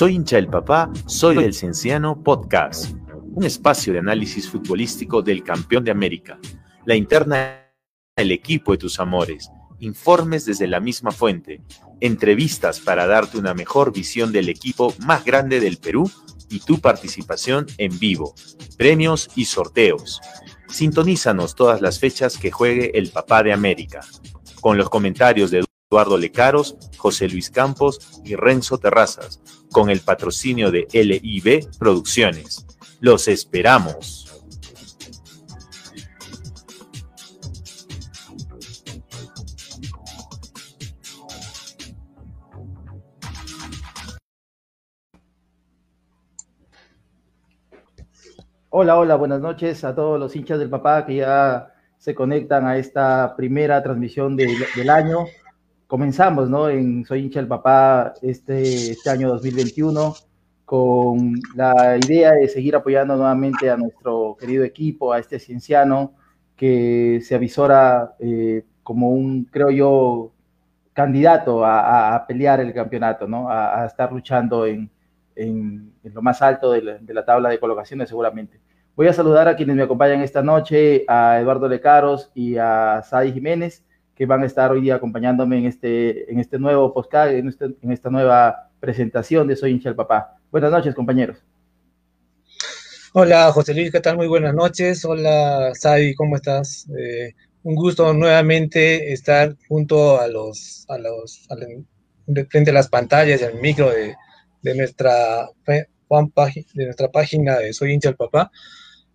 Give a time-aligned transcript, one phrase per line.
[0.00, 2.94] Soy hincha del papá, soy del Cienciano Podcast,
[3.34, 6.38] un espacio de análisis futbolístico del campeón de América,
[6.86, 7.70] la interna
[8.16, 11.60] del equipo de tus amores, informes desde la misma fuente,
[12.00, 16.10] entrevistas para darte una mejor visión del equipo más grande del Perú
[16.48, 18.34] y tu participación en vivo,
[18.78, 20.22] premios y sorteos.
[20.66, 24.00] Sintonízanos todas las fechas que juegue el papá de América,
[24.62, 30.70] con los comentarios de Eduardo Lecaros, José Luis Campos y Renzo Terrazas, con el patrocinio
[30.70, 32.66] de LIB Producciones.
[33.00, 34.26] Los esperamos.
[48.70, 52.76] Hola, hola, buenas noches a todos los hinchas del papá que ya se conectan a
[52.76, 55.26] esta primera transmisión de- del año.
[55.90, 56.68] Comenzamos, ¿no?
[56.68, 60.14] En Soy hincha del papá este, este año 2021
[60.64, 66.12] con la idea de seguir apoyando nuevamente a nuestro querido equipo, a este cienciano
[66.54, 70.32] que se avisora eh, como un, creo yo,
[70.92, 73.50] candidato a, a- a pelear el campeonato, ¿no?
[73.50, 74.88] A, a estar luchando en,
[75.34, 78.60] en- en lo más alto de la, de la tabla de colocaciones seguramente.
[78.94, 83.32] Voy a saludar a quienes me acompañan esta noche, a Eduardo Lecaros y a Sadi
[83.32, 83.84] Jiménez,
[84.20, 87.74] que van a estar hoy día acompañándome en este, en este nuevo podcast, en, este-
[87.80, 90.36] en esta nueva presentación de Soy hincha del papá.
[90.50, 91.38] Buenas noches, compañeros.
[93.14, 94.18] Hola José Luis, ¿qué tal?
[94.18, 95.06] Muy buenas noches.
[95.06, 96.86] Hola Sadi, ¿cómo estás?
[96.98, 97.32] Eh,
[97.62, 101.86] un gusto nuevamente estar junto a los, a los, al-
[102.26, 104.14] de frente a las pantallas al micro de,
[104.60, 108.50] de nuestra de nuestra página de Soy hincha del papá.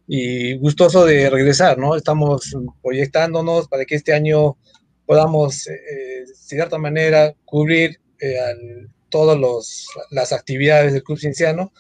[0.08, 1.96] Y gustoso de regresar, ¿no?
[1.96, 4.58] Estamos proyectándonos para que este año
[5.06, 11.72] podamos, eh, de cierta manera, cubrir eh, todas los- las actividades del Club Cienciano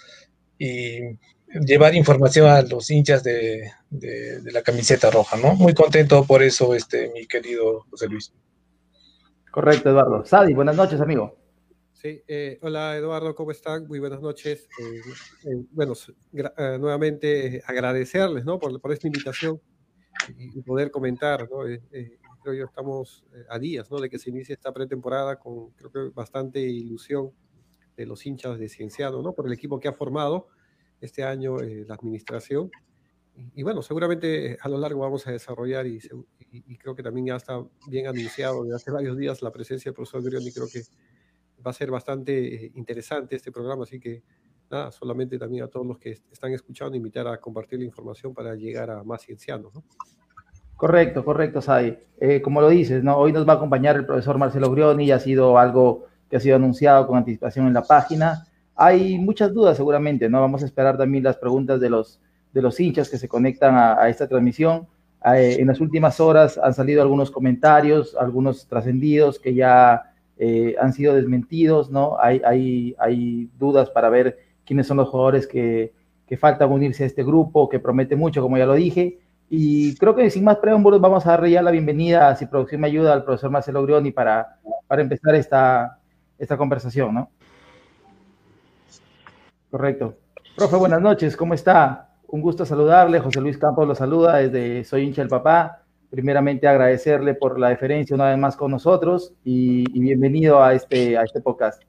[0.59, 0.99] y
[1.65, 5.55] llevar información a los hinchas de, de- de la camiseta roja, ¿no?
[5.55, 8.33] Muy contento por eso, este, mi querido José Luis.
[9.51, 10.25] Correcto, Eduardo.
[10.25, 11.37] Sadi, buenas noches, amigo.
[11.93, 13.87] Sí, eh, hola Eduardo, ¿cómo están?
[13.87, 14.67] Muy buenas noches.
[15.71, 15.93] bueno,
[16.79, 18.59] nuevamente agradecerles ¿no?
[18.59, 19.59] por, por esta invitación
[20.37, 21.47] y, poder comentar.
[21.49, 21.65] ¿no?
[22.45, 23.99] Creo yo estamos a días ¿no?
[23.99, 27.31] de que se inicie esta pretemporada con creo que bastante ilusión
[27.97, 29.33] de los hinchas de Cienciano, ¿no?
[29.33, 30.47] por el equipo que ha formado
[31.01, 32.69] este año la administración
[33.53, 35.99] y bueno, seguramente a lo largo vamos a desarrollar y,
[36.77, 40.23] creo que también ya está bien anunciado desde hace varios días la presencia del profesor
[40.23, 40.51] Grioni.
[40.53, 40.83] Creo que
[41.65, 44.23] va a ser bastante eh, interesante este programa, así que
[44.69, 48.55] nada, solamente también a todos los que están escuchando, invitar a compartir la información para
[48.55, 49.73] llegar a más ciencianos.
[49.73, 49.83] ¿no?
[50.77, 51.97] Correcto, correcto, Sai.
[52.19, 53.17] Eh, como lo dices, ¿no?
[53.17, 56.39] hoy nos va a acompañar el profesor Marcelo Grioni, ya ha sido algo que ha
[56.39, 58.45] sido anunciado con anticipación en la página.
[58.75, 60.41] Hay muchas dudas seguramente, ¿no?
[60.41, 62.19] Vamos a esperar también las preguntas de los
[62.55, 64.87] de los hinchas que se conectan a, esta transmisión.
[65.25, 70.93] Eh, en las últimas horas han salido algunos comentarios, algunos trascendidos que ya eh, han
[70.93, 72.17] sido desmentidos, ¿no?
[72.17, 75.91] Hay, hay, hay, dudas para ver quiénes son los jugadores que,
[76.27, 79.19] que, faltan unirse a este grupo, que promete mucho, como ya lo dije.
[79.49, 82.87] Y creo que sin más preámbulos vamos a darle ya la bienvenida, si producción me
[82.87, 85.99] ayuda, al profesor Marcelo Grioni para, para empezar esta,
[86.37, 87.29] esta conversación, ¿no?
[89.69, 90.17] Correcto.
[90.55, 92.15] Profe, buenas noches, ¿cómo está?
[92.27, 93.19] Un gusto saludarle.
[93.19, 95.83] José Luis Campos lo saluda desde Soy hincha el papá.
[96.09, 101.23] Primeramente agradecerle por la deferencia una vez más con nosotros y, bienvenido a este, a
[101.23, 101.83] este podcast.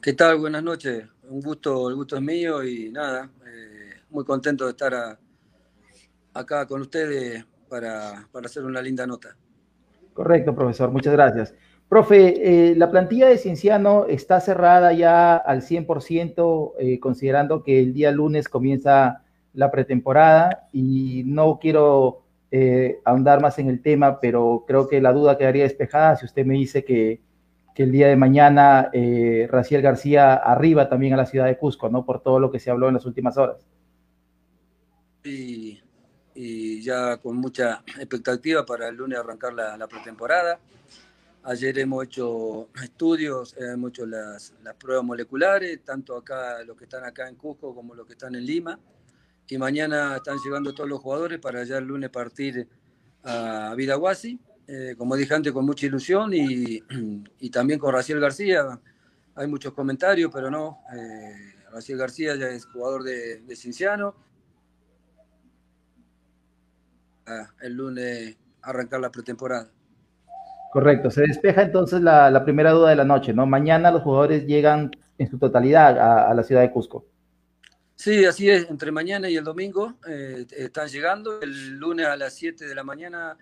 [0.00, 0.38] ¿Qué tal?
[0.38, 1.06] Buenas noches.
[1.28, 5.18] Un gusto, el gusto es mío y nada, eh, muy contento de estar
[6.34, 9.36] acá con ustedes para, para hacer una linda nota.
[10.12, 10.90] Correcto, profesor.
[10.90, 11.54] Muchas gracias.
[11.88, 17.92] Profe, eh, la plantilla de Cienciano está cerrada ya al 100%, eh, considerando que el
[17.92, 19.22] día lunes comienza
[19.52, 25.12] la pretemporada y no quiero eh, ahondar más en el tema, pero creo que la
[25.12, 27.22] duda quedaría despejada si usted me dice que,
[27.76, 28.88] el día de mañana
[29.48, 32.04] Raciel García arriba también a la ciudad de Cusco, ¿no?
[32.04, 33.66] Por todo lo que se habló en las últimas horas.
[36.34, 40.58] Y, ya con mucha expectativa para el lunes arrancar la pretemporada.
[41.46, 47.28] Ayer hemos hecho estudios, hemos hecho las, pruebas moleculares, tanto acá los que están acá
[47.28, 48.80] en Cusco como los que están en Lima.
[49.46, 52.66] Y mañana están llegando todos los jugadores para ya el lunes partir
[53.24, 54.40] a Vidahuasi.
[54.66, 56.80] Eh, como dije antes, con mucha ilusión y,
[57.50, 58.80] también con Raciel García.
[59.34, 60.78] Hay muchos comentarios, pero no.
[60.96, 64.14] Eh, Raciel García ya es jugador de, de Cinciano.
[67.60, 69.68] El lunes arrancar la pretemporada.
[70.72, 73.46] Correcto, se despeja entonces la, primera duda de la noche, ¿no?
[73.46, 77.06] Mañana los jugadores llegan en su totalidad a, la ciudad de Cusco.
[77.94, 82.34] Sí, así es, entre mañana y el domingo eh, están llegando, el lunes a las
[82.34, 83.38] 7 de la mañana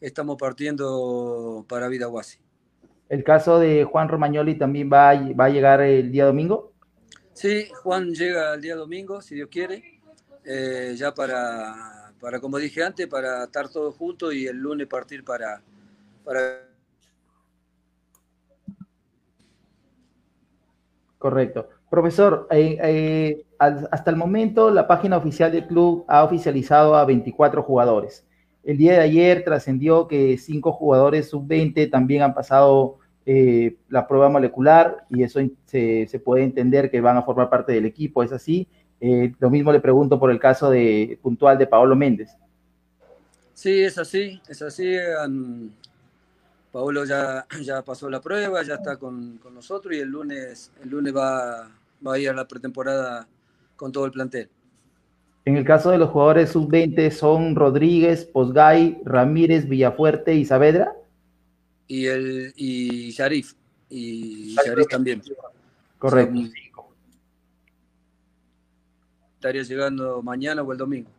[0.00, 2.38] estamos partiendo para Vidahuasi.
[3.08, 6.72] ¿El caso de Juan Romagnoli también va a, va a llegar el día domingo?
[7.32, 10.00] Sí, Juan llega el día domingo, si Dios quiere,
[10.44, 15.24] eh, ya para, para, como dije antes, para estar todos juntos y el lunes partir
[15.24, 15.62] para,
[16.24, 16.66] para
[21.18, 21.68] Correcto.
[21.90, 27.62] Profesor, eh, eh, hasta el momento la página oficial del club ha oficializado a 24
[27.62, 28.26] jugadores.
[28.62, 34.28] El día de ayer trascendió que cinco jugadores sub-20 también han pasado eh, la prueba
[34.28, 38.68] molecular y eso se, puede entender que van a formar parte del equipo, ¿es así?
[39.00, 42.30] Lo mismo le pregunto por el caso de, puntual de Paolo Méndez.
[43.54, 44.96] Sí, es así, es así.
[46.72, 51.14] Paolo ya, ya pasó la prueba, ya está con, nosotros y el lunes, el lunes
[51.14, 51.70] va,
[52.06, 53.26] va a ir a la pretemporada
[53.76, 54.50] con todo el plantel.
[55.46, 60.92] En el caso de los jugadores sub-20 son Rodríguez, Posgay, Ramírez, Villafuerte y Saavedra.
[61.86, 63.54] Y el y Sharif.
[63.88, 65.22] Y Sharif también.
[65.98, 66.40] Correcto.
[69.36, 71.10] Estaría llegando mañana o el domingo.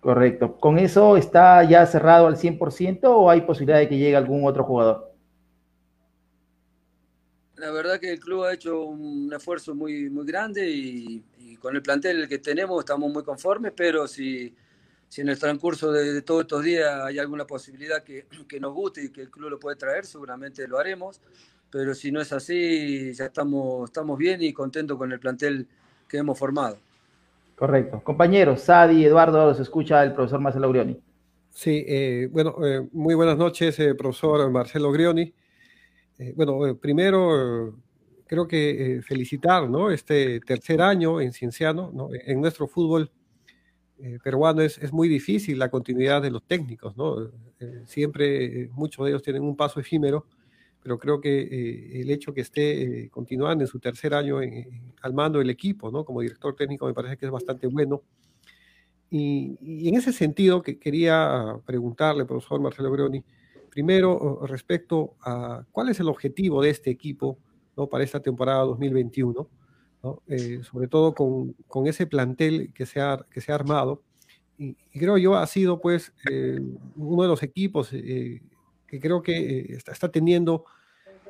[0.00, 0.56] Correcto.
[0.56, 4.62] ¿Con eso está ya cerrado al 100% o hay posibilidad de que llegue algún otro
[4.62, 5.12] jugador?
[7.56, 11.24] La verdad que el club ha hecho un esfuerzo muy, muy grande y,
[11.60, 14.54] con el plantel que tenemos estamos muy conformes, pero si,
[15.08, 19.04] si en el transcurso de, todos estos días hay alguna posibilidad que, que, nos guste
[19.04, 21.20] y que el club lo puede traer, seguramente lo haremos,
[21.70, 25.66] pero si no es así, ya estamos, estamos bien y contentos con el plantel
[26.06, 26.78] que hemos formado.
[27.56, 28.02] Correcto.
[28.04, 31.00] Compañeros, Sadi, Eduardo, los escucha el profesor Marcelo Grioni.
[31.48, 35.32] Sí, eh, bueno, eh, muy buenas noches, eh, profesor Marcelo Grioni.
[36.34, 37.74] bueno, primero
[38.26, 39.90] creo que felicitar ¿no?
[39.90, 41.90] este tercer año en Cienciano.
[41.94, 42.10] ¿no?
[42.12, 43.10] En nuestro fútbol
[44.22, 46.94] peruano es, es, muy difícil la continuidad de los técnicos.
[46.94, 47.30] ¿no?
[47.86, 50.26] siempre muchos de ellos tienen un paso efímero,
[50.86, 54.38] pero creo que eh, el hecho que esté eh, continuando en su tercer año
[55.02, 56.04] al mando del equipo, ¿no?
[56.04, 58.02] Como director técnico me parece que es bastante bueno.
[59.10, 63.24] Y, en ese sentido que quería preguntarle, profesor Marcelo Brioni,
[63.68, 67.36] primero respecto a cuál es el objetivo de este equipo
[67.76, 67.88] ¿no?
[67.88, 69.48] para esta temporada 2021,
[70.28, 74.04] eh, sobre todo con, con, ese plantel que se ha, que se ha armado.
[74.56, 76.60] Y, creo yo ha sido pues eh,
[76.94, 78.40] uno de los equipos eh,
[78.86, 80.64] que creo que está, está, teniendo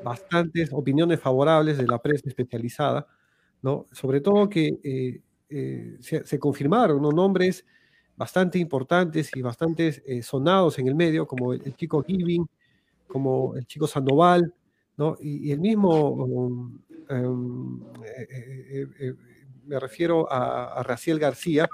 [0.02, 3.06] bastantes opiniones favorables de la prensa especializada,
[3.62, 3.86] ¿no?
[3.92, 7.12] sobre todo que eh, se, confirmaron ¿no?
[7.12, 7.64] nombres
[8.16, 12.46] bastante importantes y bastante eh, sonados en el medio, como el, chico Giving,
[13.06, 14.52] como el chico Sandoval,
[14.96, 15.16] ¿no?
[15.20, 16.78] y, el mismo, um,
[17.10, 19.14] um, eh,
[19.66, 21.68] me refiero a, a Raciel García,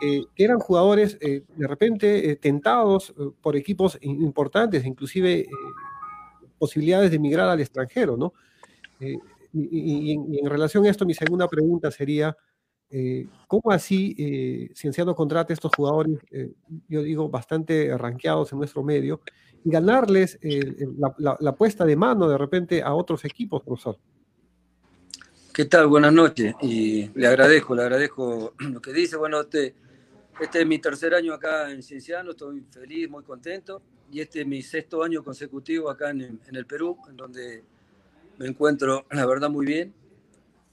[0.00, 3.12] que eran jugadores de repente tentados
[3.42, 5.46] por equipos importantes, inclusive
[6.60, 8.32] posibilidades de emigrar al extranjero, ¿no?
[9.52, 12.36] y, en relación a esto, mi segunda pregunta sería,
[12.92, 16.50] eh, ¿Cómo así eh, Cienciano contrata a estos jugadores, eh,
[16.88, 19.20] yo digo, bastante ranqueados en nuestro medio,
[19.64, 23.96] y ganarles la, puesta de mano de repente a otros equipos, profesor?
[25.52, 25.86] ¿Qué tal?
[25.86, 26.54] Buenas noches.
[26.62, 29.16] Y le agradezco, le agradezco lo que dice.
[29.16, 29.74] Bueno, este,
[30.40, 33.82] este es mi tercer año acá en Cienciano, estoy feliz, muy contento.
[34.10, 37.62] Y este es mi sexto año consecutivo acá en, en el Perú, en donde
[38.38, 39.94] me encuentro, la verdad, muy bien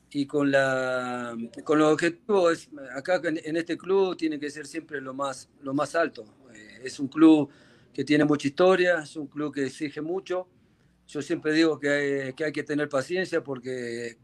[0.09, 5.13] y con, la, con los objetivos, acá en este club tiene que ser siempre lo
[5.13, 6.25] más, lo más alto.
[6.53, 7.49] Eh, es un club
[7.93, 10.47] que tiene mucha historia, es un club que exige mucho.
[11.07, 14.17] Yo siempre digo que hay que, hay que tener paciencia porque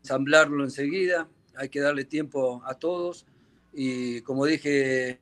[0.00, 3.26] ensamblarlo enseguida, hay que darle tiempo a todos
[3.72, 5.20] y como dije,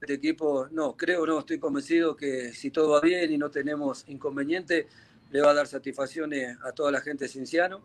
[0.00, 4.04] este equipo, no, creo, no, estoy convencido que si todo va bien y no tenemos
[4.08, 4.86] inconveniente,
[5.30, 7.82] le va a dar satisfacciones a toda la gente de Cinciano.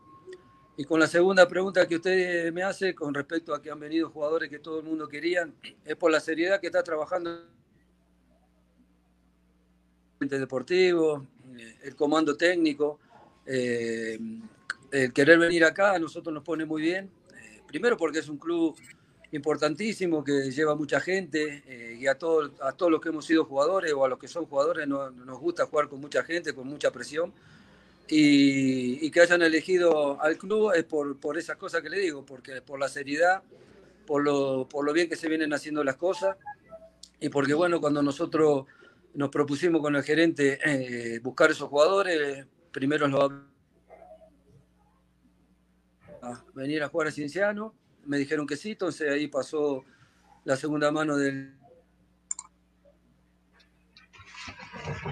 [0.77, 4.09] Y con la segunda pregunta que usted me hace con respecto a que han venido
[4.09, 5.49] jugadores que todo el mundo quería,
[5.83, 7.45] es por la seriedad que está trabajando
[10.19, 11.27] el deportivo,
[11.83, 12.99] el comando técnico,
[13.45, 14.17] eh,
[14.91, 17.09] el querer venir acá a nosotros nos pone muy bien.
[17.33, 18.75] Eh, primero porque es un club
[19.31, 23.45] importantísimo que lleva mucha gente eh, y a, todo, a todos los que hemos sido
[23.45, 26.91] jugadores o a los que son jugadores nos gusta jugar con mucha gente, con mucha
[26.91, 27.33] presión.
[28.07, 32.61] Y, que hayan elegido al club es por, por esas cosas que le digo, porque
[32.61, 33.41] por la seriedad,
[34.05, 36.37] por lo, por lo bien que se vienen haciendo las cosas
[37.19, 38.65] y porque bueno, cuando nosotros
[39.13, 43.31] nos propusimos con el gerente eh, buscar esos jugadores, primero los
[46.21, 47.73] a venir a jugar a Cienciano
[48.05, 49.83] me dijeron que sí, entonces ahí pasó
[50.43, 51.55] la segunda mano del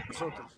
[0.08, 0.58] nosotros.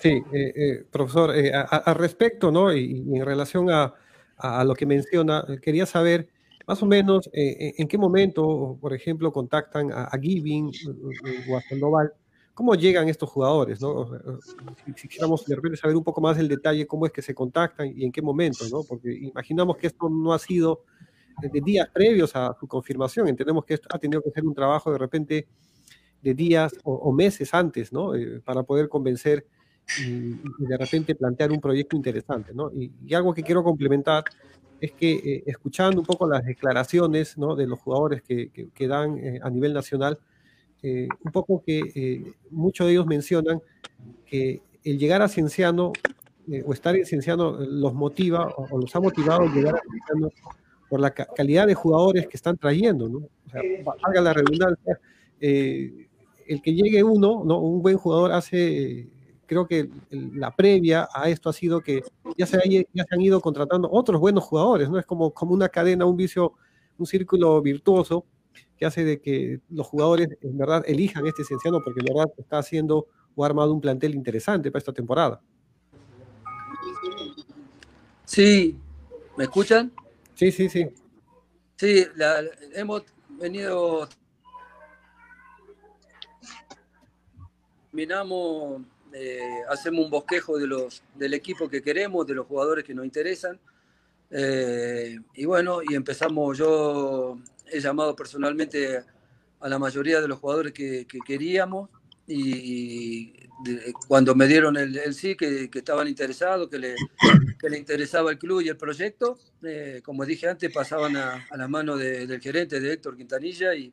[0.00, 2.74] Sí, eh, eh, profesor, eh, al respecto, ¿no?
[2.74, 3.94] Y, en relación a,
[4.64, 6.28] lo que menciona, quería saber
[6.66, 10.72] más o menos en qué momento, por ejemplo, contactan a, Giving
[11.48, 12.12] o a Sandoval
[12.54, 13.80] ¿Cómo llegan estos jugadores?
[13.80, 14.08] ¿no?
[14.84, 17.92] Si, quisiéramos de repente saber un poco más el detalle, cómo es que se contactan
[17.96, 18.82] y en qué momento, ¿no?
[18.82, 20.84] porque imaginamos que esto no ha sido
[21.40, 24.92] de días previos a su confirmación, entendemos que esto ha tenido que ser un trabajo
[24.92, 25.48] de repente
[26.20, 28.14] de días o, meses antes, ¿no?
[28.14, 29.44] Eh, para poder convencer
[29.98, 32.52] y, de repente plantear un proyecto interesante.
[32.54, 32.70] ¿no?
[32.72, 34.24] Y, algo que quiero complementar
[34.80, 37.54] es que eh, escuchando un poco las declaraciones ¿no?
[37.54, 40.18] de los jugadores que, que, dan eh, a nivel nacional,
[40.82, 43.60] eh, un poco que eh, muchos de ellos mencionan
[44.26, 45.92] que el llegar a Cienciano
[46.50, 50.30] eh, o estar en Cienciano los motiva o, los ha motivado a llegar a Cienciano
[50.88, 53.18] por la calidad de jugadores que están trayendo, ¿no?
[53.18, 53.62] O sea,
[54.02, 55.00] valga la redundancia,
[55.40, 57.60] el que llegue uno, ¿no?
[57.60, 59.08] Un buen jugador hace,
[59.46, 62.02] creo que la previa a esto ha sido que
[62.36, 62.58] ya se,
[62.92, 64.98] ya se han ido contratando otros buenos jugadores, ¿no?
[64.98, 66.54] Es como, como una cadena, un vicio,
[66.98, 68.26] un círculo virtuoso
[68.76, 72.58] que hace de que los jugadores en verdad elijan este Cienciano porque en verdad está
[72.58, 75.40] haciendo o ha armado un plantel interesante para esta temporada.
[78.24, 78.76] Sí,
[79.36, 79.92] ¿me escuchan?
[80.34, 80.88] Sí, sí, sí.
[81.76, 82.06] Sí,
[82.74, 84.08] hemos venido
[87.92, 88.80] terminamos,
[89.12, 93.04] eh, hacemos un bosquejo de los, del equipo que queremos, de los jugadores que nos
[93.04, 93.60] interesan.
[94.30, 97.36] Eh, y bueno, y empezamos, yo
[97.72, 99.02] he llamado personalmente
[99.60, 101.88] a la mayoría de los jugadores que, queríamos
[102.26, 103.42] y
[104.08, 106.94] cuando me dieron el, sí, que, estaban interesados, que le,
[107.62, 111.68] le, interesaba el club y el proyecto, eh, como dije antes, pasaban a, a las
[111.68, 113.92] manos del gerente, de Héctor Quintanilla, y,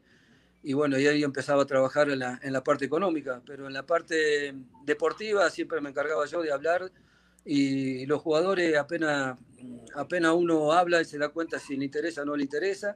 [0.63, 3.73] y bueno, y ahí empezaba a trabajar en la, en la, parte económica, pero en
[3.73, 4.53] la parte
[4.85, 6.91] deportiva siempre me encargaba yo de hablar
[7.45, 9.37] y los jugadores apenas,
[9.95, 12.95] apenas uno habla y se da cuenta si le interesa o no le interesa.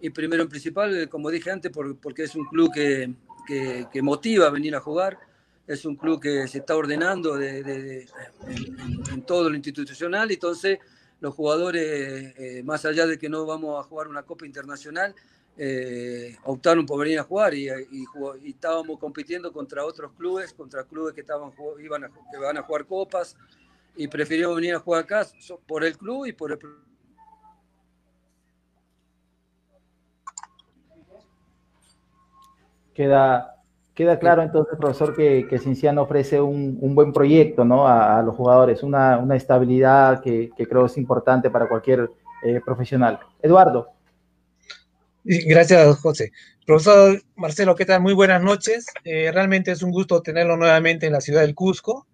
[0.00, 3.14] Y primero en principal, como dije antes, porque es un club que,
[3.46, 5.18] que, motiva a venir a jugar,
[5.66, 8.06] es un club que se está ordenando de,
[9.12, 10.78] en, todo lo institucional, entonces
[11.20, 15.14] los jugadores, eh, más allá de que no vamos a jugar una Copa Internacional,
[15.56, 17.68] eh, optaron por venir a jugar y,
[18.44, 23.36] estábamos compitiendo contra otros clubes, contra clubes que, estaban, iban que van a jugar copas
[23.96, 25.26] y prefirieron venir a jugar acá
[25.66, 26.58] por el club y por el
[32.94, 33.56] Queda,
[33.94, 37.86] queda claro entonces, profesor, que, que Cinciano ofrece un, un, buen proyecto ¿no?
[37.88, 42.10] a, los jugadores, una, una estabilidad que, que, creo es importante para cualquier
[42.44, 43.18] eh, profesional.
[43.42, 43.88] Eduardo.
[45.24, 46.32] Gracias, José.
[46.66, 48.00] Profesor Marcelo, ¿qué tal?
[48.02, 48.86] Muy buenas noches.
[49.04, 52.06] Eh, realmente es un gusto tenerlo nuevamente en la ciudad del Cusco.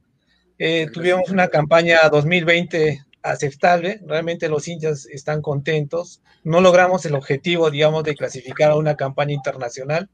[0.58, 6.20] Eh, tuvimos una campaña 2020 aceptable, realmente los hinchas están contentos.
[6.44, 10.08] No logramos el objetivo, digamos, de clasificar a una campaña internacional,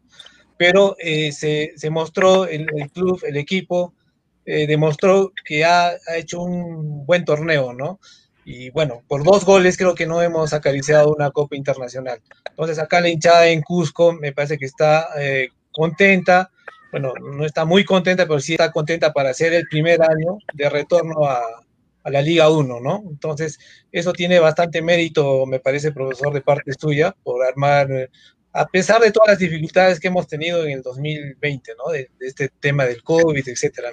[0.57, 3.95] pero eh, se, se, mostró el, el, club, el equipo,
[4.45, 7.99] demostró que ha, ha, hecho un buen torneo, ¿no?
[8.49, 12.21] Y bueno, por dos goles creo que no hemos acariciado una Copa Internacional.
[12.49, 16.53] Entonces acá la hinchada en Cusco me parece que está eh, contenta,
[16.93, 20.71] bueno, no está muy contenta, pero sí está contenta para hacer el primer año de
[20.71, 21.43] retorno a,
[22.05, 23.03] a la Liga 1, ¿no?
[23.11, 23.59] Entonces,
[23.91, 27.89] eso tiene bastante mérito, me parece, profesor, de parte suya, por armar,
[28.57, 31.93] a pesar de todas las dificultades que hemos tenido en el 2020, ¿no?
[31.93, 33.91] De, de este tema del COVID, etcétera,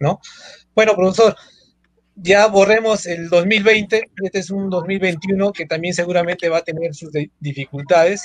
[0.00, 0.20] ¿no?
[0.74, 1.36] Bueno, profesor,
[2.16, 7.10] ya borremos el 2020, este es un 2021 que también seguramente va a tener sus
[7.40, 8.24] dificultades.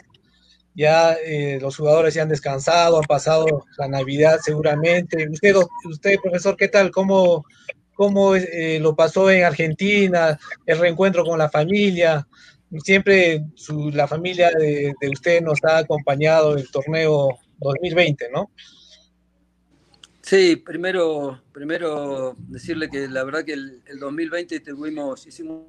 [0.75, 5.27] Ya eh, los jugadores se han descansado, han pasado la Navidad seguramente.
[5.29, 5.55] Usted,
[5.85, 6.91] usted profesor, ¿qué tal?
[6.91, 7.45] ¿Cómo,
[7.95, 10.39] cómo eh, lo pasó en Argentina?
[10.65, 12.27] El reencuentro con la familia.
[12.83, 18.51] Siempre su, la familia de, de usted nos ha acompañado el torneo 2020, ¿no?
[20.29, 25.63] Sí, primero, primero decirle que la verdad que el, 2020 tuvimos, hicimos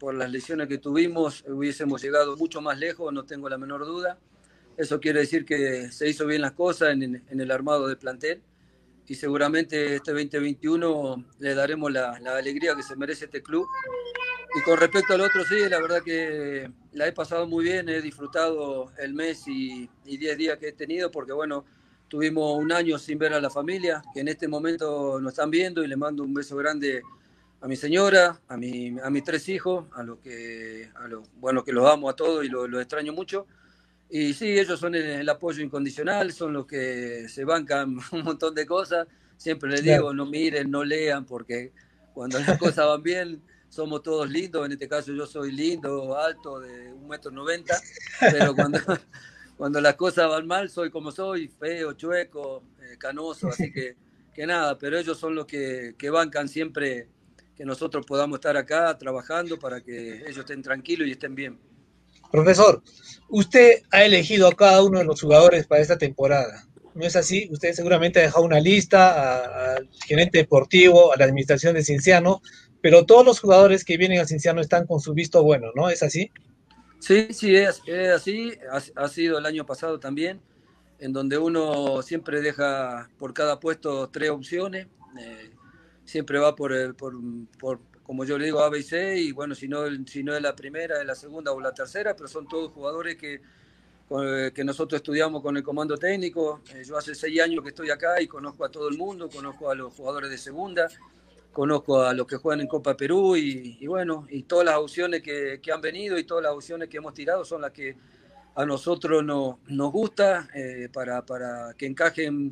[0.00, 4.18] por las lesiones que tuvimos, hubiésemos llegado mucho más lejos, no tengo la menor duda.
[4.76, 8.42] Eso quiere decir que se hizo bien las cosas en, en el armado del plantel
[9.08, 13.66] y seguramente este 2021 le daremos la, alegría que se merece este club.
[14.54, 18.02] Y con respecto al otro, sí, la verdad que la he pasado muy bien, he
[18.02, 21.64] disfrutado el mes y 10 días que he tenido, porque bueno,
[22.08, 25.82] tuvimos un año sin ver a la familia, que en este momento nos están viendo
[25.82, 27.02] y le mando un beso grande
[27.62, 30.90] a mi señora, a, mi, a mis tres hijos, a los que,
[31.36, 33.46] bueno, que los amo a todos y los, los extraño mucho.
[34.10, 38.66] Y sí, ellos son el, apoyo incondicional, son los que se bancan un montón de
[38.66, 39.06] cosas.
[39.36, 41.72] Siempre les digo, no miren, no lean, porque
[42.14, 44.64] cuando las cosas van bien, somos todos lindos.
[44.66, 47.78] En este caso yo soy lindo, alto, de un metro noventa,
[48.18, 48.78] pero cuando,
[49.56, 53.96] cuando las cosas van mal, soy como soy, feo, chueco, eh, canoso, así que,
[54.34, 57.08] que nada, pero ellos son los que, que bancan siempre
[57.54, 61.58] que nosotros podamos estar acá trabajando para que ellos estén tranquilos y estén bien.
[62.30, 62.82] Profesor,
[63.28, 66.64] usted ha elegido a cada uno de los jugadores para esta temporada.
[66.94, 67.48] ¿No es así?
[67.52, 72.42] Usted seguramente ha dejado una lista al gerente deportivo, a la administración de Cinciano,
[72.80, 75.88] pero todos los jugadores que vienen a Cinciano están con su visto bueno, ¿no?
[75.90, 76.30] ¿Es así?
[77.00, 77.80] Sí, sí, es,
[78.14, 78.52] así.
[78.96, 80.40] Ha, sido el año pasado también,
[80.98, 84.86] en donde uno siempre deja por cada puesto tres opciones.
[85.20, 85.50] Eh,
[86.04, 87.14] siempre va por, por,
[87.58, 90.34] por, como yo le digo, A, B y C, y bueno, si no, si no
[90.34, 93.42] es la primera, es la segunda o la tercera, pero son todos jugadores que,
[94.54, 96.62] que nosotros estudiamos con el comando técnico.
[96.74, 99.70] Eh, yo hace seis años que estoy acá y conozco a todo el mundo, conozco
[99.70, 100.88] a los jugadores de segunda,
[101.52, 105.60] conozco a los que juegan en Copa Perú y, bueno, y todas las opciones que,
[105.62, 107.94] que, han venido y todas las opciones que hemos tirado son las que
[108.54, 112.48] a nosotros no, nos gusta eh, para, para que encajen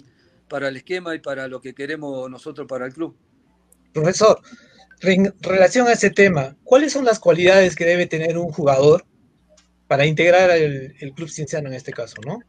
[0.49, 3.17] para el esquema y para lo que queremos nosotros para el club.
[3.95, 4.39] Profesor,
[5.03, 9.05] en relación a ese tema, ¿cuáles son las cualidades que debe tener un jugador
[9.87, 12.41] para integrar el, el club cienciano en este caso, no?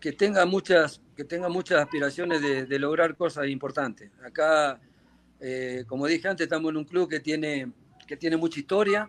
[0.00, 4.10] Que tenga muchas, que tenga muchas aspiraciones de, de lograr cosas importantes.
[4.24, 4.80] Acá,
[5.40, 7.70] eh, como dije antes, estamos en un club que tiene,
[8.06, 9.08] que tiene mucha historia,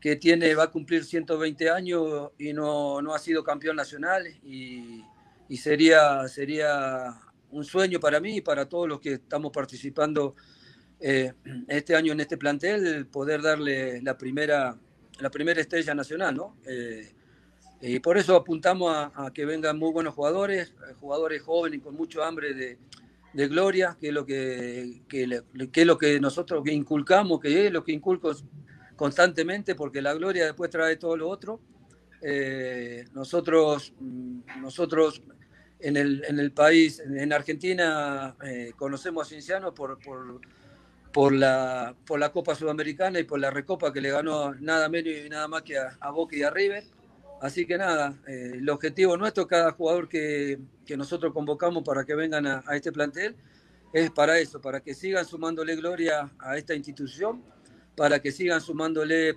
[0.00, 5.02] que tiene, va a cumplir 120 años y no, no ha sido campeón nacional y,
[5.48, 7.14] y sería, sería
[7.50, 10.36] un sueño para mí y para todos los que estamos participando
[11.00, 11.32] eh,
[11.68, 14.76] este año en este plantel, poder darle la primera,
[15.20, 16.56] la primera estrella nacional, ¿no?
[16.66, 17.12] Eh,
[17.80, 22.24] y por eso apuntamos a, que vengan muy buenos jugadores, eh, jugadores jóvenes con mucho
[22.24, 22.76] hambre de,
[23.32, 27.72] de gloria, que es lo que, que, que, es lo que nosotros inculcamos, que es
[27.72, 28.32] lo que inculco
[28.96, 31.60] constantemente, porque la gloria después trae todo lo otro.
[33.12, 35.22] nosotros, mm, nosotros
[35.78, 38.34] en el, en el país, en Argentina,
[38.76, 40.40] conocemos a Cienciano por, por
[41.18, 45.12] por la, por la Copa Sudamericana y por la Recopa que le ganó nada menos
[45.12, 46.84] y nada más que a, Boca y a River.
[47.42, 52.14] Así que nada, eh, el objetivo nuestro, cada jugador que, que nosotros convocamos para que
[52.14, 53.34] vengan a, este plantel,
[53.92, 57.42] es para eso, para que sigan sumándole gloria a esta institución,
[57.96, 59.34] para que sigan sumándole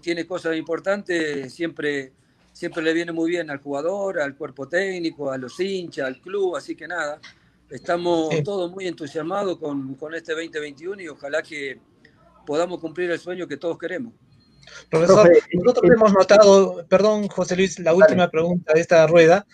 [0.00, 2.14] tiene cosas importantes, siempre,
[2.54, 6.56] siempre le viene muy bien al jugador, al cuerpo técnico, a los hinchas, al club,
[6.56, 7.20] así que nada,
[7.70, 11.78] Estamos todos muy entusiasmados con, con, este 2021 y ojalá que
[12.46, 14.14] podamos cumplir el sueño que todos queremos.
[14.90, 19.46] Profesor, nosotros eh, hemos notado, perdón José Luis, la última pregunta de esta rueda.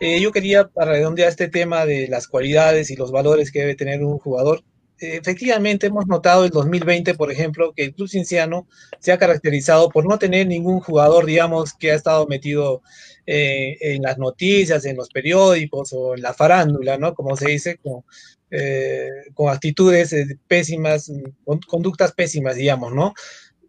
[0.00, 4.02] Eh, yo quería redondear este tema de las cualidades y los valores que debe tener
[4.02, 4.62] un jugador
[5.00, 8.66] efectivamente hemos notado el 2020, por ejemplo, que el Club Cinciano
[8.98, 12.82] se ha caracterizado por no tener ningún jugador, digamos, que ha estado metido
[13.26, 17.14] eh, en las noticias, en los periódicos o en la farándula, ¿no?
[17.14, 18.02] Como se dice, con,
[18.50, 21.12] eh, con actitudes eh, pésimas,
[21.44, 23.14] con conductas pésimas, digamos, ¿no?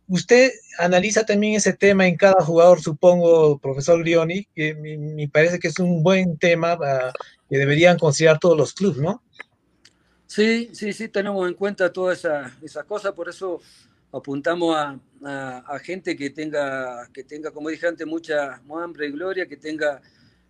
[0.07, 5.67] Usted analiza también ese tema en cada jugador, supongo, profesor Grioni, que me, parece que
[5.67, 6.77] es un buen tema
[7.49, 9.21] que deberían considerar todos los clubes, ¿no?
[10.31, 13.59] Sí, sí, sí, tenemos en cuenta todas esas esa cosas, por eso
[14.13, 19.57] apuntamos a, gente que tenga, que tenga, como dije antes, mucha hambre y gloria, que
[19.57, 20.01] tenga,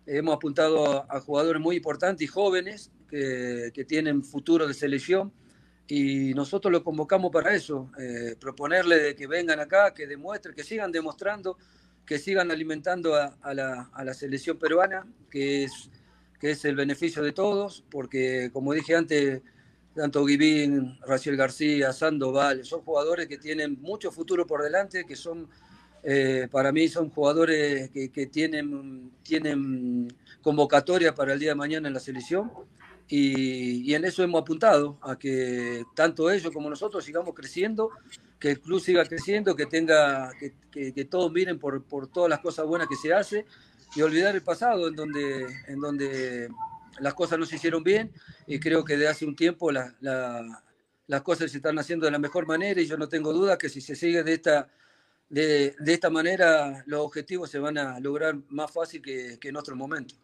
[0.06, 5.32] hemos apuntado a, jugadores muy importantes y jóvenes que, tienen futuro de selección
[5.88, 10.62] y nosotros lo convocamos para eso, eh, proponerle de que vengan acá, que demuestren, que
[10.62, 11.58] sigan demostrando,
[12.06, 15.90] que sigan alimentando a, la, a la selección peruana, que es,
[16.38, 19.42] que es el beneficio de todos, porque como dije antes,
[19.94, 25.48] tanto Guivín, Raciel García, Sandoval, son jugadores que tienen mucho futuro por delante, que son,
[26.02, 31.94] eh, para mí son jugadores que, tienen, tienen convocatoria para el día de mañana en
[31.94, 32.50] la selección.
[33.08, 37.90] Y, en eso hemos apuntado, a que tanto ellos como nosotros sigamos creciendo,
[38.38, 42.40] que el club siga creciendo, que tenga, que, que, todos miren por, por todas las
[42.40, 43.44] cosas buenas que se hace
[43.94, 46.48] y olvidar el pasado en donde, en donde
[47.00, 48.12] las cosas no se hicieron bien
[48.46, 52.46] y creo que de hace un tiempo las cosas se están haciendo de la mejor
[52.46, 54.68] manera y yo no tengo duda que si se sigue de esta,
[55.28, 60.20] de, esta manera los objetivos se van a lograr más fácil que, en otros momentos.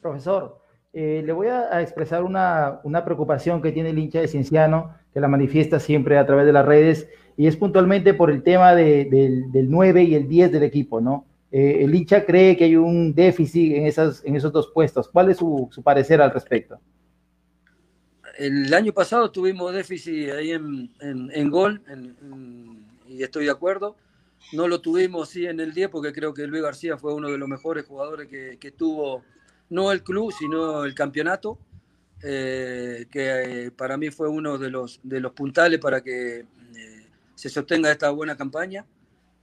[0.00, 0.60] Profesor,
[0.92, 5.28] eh, le voy a, expresar una, preocupación que tiene el hincha de Cienciano, que la
[5.28, 9.70] manifiesta siempre a través de las redes, y es puntualmente por el tema del, del
[9.70, 11.26] 9 y el 10 del equipo, ¿no?
[11.56, 15.08] Eh, el hincha cree que hay un déficit en, esas, en esos dos puestos.
[15.08, 16.80] ¿Cuál es su, parecer al respecto?
[18.36, 21.80] El año pasado tuvimos déficit ahí en, gol
[23.06, 23.94] y estoy de acuerdo.
[24.52, 27.38] No lo tuvimos sí en el 10 porque creo que Luis García fue uno de
[27.38, 29.22] los mejores jugadores que, tuvo
[29.70, 31.56] no el club, sino el campeonato,
[32.24, 36.46] eh, que eh, para mí fue uno de los, de los puntales para que
[37.36, 38.84] se sostenga esta buena campaña.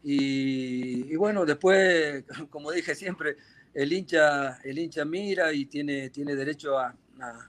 [0.03, 3.37] Y, bueno, después, como dije siempre,
[3.73, 6.95] el hincha, el hincha mira y tiene, tiene derecho a,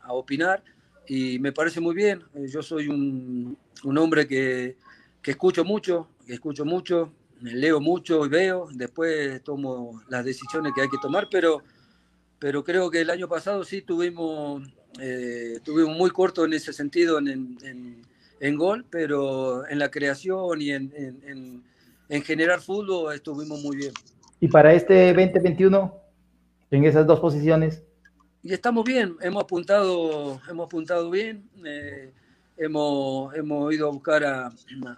[0.09, 0.62] opinar
[1.09, 2.23] y me parece muy bien.
[2.35, 3.57] Eh, yo soy un,
[3.97, 4.77] hombre que,
[5.25, 10.91] escucho mucho, que escucho mucho, leo mucho y veo, después tomo las decisiones que hay
[10.91, 11.62] que tomar, pero,
[12.38, 14.62] pero creo que el año pasado sí tuvimos,
[15.01, 17.57] eh, tuvimos muy corto en ese sentido en,
[18.41, 21.62] en, gol, pero en la creación y en
[22.12, 23.94] en generar fútbol estuvimos muy bien.
[24.38, 25.98] ¿Y para este 2021,
[26.70, 27.83] en esas dos posiciones?
[28.42, 32.12] Y estamos bien, hemos apuntado, hemos apuntado bien, eh,
[32.59, 34.53] hemos, hemos ido a buscar a,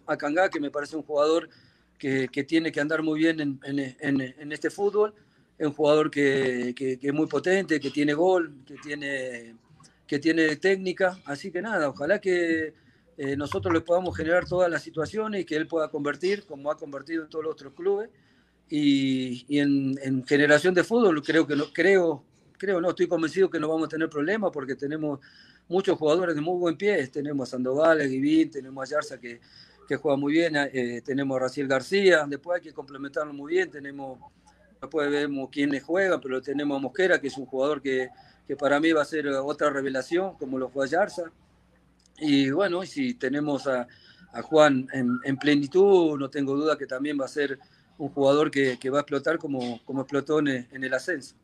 [0.06, 1.48] a Kanga, que me parece un jugador
[1.96, 5.14] que, que tiene que andar muy bien en, en, en, este fútbol,
[5.56, 9.54] es un jugador que, que, es muy potente, que tiene gol, que tiene,
[10.04, 12.74] que tiene técnica, así que nada, ojalá que,
[13.16, 16.76] eh, nosotros le podamos generar todas las situaciones y que él pueda convertir, como ha
[16.76, 18.10] convertido en todos los otros clubes.
[18.68, 22.24] Y, en, generación de fútbol creo que no, creo,
[22.58, 25.20] creo, no, estoy convencido que no vamos a tener problemas porque tenemos
[25.68, 27.06] muchos jugadores de muy buen pie.
[27.08, 29.40] Tenemos a Sandoval, a Guivín, tenemos a Yarza que,
[29.86, 33.70] que juega muy bien, eh, tenemos a Raciel García, después hay que complementarlo muy bien,
[33.70, 34.18] tenemos
[34.80, 38.10] después vemos quiénes juegan, pero tenemos a Mosquera, que es un jugador que,
[38.46, 41.30] que para mí va a ser otra revelación, como lo fue a Yarza.
[42.18, 43.86] Y bueno, si tenemos a,
[44.32, 47.58] a Juan en, plenitud, no tengo duda que también va a ser
[47.98, 51.36] un jugador que, que va a explotar como, como explotó en el, ascenso.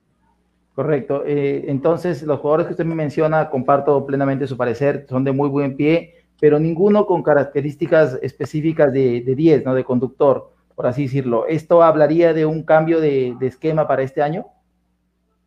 [0.75, 1.25] Correcto.
[1.25, 5.49] Eh, entonces, los jugadores que usted me menciona, comparto plenamente su parecer, son de muy
[5.49, 9.75] buen pie, pero ninguno con características específicas de, de 10, ¿no?
[9.75, 11.47] De conductor, por así decirlo.
[11.47, 14.47] ¿Esto hablaría de un cambio de, de esquema para este año?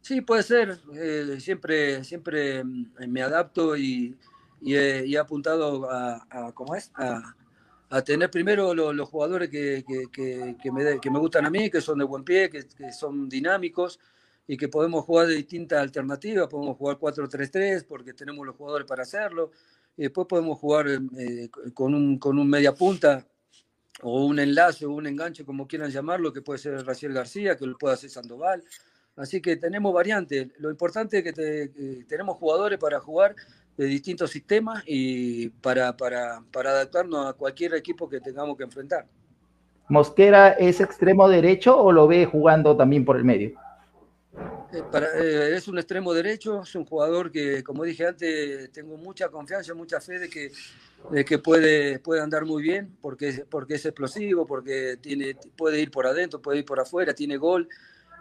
[0.01, 0.79] Sí, puede ser.
[0.93, 4.15] Eh, siempre, siempre mm, me adapto y,
[4.63, 6.91] y, he, apuntado a, ¿cómo es?
[6.95, 11.99] A, tener primero los jugadores que, que, me, que, me, gustan a mí, que son
[11.99, 13.99] de buen pie, que, son dinámicos
[14.47, 16.47] y que podemos jugar de distintas alternativas.
[16.47, 19.51] Podemos jugar 4-3-3 porque tenemos los jugadores para hacerlo.
[19.95, 23.27] Y después podemos jugar eh, con, un, con un media punta
[24.01, 27.67] o un enlace o un enganche, como quieran llamarlo, que puede ser Raciel García, que
[27.67, 28.63] lo puede hacer Sandoval.
[29.15, 30.47] Así que tenemos variantes.
[30.57, 33.35] Lo importante es que, tenemos jugadores para jugar
[33.77, 39.05] de distintos sistemas y para, para, para adaptarnos a cualquier equipo que tengamos que enfrentar.
[39.89, 43.53] ¿Mosquera es extremo derecho o lo ve jugando también por el medio?
[44.73, 44.81] Eh,
[45.21, 49.73] eh, es un extremo derecho, es un jugador que, como dije antes, tengo mucha confianza,
[49.73, 50.51] mucha fe de que,
[51.11, 55.91] de que puede, puede andar muy bien, porque, porque es explosivo, porque tiene, puede ir
[55.91, 57.67] por adentro, puede ir por afuera, tiene gol,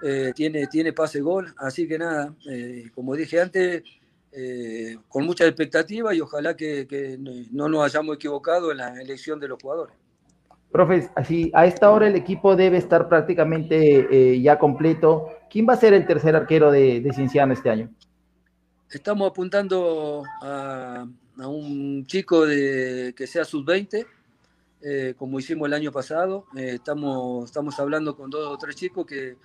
[0.03, 2.35] eh, tiene, tiene pase gol, así que nada,
[2.95, 3.83] como dije antes,
[4.35, 7.19] eh, con mucha expectativa y ojalá que,
[7.53, 9.95] no nos hayamos equivocado en la elección de los jugadores.
[10.71, 15.29] Profe, así, a esta hora el equipo debe estar prácticamente eh, ya completo.
[15.51, 17.91] ¿Quién va a ser el tercer arquero de, de Cinciano este año?
[18.91, 24.07] Estamos apuntando a, un chico de, que sea sub-20,
[24.81, 26.47] eh, como hicimos el año pasado.
[26.57, 29.37] estamos, estamos hablando con dos o tres chicos que,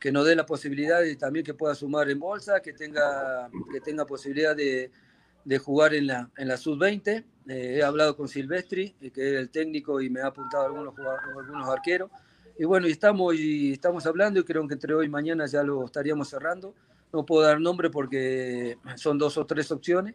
[0.00, 3.80] que nos dé la posibilidad de también que pueda sumar en bolsa, que tenga, que
[3.80, 4.90] tenga posibilidad de,
[5.44, 7.24] de jugar en la, en la sub-20.
[7.48, 10.94] Eh, he hablado con Silvestri, eh, que es el técnico, y me ha apuntado algunos,
[10.98, 12.10] algunos arqueros.
[12.58, 15.62] Y bueno, y estamos, y estamos hablando y creo que entre hoy y mañana ya
[15.62, 16.74] lo estaríamos cerrando.
[17.12, 20.14] No puedo dar nombre porque son dos o tres opciones,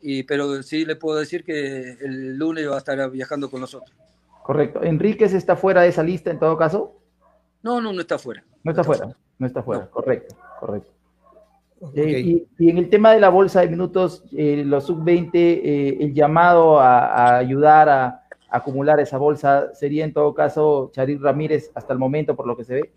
[0.00, 3.96] y, pero sí le puedo decir que el lunes va a estar viajando con nosotros.
[4.42, 4.82] Correcto.
[4.82, 7.00] ¿Enríquez está fuera de esa lista en todo caso?
[7.62, 8.44] No, no, no está fuera.
[8.64, 9.16] No está fuera.
[9.38, 10.90] No está fuera, correcto, correcto.
[11.94, 16.14] Eh, y, en el tema de la bolsa de minutos, eh, los sub-20, eh, el
[16.14, 21.98] llamado a, ayudar a, acumular esa bolsa sería en todo caso Charir Ramírez hasta el
[21.98, 22.90] momento, por lo que se ve.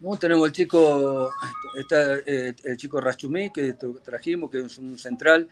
[0.00, 1.30] No, tenemos el chico,
[1.78, 5.48] está el chico Rachumí que trajimos, que es un central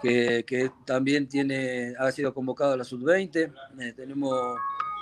[0.00, 3.52] que, que también tiene, ha sido convocado a la sub-20.
[3.96, 4.56] tenemos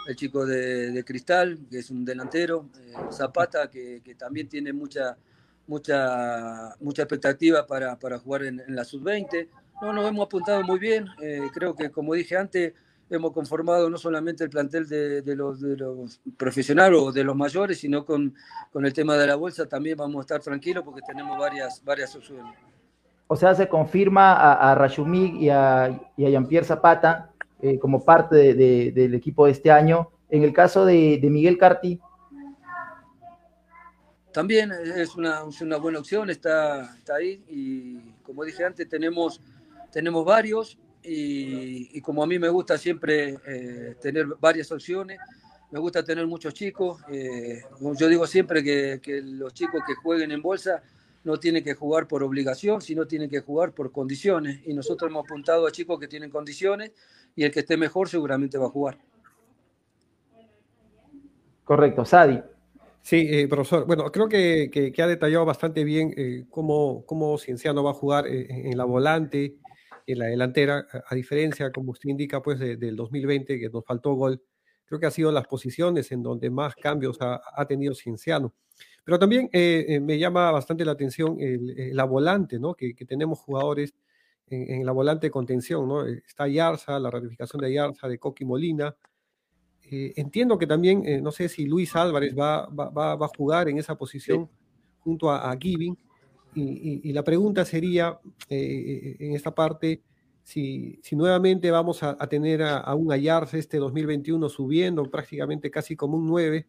[0.06, 5.16] el chico de, Cristal, que es un delantero, eh, Zapata, que, también tiene mucha,
[5.66, 9.48] mucha, mucha expectativa para, jugar en, la sub-20.
[9.82, 12.72] No, nos hemos apuntado muy bien, eh, creo que como dije antes,
[13.10, 18.04] hemos conformado no solamente el plantel de, los, los, profesionales o de los mayores, sino
[18.04, 18.34] con,
[18.72, 22.14] con, el tema de la bolsa también vamos a estar tranquilos porque tenemos varias, varias
[22.16, 22.54] opciones.
[23.28, 28.54] O sea, se confirma a, a y a, y a Jean-Pierre Zapata eh, como parte
[28.54, 30.10] del equipo de este año.
[30.28, 32.00] En el caso de, Miguel Carti.
[34.32, 39.40] También es una, una buena opción, está, está, ahí y como dije antes, tenemos,
[39.90, 45.18] tenemos varios y, como a mí me gusta siempre eh, tener varias opciones,
[45.70, 47.00] me gusta tener muchos chicos.
[47.10, 47.62] Eh,
[47.98, 50.82] yo digo siempre que, que los chicos que jueguen en bolsa
[51.26, 54.60] no tienen que jugar por obligación, sino tienen que jugar por condiciones.
[54.64, 56.92] Y nosotros hemos apuntado a chicos que tienen condiciones
[57.34, 58.96] y el que esté mejor seguramente va a jugar.
[61.64, 62.40] Correcto, Sadi.
[63.02, 63.86] Sí, eh, profesor.
[63.86, 68.28] Bueno, creo que, que, ha detallado bastante bien eh, cómo, cómo, Cienciano va a jugar
[68.28, 69.56] eh, en la volante,
[70.06, 74.40] en la delantera, a, diferencia, como usted indica, pues del 2020, que nos faltó gol.
[74.84, 78.54] Creo que ha sido las posiciones en donde más cambios ha, ha tenido Cienciano.
[79.04, 82.74] Pero también me llama bastante la atención la volante, ¿no?
[82.74, 83.94] Que, que tenemos jugadores
[84.48, 86.06] en, la volante de contención, ¿no?
[86.06, 88.94] Eh, está Yarza, la ratificación de Yarza, de Coqui Molina.
[89.82, 93.68] Eh, entiendo que también, eh, no sé si Luis Álvarez va, va, va, a jugar
[93.68, 94.48] en esa posición
[94.98, 95.96] junto a, a Giving.
[96.54, 100.02] Y, y, la pregunta sería, en esta parte,
[100.42, 105.96] si, si nuevamente vamos a, a tener a, un Ayarza este 2021 subiendo prácticamente casi
[105.96, 106.66] como un 9,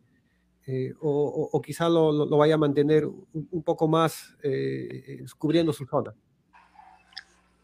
[0.99, 4.35] o, o, quizá lo, lo, vaya a mantener un, un poco más
[5.37, 6.13] cubriendo su zona.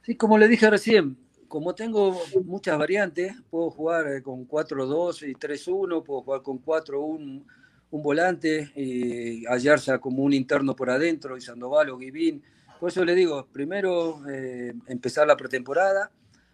[0.03, 1.17] Sí, como le dije recién,
[1.53, 7.45] como tengo muchas variantes, puedo jugar eh, con 4-2 y 3-1, puedo jugar con 4-1,
[7.91, 12.41] un volante, y Ayarza como un interno por adentro, y Sandoval o Guivín.
[12.79, 16.09] Por eso le digo, primero eh, empezar la pretemporada,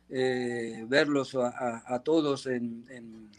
[0.09, 3.29] eh, verlos a, todos en, en,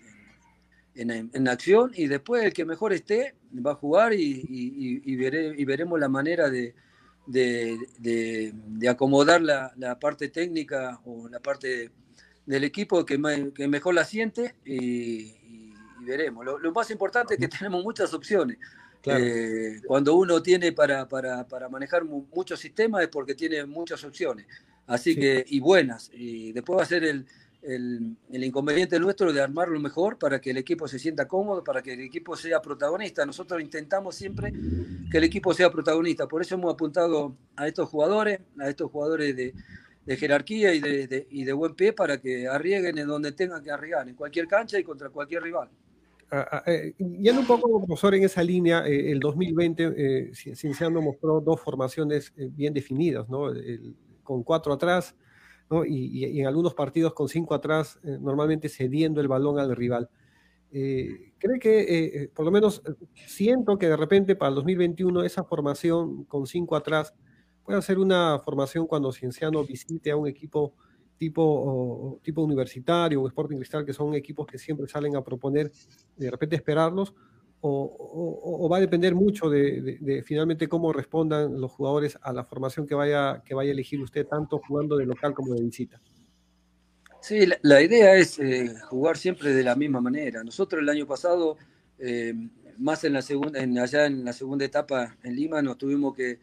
[1.49, 6.51] acción y después el que mejor esté va a jugar y, y, veremos la manera
[6.51, 6.75] de,
[7.27, 11.91] de, acomodar la, la, parte técnica o la parte
[12.47, 13.21] del equipo que,
[13.55, 15.35] que mejor la siente y,
[16.03, 16.45] veremos.
[16.45, 18.59] Lo, más importante es que tenemos muchas opciones.
[19.05, 24.47] Eh, cuando uno tiene para, para, para, manejar muchos sistemas es porque tiene muchas opciones.
[24.87, 26.11] Así que, y buenas.
[26.13, 27.27] Y después va a ser el,
[27.63, 31.93] el, inconveniente nuestro de armarlo mejor para que el equipo se sienta cómodo, para que
[31.93, 33.27] el equipo sea protagonista.
[33.27, 34.53] Nosotros intentamos siempre
[35.11, 36.27] que el equipo sea protagonista.
[36.27, 39.55] Por eso hemos apuntado a estos jugadores, a estos jugadores de,
[40.07, 43.71] de jerarquía y de, y de, buen pie para que arriesguen en donde tengan que
[43.71, 45.69] arriesgar, en cualquier cancha y contra cualquier rival.
[46.33, 51.03] Ah, ah, eh, yendo un poco, profesor, en esa línea, eh, el 2020, eh, Cienciano
[51.03, 53.53] mostró dos formaciones eh, bien definidas, ¿no?
[54.23, 55.15] con cuatro atrás,
[55.87, 60.09] Y, en algunos partidos con cinco atrás, normalmente cediendo el balón al rival.
[60.71, 62.83] ¿Cree que, por lo menos,
[63.27, 67.15] siento que de repente para el 2021 esa formación con cinco atrás
[67.65, 70.75] puede ser una formación cuando Cienciano visite a un equipo
[71.21, 75.71] tipo, tipo universitario o Sporting Cristal, que son equipos que siempre salen a proponer,
[76.17, 77.15] de repente esperarlos,
[77.63, 82.95] o, va a depender mucho de, finalmente cómo respondan los jugadores a la formación que
[82.95, 86.01] vaya, que vaya a elegir usted, tanto jugando de local como de visita.
[87.21, 90.43] Sí, la, idea es eh, jugar siempre de la misma manera.
[90.43, 91.59] Nosotros el año pasado,
[91.99, 92.33] eh,
[92.79, 96.39] más en la segunda, allá en la segunda etapa en Lima, nos tuvimos que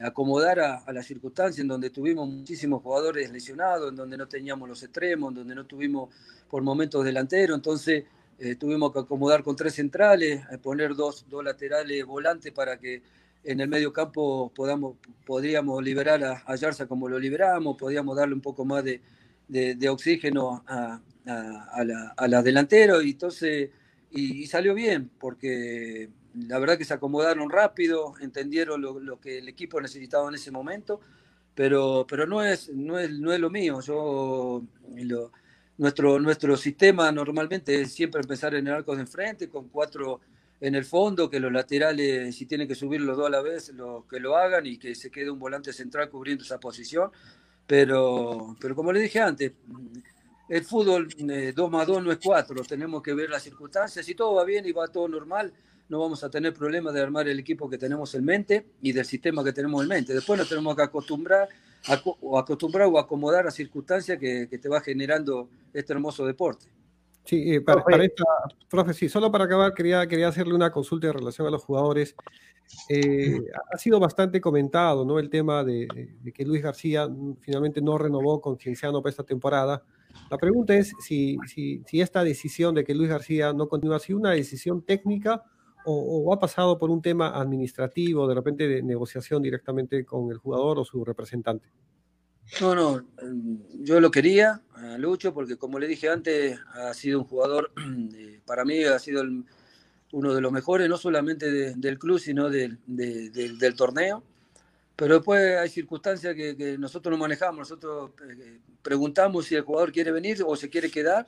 [0.00, 4.82] acomodar a, la circunstancia en donde tuvimos muchísimos jugadores lesionados, en donde no teníamos los
[4.82, 6.08] extremos, en donde no tuvimos
[6.48, 8.04] por momentos delanteros, entonces
[8.38, 13.02] eh, tuvimos que acomodar con tres centrales, eh, poner dos, dos laterales volantes para que
[13.44, 18.34] en el medio campo podamos, podríamos liberar a, a Yarza como lo liberamos, podíamos darle
[18.34, 19.00] un poco más de,
[19.48, 23.70] de, oxígeno a, a, a la delantera y entonces
[24.10, 29.80] y salió bien porque la verdad que se acomodaron rápido, entendieron lo, que el equipo
[29.80, 31.00] necesitaba en ese momento,
[31.54, 33.80] pero, pero no, es, no, es, no es lo mío.
[33.80, 34.62] Yo,
[35.78, 40.20] nuestro, nuestro sistema normalmente es siempre empezar en el arco de enfrente, con cuatro
[40.60, 43.70] en el fondo, que los laterales, si tienen que subir los dos a la vez,
[43.70, 47.10] lo, que lo hagan y que se quede un volante central cubriendo esa posición.
[47.66, 49.52] Pero, pero como le dije antes,
[50.48, 54.04] el fútbol 2 eh, más 2 no es 4, tenemos que ver las circunstancias.
[54.04, 55.52] Si todo va bien y va todo normal,
[55.88, 59.04] no vamos a tener problemas de armar el equipo que tenemos en mente y del
[59.04, 60.14] sistema que tenemos en mente.
[60.14, 61.48] Después nos tenemos que acostumbrar,
[62.20, 66.66] o acostumbrar o acomodar a circunstancias que, te va generando este hermoso deporte.
[67.24, 68.24] Sí, eh, para, esta,
[68.68, 72.14] profe, sí, solo para acabar, quería, quería hacerle una consulta en relación a los jugadores.
[72.88, 73.40] Eh,
[73.72, 75.18] ha sido bastante comentado ¿no?
[75.18, 75.86] el tema de,
[76.34, 77.08] que Luis García
[77.40, 79.82] finalmente no renovó con Cienciano para esta temporada.
[80.30, 84.00] La pregunta es si, si, si, esta decisión de que Luis García no continúa ha
[84.00, 85.42] sido una decisión técnica
[85.84, 90.78] o, ha pasado por un tema administrativo, de repente de negociación directamente con el jugador
[90.78, 91.68] o su representante?
[92.60, 97.20] No, no, mm, yo lo quería, a Lucho, porque como le dije antes, ha sido
[97.20, 97.72] un jugador,
[98.46, 99.22] para mí ha sido
[100.12, 104.22] uno de los mejores, no solamente del club, sino del, del torneo.
[104.96, 110.12] Pero después hay circunstancias que, nosotros no manejamos, nosotros eh, preguntamos si el jugador quiere
[110.12, 111.26] venir o se quiere quedar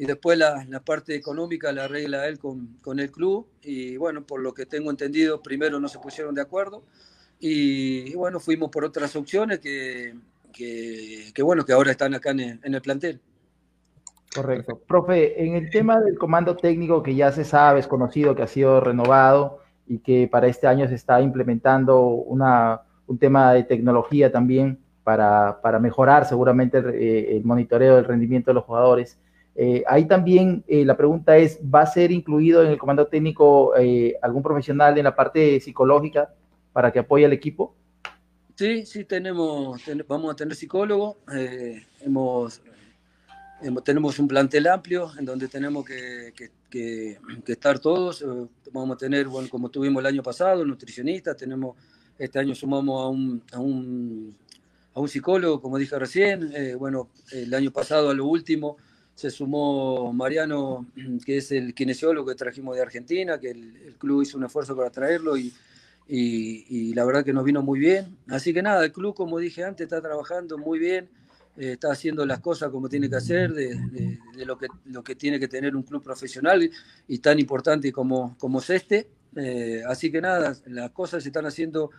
[0.00, 4.22] y después la, la, parte económica la arregla él con, con, el club y bueno,
[4.22, 6.84] por lo que tengo entendido, primero no se pusieron de acuerdo
[7.38, 10.14] y, bueno, fuimos por otras opciones que,
[10.54, 13.20] que, que bueno, que ahora están acá en el, en el, plantel.
[14.34, 14.80] Correcto.
[14.88, 18.46] Profe, en el tema del comando técnico que ya se sabe, es conocido, que ha
[18.46, 24.32] sido renovado y que para este año se está implementando una, un tema de tecnología
[24.32, 29.18] también para, para mejorar seguramente el, eh, el monitoreo del rendimiento de los jugadores.
[29.56, 33.76] Eh, ahí también eh, la pregunta es, ¿va a ser incluido en el comando técnico
[33.76, 36.32] eh, algún profesional en la parte psicológica
[36.72, 37.74] para que apoye al equipo?
[38.54, 41.18] Sí, sí, tenemos, vamos a tener psicólogo,
[42.00, 42.60] hemos,
[43.82, 46.34] tenemos un plantel amplio en donde tenemos que,
[46.68, 48.22] que, estar todos,
[48.70, 51.74] vamos a tener, bueno, como tuvimos el año pasado, nutricionistas, tenemos,
[52.18, 54.36] este año sumamos a un, a un,
[54.92, 58.76] a un psicólogo, como dije recién, bueno, el año pasado a lo último
[59.20, 60.86] se sumó Mariano,
[61.24, 64.90] que es el kinesiólogo que trajimos de Argentina, que el, club hizo un esfuerzo para
[64.90, 65.52] traerlo y,
[66.08, 68.16] y, la verdad que nos vino muy bien.
[68.28, 71.08] Así que nada, el club, como dije antes, está trabajando muy bien
[71.56, 75.38] eh, está haciendo las cosas como tiene que hacer, de, lo, que, lo que tiene
[75.38, 76.70] que tener un club profesional
[77.06, 79.08] y, tan importante como, como es este.
[79.36, 81.90] Eh, así que nada, las cosas se están haciendo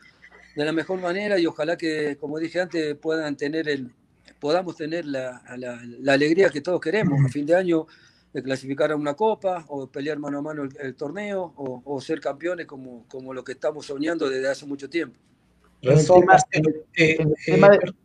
[0.56, 3.92] de la mejor manera y ojalá que, como dije antes, puedan tener el,
[4.42, 5.42] podamos tener la,
[6.08, 7.18] alegría que todos queremos.
[7.24, 7.86] A fin de año
[8.34, 12.66] de clasificar a una copa o pelear mano a mano el, torneo o, ser campeones
[12.66, 15.18] como, como lo que estamos soñando desde hace mucho tiempo.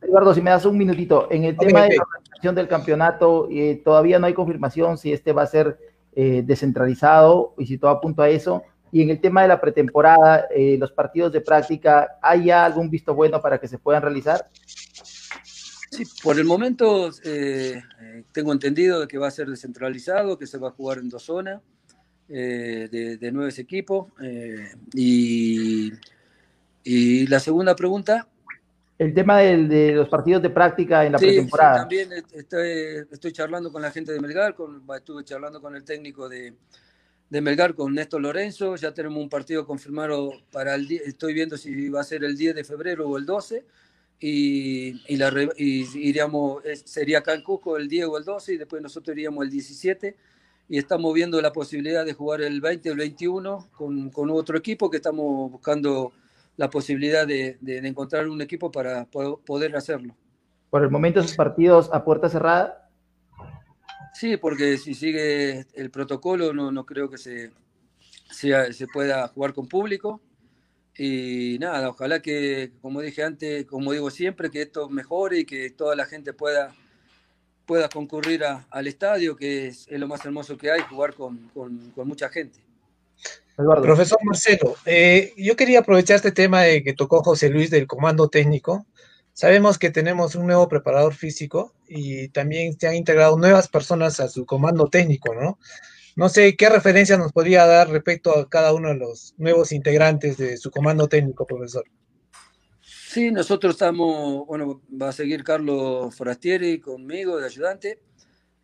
[0.01, 3.81] Eduardo, si me das un minutito, en el tema de la organización del campeonato, eh,
[3.85, 5.79] todavía no hay confirmación si este va a ser
[6.15, 8.63] eh, descentralizado y si todo apunta a eso.
[8.93, 12.89] Y en el tema de la pretemporada, eh, los partidos de práctica, ¿hay ya algún
[12.89, 14.49] visto bueno para que se puedan realizar?
[15.91, 17.11] Sí, por el momento
[18.33, 21.63] tengo entendido que va a ser descentralizado, que se va a jugar en dos zonas
[22.29, 24.09] de, de, nueve equipos.
[24.95, 25.93] y
[26.87, 28.29] y la segunda pregunta.
[28.97, 31.79] El tema de los partidos de práctica en la pretemporada.
[31.79, 32.25] Sí, también
[33.11, 34.55] estoy, charlando con la gente de Melgar,
[34.97, 36.55] estuve charlando con el técnico de,
[37.29, 38.77] Melgar, con Néstor Lorenzo.
[38.77, 42.37] Ya tenemos un partido confirmado para el día, estoy viendo si va a ser el
[42.37, 43.67] 10 de febrero o el 12.
[44.19, 48.81] Y, y, la, iríamos, sería acá en Cusco el 10 o el 12 y después
[48.81, 50.17] nosotros iríamos el 17
[50.69, 54.57] y estamos viendo la posibilidad de jugar el 20 o el 21 con, con otro
[54.57, 56.13] equipo que estamos buscando
[56.57, 60.17] la posibilidad de, encontrar un equipo para poder hacerlo.
[60.71, 62.91] Por el momento esos partidos a puerta cerrada.
[64.15, 67.53] Sí, porque si sigue el protocolo no, no creo que se,
[68.31, 70.21] se pueda jugar con público.
[70.99, 75.71] Y nada, ojalá que, como dije antes, como digo siempre, que esto mejore y que
[75.71, 76.75] toda la gente pueda,
[77.67, 81.51] pueda concurrir al estadio, que es, lo más hermoso que hay, jugar con
[81.97, 82.67] mucha gente.
[83.57, 88.29] Profesor Marcelo, eh, yo quería aprovechar este tema de que tocó José Luis del comando
[88.29, 88.85] técnico.
[89.33, 94.29] Sabemos que tenemos un nuevo preparador físico y también se han integrado nuevas personas a
[94.29, 95.59] su comando técnico, ¿no?
[96.17, 100.39] No sé qué referencia nos podría dar respecto a cada uno de los nuevos integrantes
[100.39, 101.85] de su comando técnico, profesor.
[102.81, 108.01] Sí, nosotros estamos, bueno, va a seguir Carlos Forastieri conmigo de ayudante.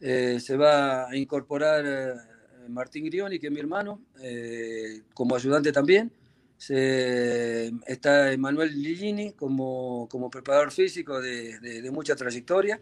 [0.01, 5.73] Eh, se va a incorporar eh, Martín Grioni, que es mi hermano, eh, como ayudante
[5.73, 6.11] también.
[6.59, 12.81] está Emanuel Lillini como, como preparador físico de, mucha trayectoria.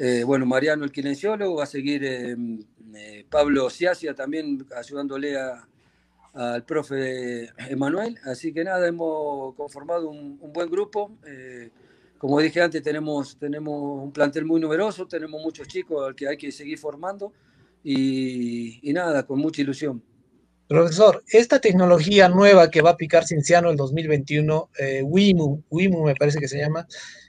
[0.00, 2.36] Eh, bueno, Mariano el kinesiólogo, va a seguir eh,
[3.28, 5.36] Pablo Ciacia también ayudándole
[6.34, 8.16] al profe Emanuel.
[8.24, 11.18] Así que nada, hemos conformado un, buen grupo.
[12.16, 16.52] como dije antes, tenemos, un plantel muy numeroso, tenemos muchos chicos al que hay que
[16.52, 17.32] seguir formando
[17.82, 20.02] y, nada, con mucha ilusión.
[20.68, 26.14] Profesor, esta tecnología nueva que va a aplicar Cienciano el 2021, eh, WIMU, WIMU me
[26.14, 26.86] parece que se llama,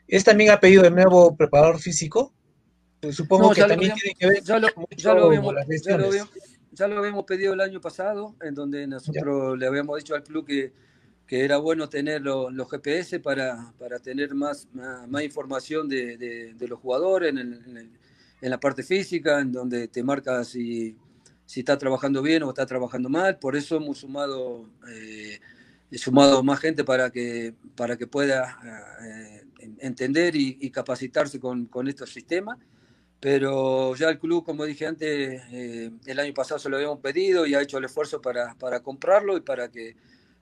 [0.07, 2.34] ¿es también ha pedido de nuevo preparador físico?
[3.01, 5.55] Pues supongo que también tiene que ver ya lo, ya lo, habíamos,
[6.71, 10.45] ya lo, habíamos, pedido el año pasado, en donde nosotros le habíamos dicho al club
[10.45, 10.73] que,
[11.25, 16.79] que era bueno tener los, GPS para, para tener más, más, información de, de, los
[16.79, 17.89] jugadores en el
[18.41, 20.95] en la parte física, en donde te marca si,
[21.45, 23.37] si está trabajando bien o está trabajando mal.
[23.37, 25.39] Por eso hemos sumado, eh,
[25.93, 28.57] sumado más gente para que, para que pueda
[29.03, 29.45] eh,
[29.79, 32.57] entender y, capacitarse con, con, estos sistemas.
[33.20, 37.45] Pero ya el club, como dije antes, eh, el año pasado se lo habíamos pedido
[37.45, 39.95] y ha hecho el esfuerzo para, para comprarlo y para que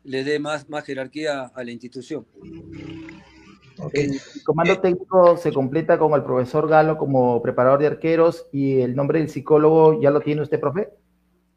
[0.03, 2.25] le dé más, más jerarquía a la institución.
[3.93, 8.81] El comando eh, técnico se completa con el profesor Galo como preparador de arqueros y
[8.81, 10.89] el nombre del psicólogo, ¿ya lo tiene usted, profe?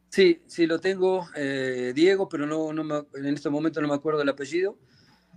[0.08, 4.22] Sí, sí lo tengo, eh, Diego, pero no, no en este momento no me acuerdo
[4.22, 4.76] el apellido,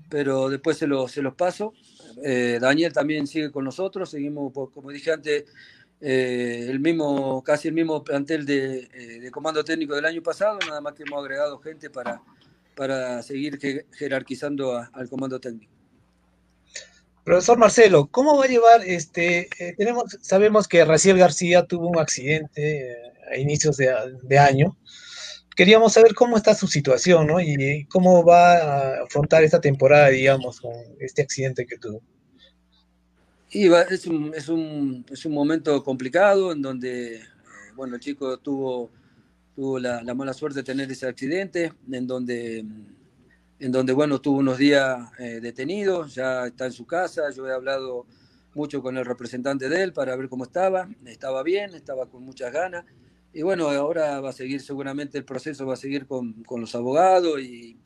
[0.09, 1.73] pero después se, lo, se los paso.
[2.23, 5.45] Eh, Daniel también sigue con nosotros, seguimos, como dije antes,
[6.01, 8.87] el mismo, casi el mismo plantel de,
[9.21, 12.21] de, comando técnico del año pasado, nada más que hemos agregado gente para,
[12.75, 13.57] para seguir
[13.93, 15.71] jerarquizando al comando técnico.
[17.23, 19.47] Profesor Marcelo, ¿cómo va a llevar este?
[19.57, 24.75] Eh, tenemos, sabemos que Raciel García tuvo un accidente eh, a inicios de, año.
[25.55, 27.39] Queríamos saber cómo está su situación, ¿no?
[27.39, 32.01] Y cómo va a afrontar esta temporada, digamos, con este accidente que tuvo.
[33.49, 37.21] Y es, un, es, un, es un momento complicado en donde, eh,
[37.75, 38.89] bueno, el chico tuvo,
[39.55, 42.65] tuvo la, la mala suerte de tener ese accidente, en donde
[43.63, 47.53] en donde, bueno, tuvo unos días eh, detenido, ya está en su casa, yo he
[47.53, 48.05] hablado
[48.53, 52.51] mucho con el representante de él para ver cómo estaba, estaba bien, estaba con muchas
[52.51, 52.83] ganas,
[53.33, 56.75] y bueno, ahora va a seguir seguramente el proceso, va a seguir con, con los
[56.75, 57.77] abogados y,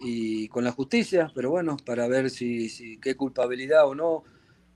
[0.00, 4.24] y, con la justicia, pero bueno, para ver si, si, qué culpabilidad o no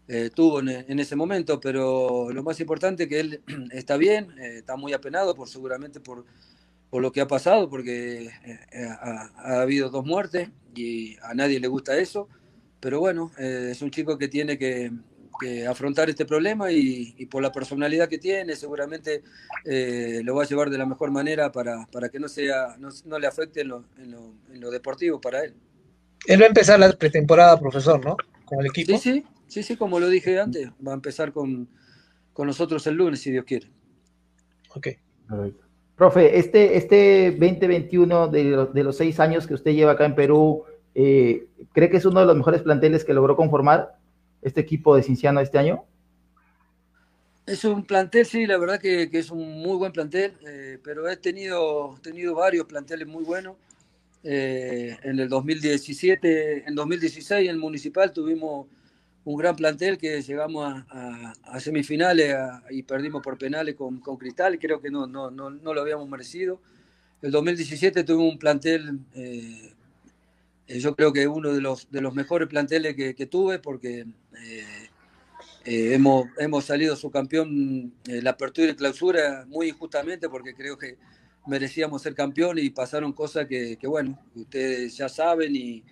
[0.08, 3.42] eh, tuvo en, ese momento, pero lo más importante es que él
[3.72, 6.24] está bien, eh, está muy apenado por seguramente por,
[6.88, 11.68] por lo que ha pasado, porque eh, ha, habido dos muertes y a nadie le
[11.68, 12.28] gusta eso,
[12.80, 14.92] pero bueno, es un chico que tiene que,
[15.68, 19.22] afrontar este problema y, por la personalidad que tiene, seguramente
[19.64, 23.26] lo va a llevar de la mejor manera para, para que no, sea, no, le
[23.26, 25.54] afecte en lo, en, lo, en lo deportivo para él.
[26.26, 28.16] Él va a empezar la pretemporada, profesor, ¿no?
[28.44, 28.92] Con el equipo.
[28.92, 31.68] Sí, sí, Sí, sí, como lo dije antes, va a empezar con,
[32.36, 33.68] nosotros el lunes, si Dios quiere.
[34.74, 34.88] Ok.
[35.96, 40.14] Profe, este, este 2021 de los, de los seis años que usted lleva acá en
[40.14, 40.64] Perú,
[40.94, 43.95] eh, ¿cree que es uno de los mejores planteles que logró conformar
[44.46, 45.84] este equipo de Cinciano este año?
[47.46, 51.16] Es un plantel, sí, la verdad que, es un muy buen plantel, eh, pero he
[51.16, 53.56] tenido, tenido varios planteles muy buenos.
[54.24, 58.66] Eh, en el 2017, en 2016 en el municipal tuvimos
[59.24, 62.34] un gran plantel que llegamos a, semifinales
[62.70, 66.08] y perdimos por penales con, con Cristal, creo que no, no, no, no, lo habíamos
[66.08, 66.60] merecido.
[67.22, 69.72] El 2017 tuvimos un plantel, eh,
[70.66, 74.06] eh, yo creo que uno de los, de los mejores planteles que, tuve, porque
[74.42, 74.88] eh,
[75.64, 80.96] hemos, hemos salido subcampeón la apertura y clausura muy injustamente, porque creo que
[81.46, 85.84] merecíamos ser campeón y pasaron cosas que, que bueno, ustedes ya saben y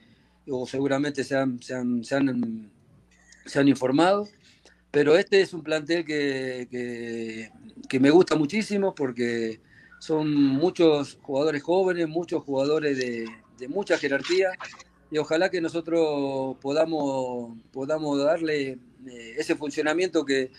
[0.48, 4.28] o seguramente se han, se han, se han informado,
[4.90, 6.68] pero este es un plantel que,
[7.88, 9.60] que, me gusta muchísimo porque
[9.98, 13.26] son muchos jugadores jóvenes, muchos jugadores de,
[13.58, 14.50] de mucha jerarquía
[15.10, 20.50] y ojalá que nosotros podamos, podamos darle eh, ese funcionamiento que,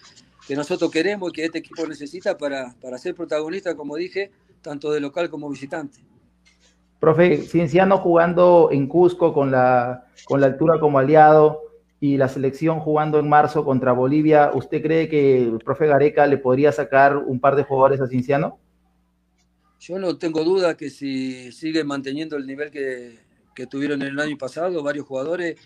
[0.47, 4.31] que, nosotros queremos y que este equipo necesita para, para ser protagonista, como dije,
[4.61, 5.99] tanto de local como visitante.
[6.99, 11.65] Profe, Cienciano jugando en Cusco con la, con la altura como aliado,
[11.99, 16.37] y la selección jugando en marzo contra Bolivia, ¿usted cree que el profe Gareca le
[16.37, 18.59] podría sacar un par de jugadores a Cinciano?
[19.87, 23.19] Yo no tengo duda que si sigue manteniendo el nivel que,
[23.53, 25.57] que tuvieron el año pasado, varios jugadores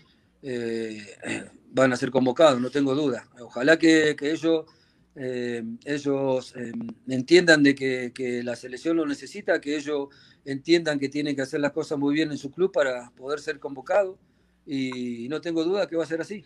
[0.42, 1.06] eh,
[1.72, 3.26] van a ser convocados, no tengo duda.
[3.40, 4.66] Ojalá que, que ellos,
[5.14, 6.72] eh, ellos eh,
[7.08, 10.08] entiendan de que, que, la selección lo necesita, que ellos
[10.44, 13.58] entiendan que tienen que hacer las cosas muy bien en su club para poder ser
[13.58, 14.18] convocados
[14.66, 16.44] y no tengo duda que va a ser así.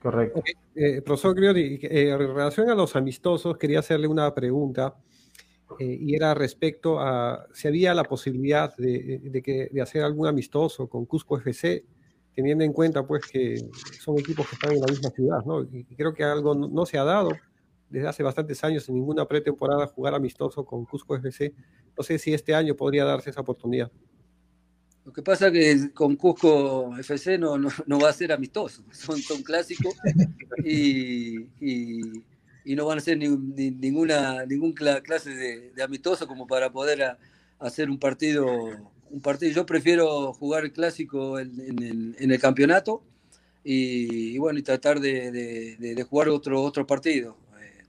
[0.00, 0.42] Correcto.
[0.74, 4.94] Eh, profesor Griori, eh, en relación a los amistosos, quería hacerle una pregunta
[5.78, 10.88] eh, y era respecto a si había la posibilidad de, que, de hacer algún amistoso
[10.88, 11.84] con Cusco FC,
[12.34, 13.68] teniendo en cuenta pues que
[14.00, 15.62] son equipos que están en la misma ciudad, ¿no?
[15.62, 17.30] Y creo que algo no, se ha dado
[17.90, 21.52] desde hace bastantes años en ninguna pretemporada jugar amistoso con Cusco FC.
[21.96, 23.90] No sé si este año podría darse esa oportunidad.
[25.04, 29.18] Lo que pasa es que con Cusco FC no, no, va a ser amistoso, son,
[29.18, 29.94] son clásicos
[30.64, 32.00] y, y,
[32.74, 37.16] no van a ser ninguna, ninguna clase de, amistoso como para poder
[37.58, 38.46] hacer un partido,
[39.10, 39.52] un partido.
[39.52, 43.02] Yo prefiero jugar el clásico en, el, en el, campeonato
[43.64, 47.36] y, bueno, y tratar de, de, jugar otro, otro partido.
[47.60, 47.84] Eh,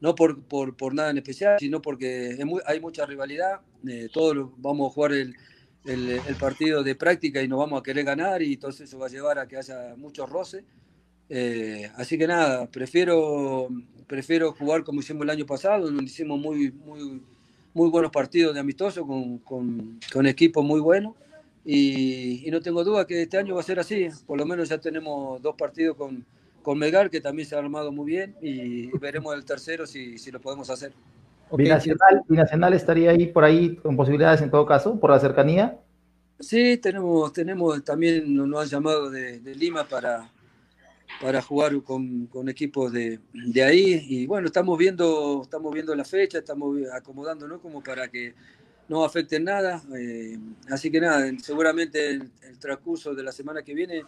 [0.00, 3.60] no por, por, por, nada en especial, sino porque hay mucha rivalidad.
[3.86, 5.36] Eh, todos vamos a jugar el,
[5.84, 9.10] el, partido de práctica y nos vamos a querer ganar y entonces eso va a
[9.10, 10.64] llevar a que haya muchos roces.
[11.28, 13.68] Eh, así que nada, prefiero,
[14.06, 17.22] prefiero jugar como hicimos el año pasado, donde hicimos muy, muy,
[17.72, 21.14] muy buenos partidos de amistoso con, con, con equipos muy buenos.
[21.64, 24.08] Y, no tengo duda que este año va a ser así.
[24.26, 26.24] Por lo menos ya tenemos dos partidos con,
[26.62, 30.30] con Melgar, que también se ha armado muy bien, y veremos el tercero si, si
[30.30, 30.92] lo podemos hacer.
[31.52, 35.78] Binacional, Binacional estaría ahí por ahí con posibilidades en todo caso, por la cercanía.
[36.40, 40.30] Sí, tenemos, tenemos también nos han llamado de, Lima para,
[41.20, 44.04] para jugar con, con equipos de, de, ahí.
[44.08, 48.34] Y bueno, estamos viendo, estamos viendo la fecha, estamos acomodándonos como para que
[48.88, 49.82] no afecte nada.
[49.98, 50.38] Eh,
[50.70, 54.04] así que nada, seguramente el, transcurso de la semana que viene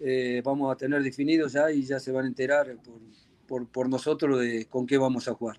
[0.00, 3.00] eh, vamos a tener definido ya y ya se van a enterar por,
[3.46, 5.58] por, por nosotros de con qué vamos a jugar.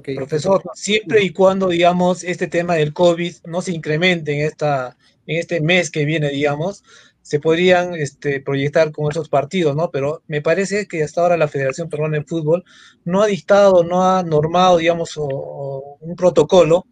[0.00, 5.38] Profesor, siempre y cuando, digamos, este tema del COVID no se incremente en, esta, en
[5.38, 6.82] este mes que viene, digamos,
[7.24, 9.90] se podrían este, proyectar con esos partidos, ¿no?
[9.90, 12.64] Pero me parece que hasta ahora la Federación Peruana de Fútbol
[13.06, 16.86] no ha dictado, no ha normado, digamos, un protocolo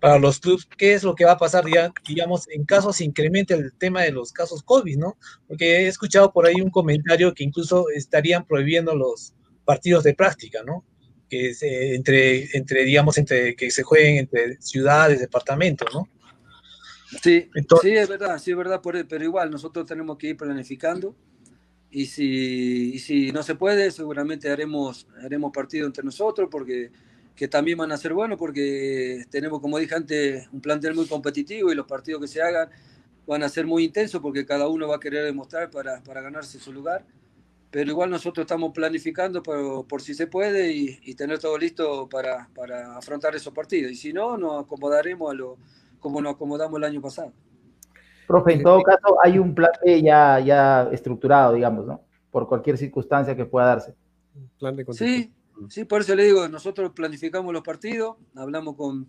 [0.00, 1.64] para los clubes, qué es lo que va a pasar,
[2.04, 5.16] digamos, en caso se incremente el tema de los casos COVID, ¿no?
[5.46, 9.34] Porque he escuchado por ahí un comentario que incluso estarían prohibiendo los
[9.64, 10.84] partidos de práctica, ¿no?
[11.28, 11.52] que
[11.94, 16.08] entre, entre, digamos, entre que se jueguen entre ciudades, departamentos, ¿no?
[17.22, 17.48] Sí,
[17.82, 21.14] sí, es verdad, sí, es verdad, pero igual nosotros tenemos que ir planificando
[21.90, 26.90] y si, si no se puede, seguramente haremos, haremos partido entre nosotros porque
[27.36, 31.70] que también van a ser buenos porque tenemos, como dije antes, un plantel muy competitivo
[31.70, 32.70] y los partidos que se hagan
[33.26, 36.58] van a ser muy intensos porque cada uno va a querer demostrar para, para ganarse
[36.58, 37.04] su lugar.
[37.70, 42.48] Pero igual nosotros estamos planificando por, por si se puede y, tener todo listo para,
[42.54, 43.92] para, afrontar esos partidos.
[43.92, 45.58] Y si no, nos acomodaremos a lo
[45.98, 47.32] como nos acomodamos el año pasado.
[48.26, 49.70] Profe, en todo caso, hay un plan
[50.02, 52.00] ya, ya estructurado, digamos, ¿no?
[52.30, 53.94] Por cualquier circunstancia que pueda darse.
[54.58, 55.32] Plan de sí,
[55.68, 59.08] sí, por eso le digo, nosotros planificamos los partidos, hablamos con,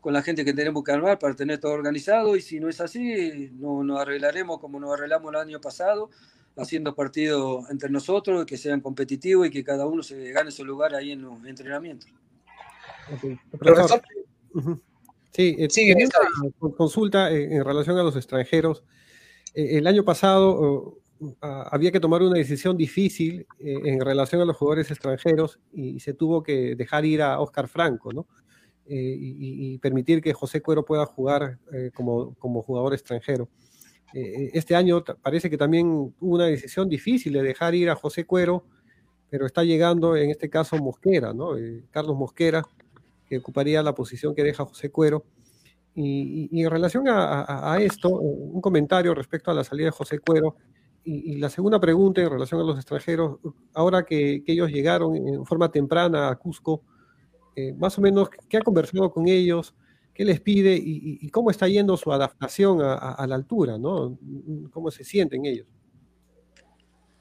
[0.00, 2.80] con la gente que tenemos que armar para tener todo organizado y si no es
[2.80, 6.10] así, no, nos arreglaremos como nos arreglamos el año pasado,
[6.56, 10.94] haciendo partidos entre nosotros, que sean competitivos y que cada uno se gane su lugar
[10.94, 12.10] ahí en los entrenamientos.
[15.34, 15.92] Sí, eh, sí
[16.76, 18.84] consulta en, relación a los extranjeros.
[19.52, 20.98] Eh, el año pasado
[21.40, 26.14] había que tomar una decisión difícil eh, en relación a los jugadores extranjeros y, se
[26.14, 28.26] tuvo que dejar ir a Oscar Franco, ¿no?
[28.86, 31.58] Y, permitir que José Cuero pueda jugar
[31.94, 33.48] como, como jugador extranjero.
[34.12, 38.66] este año parece que también hubo una decisión difícil de dejar ir a José Cuero,
[39.30, 41.52] pero está llegando en este caso Mosquera, ¿no?
[41.90, 42.62] Carlos Mosquera,
[43.26, 45.24] que ocuparía la posición que deja José Cuero.
[45.96, 50.56] Y, en relación a, esto, un comentario respecto a la salida de José Cuero.
[51.04, 53.38] Y, la segunda pregunta en relación a los extranjeros,
[53.74, 56.82] ahora que, ellos llegaron en forma temprana a Cusco,
[57.56, 59.74] eh, más o menos, ¿qué ha conversado con ellos?
[60.12, 60.76] ¿Qué les pide?
[60.80, 63.78] ¿Y, cómo está yendo su adaptación a, la altura?
[63.78, 64.18] ¿no?
[64.72, 65.66] ¿Cómo se sienten ellos?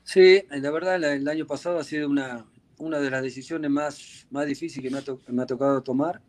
[0.04, 2.46] Sí, la verdad, el año pasado ha sido una,
[2.84, 6.22] una de las decisiones más, más difíciles que me ha, tocado tomar.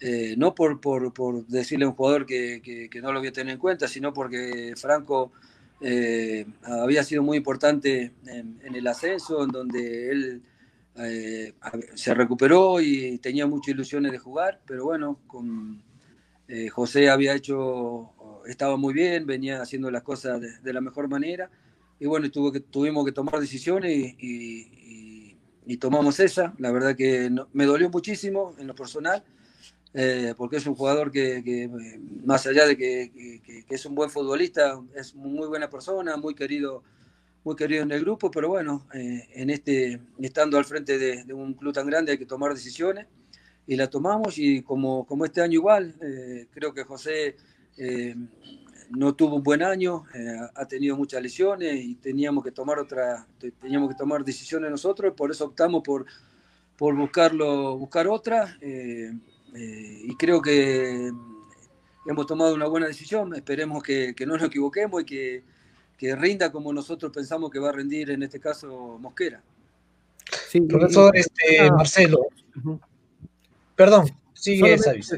[0.00, 2.60] Eh, no por, por, por, decirle a un jugador que,
[2.90, 5.32] que, no lo voy a tener en cuenta, sino porque Franco
[5.80, 10.42] eh, había sido muy importante en, el ascenso, en donde él
[10.96, 11.54] eh,
[11.94, 15.82] se recuperó y tenía muchas ilusiones de jugar, pero bueno, con
[16.72, 18.10] José había hecho,
[18.46, 21.48] estaba muy bien, venía haciendo las cosas de, la mejor manera,
[21.98, 24.81] y bueno, tuvo que, tuvimos que tomar decisiones y y
[25.78, 26.54] tomamos esa.
[26.58, 29.22] La verdad que me dolió muchísimo en lo personal,
[29.94, 34.80] eh, porque es un jugador que, eh, más allá de que, es un buen futbolista,
[34.94, 36.82] es muy buena persona, muy querido,
[37.44, 41.54] muy querido en el grupo, pero bueno, eh, en este, estando al frente de, un
[41.54, 43.06] club tan grande hay que tomar decisiones
[43.66, 45.94] y la tomamos y como, como este año igual,
[46.52, 47.36] creo que José
[48.96, 53.26] no tuvo un buen año, eh, ha tenido muchas lesiones y teníamos que tomar otra,
[53.60, 56.04] teníamos que tomar decisiones nosotros, por eso optamos por,
[56.76, 59.12] por buscarlo, buscar otra eh,
[59.54, 61.10] eh, y creo que
[62.06, 65.44] hemos tomado una buena decisión, esperemos que, que no nos equivoquemos y que,
[65.96, 69.42] que, rinda como nosotros pensamos que va a rendir en este caso Mosquera.
[70.48, 72.26] Sí, profesor este, Marcelo,
[73.74, 74.10] perdón,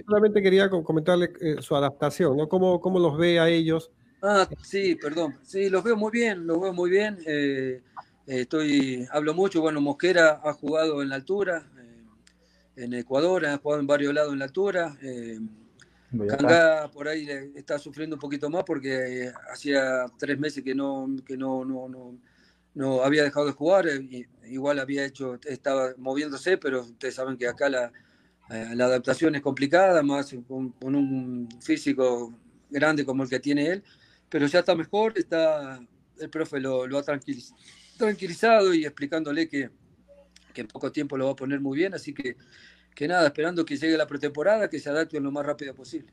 [0.05, 2.49] solamente, quería comentarle eh, su adaptación, ¿no?
[2.49, 3.91] ¿Cómo, ¿Cómo, los ve a ellos?
[4.23, 5.39] Ah, sí, perdón.
[5.43, 7.19] Sí, los veo muy bien, los veo muy bien.
[7.27, 7.81] Eh,
[8.27, 13.81] estoy, hablo mucho, bueno, Mosquera ha jugado en la altura, eh, en Ecuador, ha jugado
[13.81, 14.97] en varios lados en la altura.
[16.29, 21.37] Canga por ahí está sufriendo un poquito más porque hacía tres meses que no, que
[21.37, 22.15] no, no, no,
[22.75, 23.87] no había dejado de jugar,
[24.47, 27.91] igual había hecho, estaba moviéndose, pero ustedes saben que acá la, eh,
[28.49, 32.33] la adaptación es complicada, más con, un físico
[32.71, 33.85] grande como el que tiene él,
[34.29, 35.81] pero ya está mejor, está,
[36.19, 37.03] el profe lo, ha
[37.97, 39.71] tranquilizado y explicándole que,
[40.53, 42.37] que, en poco tiempo lo va a poner muy bien, así que,
[42.95, 46.13] que nada, esperando que llegue la pretemporada, que se adapte lo más rápido posible.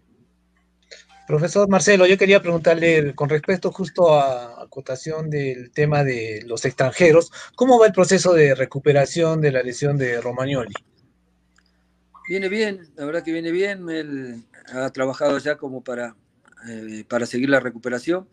[1.27, 7.31] Profesor Marcelo, yo quería preguntarle con respecto justo a acotación del tema de los extranjeros,
[7.55, 10.73] ¿cómo va el proceso de recuperación de la lesión de Romagnoli?
[12.31, 13.89] Viene bien, la verdad que viene bien.
[13.89, 16.15] Él ha trabajado ya como para,
[16.65, 18.25] eh, para seguir la recuperación.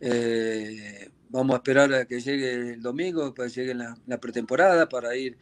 [0.00, 5.38] Eh, vamos a esperar a que llegue el domingo, que llegue la, pretemporada, para ir,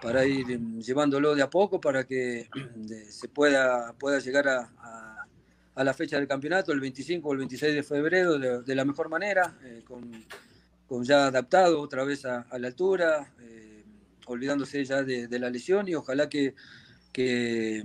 [0.00, 0.46] para ir
[0.78, 2.48] llevándolo de a poco, para que
[3.10, 5.26] se pueda, pueda llegar a,
[5.74, 9.08] a, la fecha del campeonato, el 25 o el 26 de febrero, de, la mejor
[9.08, 10.08] manera, eh, con,
[10.86, 13.32] con, ya adaptado otra vez a, la altura,
[14.26, 16.54] olvidándose ya de la lesión y ojalá que
[17.18, 17.82] que,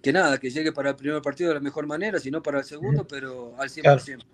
[0.00, 2.60] que nada, que llegue para el primer partido de la mejor manera, si no para
[2.60, 4.24] el segundo, pero al 100%.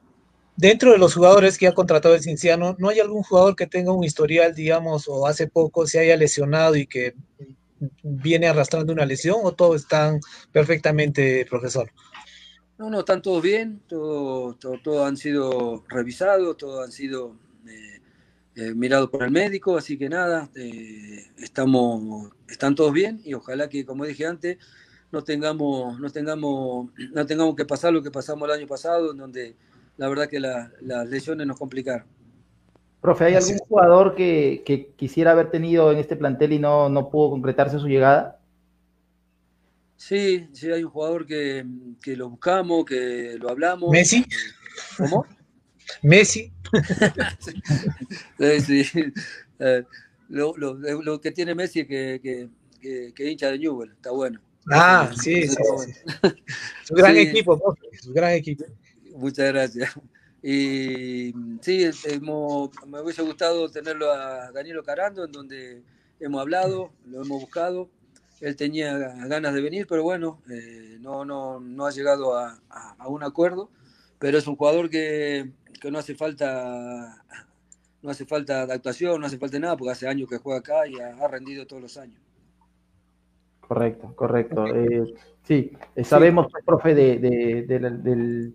[0.57, 3.91] Dentro de los jugadores que ha contratado el Cinciano, ¿no hay algún jugador que tenga
[3.91, 7.15] un historial, digamos, o hace poco se haya lesionado y que
[8.05, 10.21] viene arrastrando una lesión o todos están
[10.53, 11.91] perfectamente, profesor?
[12.77, 17.35] No, no, están todos bien, todos todo, han sido revisados, todos han sido
[17.67, 17.98] eh,
[18.59, 23.69] eh, mirado por el médico, así que nada, eh, estamos, están todos bien y ojalá
[23.69, 24.59] que, como dije antes,
[25.13, 29.19] no tengamos, no tengamos, no tengamos que pasar lo que pasamos el año pasado, en
[29.19, 29.55] donde
[29.97, 32.05] la verdad que las lesiones nos complicaron.
[33.01, 37.11] Profe, ¿hay algún jugador que, que, quisiera haber tenido en este plantel y no, no
[37.11, 38.41] pudo concretarse su llegada?
[39.95, 41.65] Sí, sí, hay un jugador que,
[42.03, 43.93] que lo buscamos, que lo hablamos.
[43.93, 44.25] ¿Messi?
[44.97, 45.25] ¿Cómo?
[46.03, 46.53] ¿Messi?
[48.67, 48.85] sí,
[49.59, 49.85] eh,
[50.29, 52.21] lo, lo, lo, que tiene Messi es que,
[52.81, 54.41] que, que, hincha de Newell, está bueno.
[54.71, 55.93] Ah, sí, sí, sí.
[56.85, 58.65] Su gran equipo, su gran equipo.
[59.17, 59.99] Muchas gracias.
[60.43, 65.83] Y sí, hemos, me hubiese gustado tenerlo a Danielo Carando, en donde
[66.21, 67.89] hemos hablado, lo hemos buscado.
[68.41, 73.09] Él tenía ganas de venir, pero bueno, eh, no, no, no ha llegado a, a,
[73.09, 73.69] un acuerdo.
[74.19, 75.51] Pero es un jugador que,
[75.81, 77.25] que, no hace falta
[78.03, 80.95] no hace falta adaptación, no hace falta nada, porque hace años que juega acá y
[81.01, 82.21] ha, rendido todos los años.
[83.61, 84.67] Correcto, correcto.
[84.67, 88.55] Eh, sí, sabemos, profe, de, de, del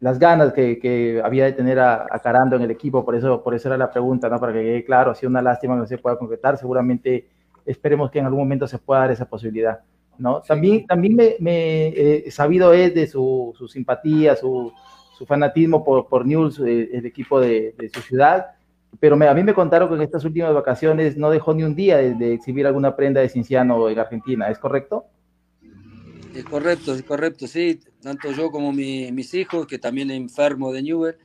[0.00, 3.68] las ganas que, había de tener a, Carando en el equipo, por eso, por eso
[3.68, 4.38] era la pregunta, ¿no?
[4.38, 7.28] Para que quede claro, ha sido una lástima que no se pueda concretar, seguramente
[7.64, 9.80] esperemos que en algún momento se pueda dar esa posibilidad,
[10.18, 10.42] ¿no?
[10.42, 14.72] También, también me, he sabido es de su, simpatía, su,
[15.24, 18.48] fanatismo por, por News, eh, el, equipo de, su ciudad,
[19.00, 21.98] pero a mí me contaron que en estas últimas vacaciones no dejó ni un día
[21.98, 25.06] de, exhibir alguna prenda de Cinciano en Argentina, ¿es correcto?
[26.34, 27.80] Es correcto, es correcto, sí.
[28.02, 31.16] Tanto yo como mis hijos, que también enfermo de Newell,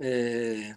[0.00, 0.74] eh,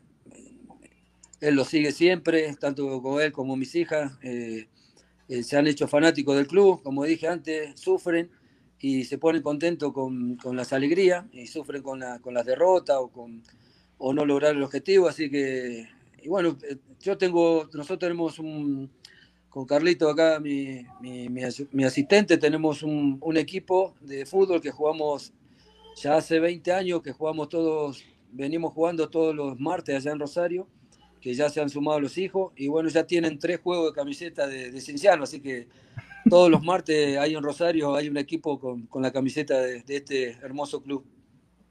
[1.41, 4.13] él lo sigue siempre, tanto como él como mis hijas.
[4.21, 4.67] Eh,
[5.43, 8.29] se han hecho fanáticos del club, como dije antes, sufren
[8.83, 12.97] y se ponen contentos con, con las alegrías y sufren con, la, con las derrotas
[12.99, 13.41] o, con,
[13.97, 15.07] o no lograr el objetivo.
[15.07, 15.87] Así que,
[16.21, 16.57] y bueno,
[16.99, 18.91] yo tengo, nosotros tenemos un
[19.47, 25.31] con Carlito acá, mi, mi, asistente, tenemos un, equipo de fútbol que jugamos
[25.95, 30.67] ya hace 20 años, que jugamos todos, venimos jugando todos los martes allá en Rosario,
[31.21, 34.47] que ya se han sumado los hijos, y bueno, ya tienen tres juegos de camiseta
[34.47, 35.67] de, de Cienciano, así que
[36.29, 40.81] todos los martes hay en Rosario, hay un equipo con, la camiseta de este hermoso
[40.81, 41.05] club.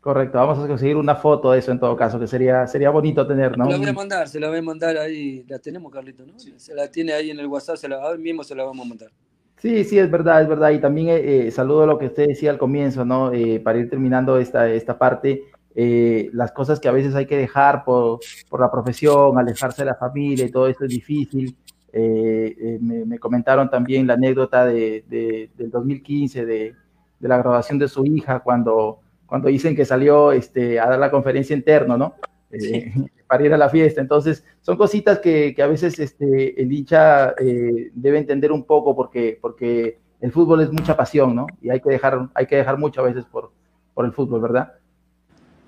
[0.02, 3.24] Correcto, vamos a conseguir una foto de eso en todo caso, que sería, sería bonito
[3.24, 3.66] tener, ¿no?
[3.66, 6.32] Se la voy a mandar, se la voy a mandar ahí, la tenemos Carlito, ¿no?
[6.36, 8.88] Se la tiene ahí en el WhatsApp, se la, ahora mismo se la vamos a
[8.88, 9.10] mandar.
[9.58, 10.70] Sí, sí, es verdad, es verdad.
[10.70, 13.32] Y también eh, eh saludo lo que usted decía al comienzo, ¿no?
[13.32, 15.44] Eh, para ir terminando esta, esta parte,
[15.76, 19.86] eh, las cosas que a veces hay que dejar por, por, la profesión, alejarse de
[19.86, 21.56] la familia y todo esto es difícil.
[21.92, 26.74] Me, me, comentaron también la anécdota de, de del 2015, de,
[27.20, 29.00] de la graduación de su hija, cuando
[29.32, 32.16] cuando dicen que salió este, a dar la conferencia interno, ¿no?
[32.50, 32.92] Eh,
[33.26, 34.02] para ir a la fiesta.
[34.02, 38.94] Entonces, son cositas que, que a veces este, el hincha eh, debe entender un poco
[38.94, 41.46] porque, porque el fútbol es mucha pasión, ¿no?
[41.62, 43.52] Y hay que dejar, hay que dejar mucho a veces por,
[43.94, 44.74] por el fútbol, ¿verdad?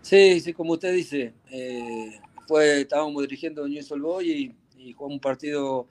[0.02, 5.14] Sí, sí, como usted dice, eh, fue, estábamos dirigiendo New Old Boy y, y jugamos
[5.14, 5.86] un partido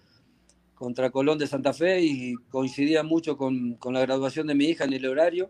[0.84, 4.84] contra Colón de Santa Fe y coincidía mucho con, con la graduación de mi hija
[4.84, 5.50] en el horario.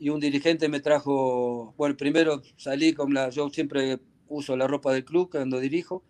[0.00, 4.92] Y un dirigente me trajo, bueno, primero salí con la, yo siempre uso la ropa
[4.92, 6.02] del club cuando dirijo,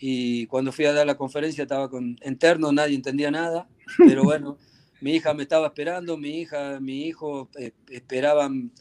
[0.00, 4.58] y cuando fui a dar la conferencia estaba con interno, nadie entendía nada, pero bueno,
[5.00, 8.72] mi hija me estaba esperando, mi hija, mi hijo eh, esperaban,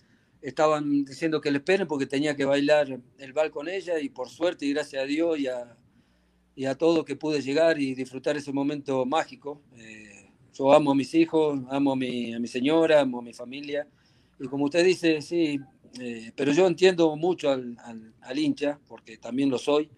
[0.41, 4.29] estaban diciendo que le esperen porque tenía que bailar el bal con ella y por
[4.29, 5.77] suerte y gracias a Dios y a,
[6.61, 9.63] y a todo que pude llegar y disfrutar ese momento mágico.
[9.77, 13.33] Eh, yo amo a mis hijos, amo a mi, a mi señora, amo a mi
[13.33, 13.87] familia
[14.39, 15.59] y como usted dice, sí,
[15.99, 17.75] eh, pero yo entiendo mucho al,
[18.21, 19.89] al, hincha, porque también lo soy,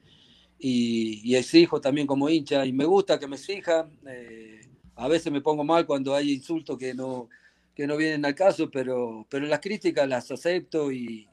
[0.57, 3.89] y, y, exijo también como hincha, y me gusta que me exija.
[4.07, 4.61] Eh,
[4.95, 7.29] a veces me pongo mal cuando hay insultos que no,
[7.75, 11.27] que no vienen al caso, pero, pero las críticas las acepto y,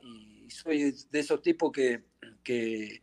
[0.48, 2.02] soy de esos tipos que,
[2.42, 3.00] que,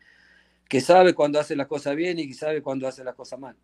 [0.69, 3.55] que, sabe cuando hace las cosas bien y que sabe cuando hace las cosas mal.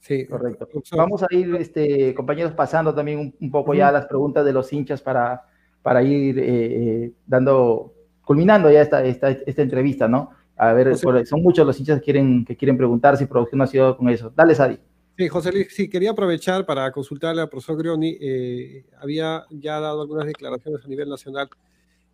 [0.00, 0.68] Sí, correcto.
[0.92, 5.02] Vamos a ir, este, compañeros, pasando también un, poco ya las preguntas de los hinchas
[5.02, 5.42] para,
[5.82, 7.94] para ir eh, eh, dando,
[8.24, 10.30] culminando ya esta, esta, esta, entrevista, ¿no?
[10.56, 13.96] A ver, son muchos los hinchas que quieren, que quieren preguntar si producción ha sido
[13.96, 14.32] con eso.
[14.34, 14.78] Dale, Sadi.
[15.18, 18.16] Sí, José Luis, sí, quería aprovechar para consultarle al profesor Grioni.
[18.20, 21.48] Eh, había ya dado algunas declaraciones a nivel nacional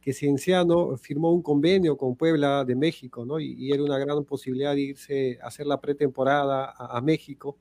[0.05, 3.41] que Cienciano firmó un convenio con Puebla de México, ¿no?
[3.41, 7.57] Y, era una gran posibilidad de irse a hacer la pretemporada a, México.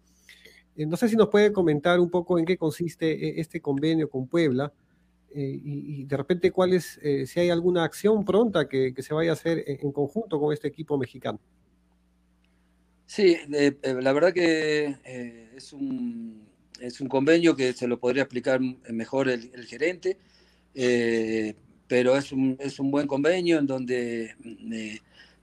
[0.75, 4.73] no sé si nos puede comentar un poco en qué consiste este convenio con Puebla
[5.33, 9.29] eh, y, de repente cuál es, eh, si hay alguna acción pronta que, se vaya
[9.29, 11.39] a hacer en, conjunto con este equipo mexicano.
[13.05, 14.97] Sí, la verdad que
[15.55, 16.45] es, un,
[16.81, 20.17] es un convenio que se lo podría explicar mejor el, gerente,
[21.87, 24.35] pero es un, es un buen convenio en donde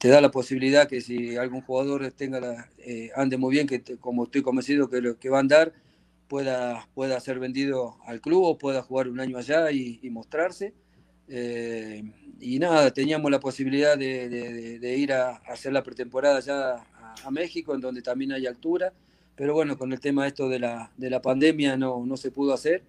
[0.00, 3.82] te da la posibilidad que si algún jugador tenga la, eh, ande muy bien, que
[3.98, 5.74] como estoy convencido que lo que va a andar,
[6.26, 10.72] pueda, pueda ser vendido al club o pueda jugar un año allá y, mostrarse.
[11.28, 12.02] Eh,
[12.40, 16.76] y nada, teníamos la posibilidad de, ir a, hacer la pretemporada allá
[17.24, 18.94] a, México, en donde también hay altura,
[19.36, 22.54] pero bueno, con el tema esto de la, de la pandemia no, no se pudo
[22.54, 22.82] hacer.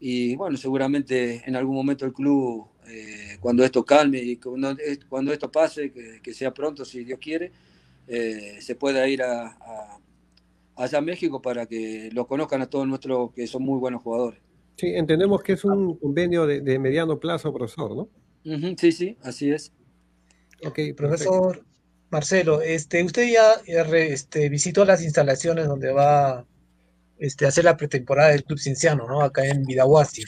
[0.00, 5.50] Y bueno, seguramente en algún momento el club eh, cuando esto calme y cuando, esto
[5.50, 7.52] pase, que, sea pronto, si Dios quiere,
[8.06, 9.56] eh, se pueda ir a,
[10.76, 14.40] allá a México para que lo conozcan a todos nuestros que son muy buenos jugadores.
[14.76, 18.08] Sí, entendemos que es un convenio de, mediano plazo, profesor, ¿no?
[18.76, 19.72] sí, sí, así es.
[20.64, 21.64] Ok, profesor
[22.12, 26.44] Marcelo, este, usted ya este, visitó las instalaciones donde va
[27.18, 29.22] este, a hacer la pretemporada del Club Cinciano, ¿no?
[29.22, 30.24] Acá en Vidahuasi.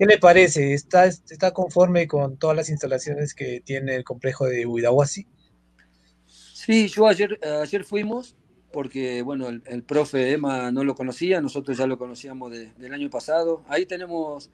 [0.00, 0.72] ¿Qué le parece?
[0.72, 5.26] ¿Está, ¿Está conforme con todas las instalaciones que tiene el complejo de Huidahuasi?
[6.26, 8.34] Sí, yo ayer, ayer fuimos
[8.72, 13.62] porque, bueno, el, profe Emma no lo conocía, nosotros ya lo conocíamos del año pasado.
[13.68, 14.50] Ahí tenemos,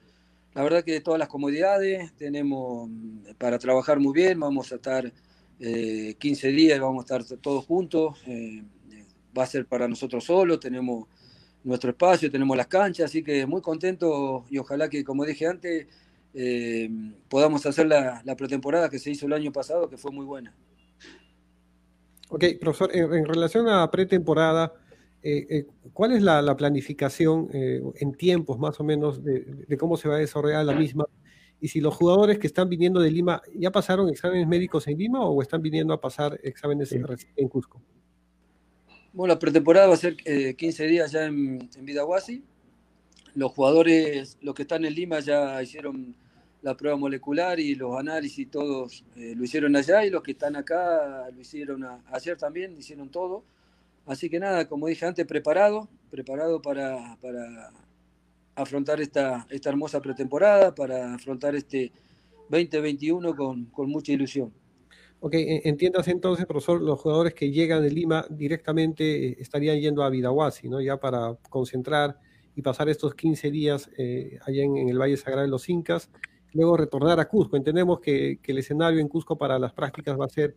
[0.53, 5.13] la verdad que todas las comodidades, tenemos mm, para trabajar muy bien, vamos a estar
[5.59, 8.63] 15 eh, días, vamos a estar todos juntos, eh,
[9.37, 11.07] va a ser para nosotros solos, tenemos
[11.67, 15.87] nuestro espacio, tenemos las canchas, así que muy contento y ojalá que, como dije antes,
[16.33, 16.89] eh,
[17.27, 20.55] podamos hacer la, pretemporada que se hizo el año pasado, que fue muy buena.
[22.29, 24.73] Ok, profesor, en, relación a pretemporada,
[25.21, 30.15] eh, eh, ¿cuál es la, planificación en tiempos más o menos de, cómo se va
[30.15, 31.05] a desarrollar la misma?
[31.59, 35.25] Y si los jugadores que están viniendo de Lima ya pasaron exámenes médicos en Lima
[35.25, 37.81] o están viniendo a pasar exámenes en Cusco?
[39.17, 42.43] Bueno, la pretemporada va a ser 15 eh, días ya en, en Vidahuasi.
[43.33, 46.15] Los jugadores, los que están en Lima ya hicieron
[46.61, 50.55] la prueba molecular y los análisis todos eh, lo hicieron allá y los que están
[50.55, 53.43] acá lo hicieron ayer también, hicieron todo.
[54.05, 57.71] Así que nada, como dije antes, preparado, preparado para, para
[58.53, 61.91] afrontar esta, esta hermosa pretemporada, para afrontar este
[62.51, 64.53] 2021 con, con mucha ilusión.
[65.19, 70.09] Ok, entiendas entonces, profesor, los jugadores que llegan de Lima directamente eh, estarían yendo a
[70.09, 70.79] Vidahuasi, ¿no?
[70.79, 72.19] Ya para concentrar
[72.55, 76.09] y pasar estos 15 días eh, allá en, el Valle Sagrado de los Incas,
[76.53, 77.57] luego retornar a Cusco.
[77.57, 80.55] Entendemos que, el escenario en Cusco para las prácticas va a ser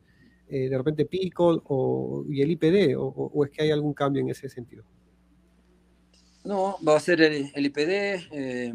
[0.48, 4.28] eh, de repente Pico o, y el IPD, o, es que hay algún cambio en
[4.28, 4.84] ese sentido.
[6.44, 8.72] No, va a ser el, IPD, eh,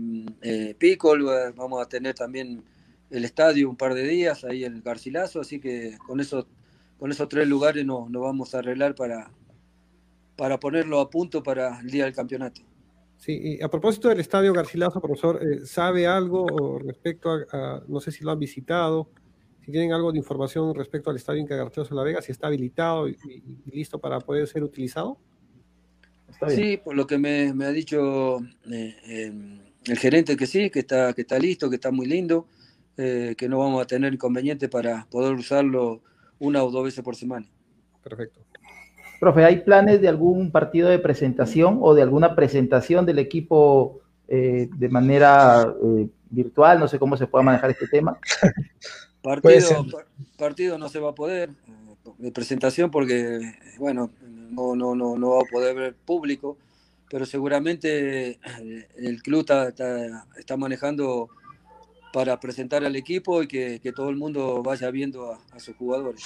[1.56, 2.64] vamos a tener también
[3.10, 6.46] el estadio un par de días, ahí el Garcilaso, así que con esos,
[6.98, 9.32] con esos tres lugares nos no vamos a arreglar para,
[10.36, 12.62] para ponerlo a punto para el día del campeonato.
[13.18, 18.12] Sí, y a propósito del estadio Garcilaso, profesor, eh, ¿sabe algo respecto a, no sé
[18.12, 19.10] si lo han visitado,
[19.64, 22.48] si tienen algo de información respecto al estadio Inca Garcilaso de la Vega, si está
[22.48, 23.18] habilitado y,
[23.72, 25.18] listo para poder ser utilizado?
[26.50, 28.40] Sí, por lo que me, ha dicho
[28.70, 32.48] eh, em, el gerente que sí, que está, que está listo, que está muy lindo.
[32.98, 36.02] Eh, que no vamos a tener inconveniente para poder usarlo
[36.40, 37.46] una o dos veces por semana.
[38.02, 38.40] Perfecto.
[39.20, 44.70] Profe, ¿hay planes de algún partido de presentación o de alguna presentación del equipo eh,
[44.74, 46.80] de manera eh, virtual?
[46.80, 48.18] No sé cómo se puede manejar este tema.
[49.22, 49.88] Partido,
[50.38, 51.50] partido no se va a poder
[52.20, 53.40] de presentación porque,
[53.80, 56.60] bueno, no, no, no, no va a poder ver público,
[57.10, 58.38] pero seguramente
[58.96, 59.70] el club está,
[60.38, 61.30] está manejando
[62.16, 66.24] para presentar al equipo y que, todo el mundo vaya viendo a, sus jugadores.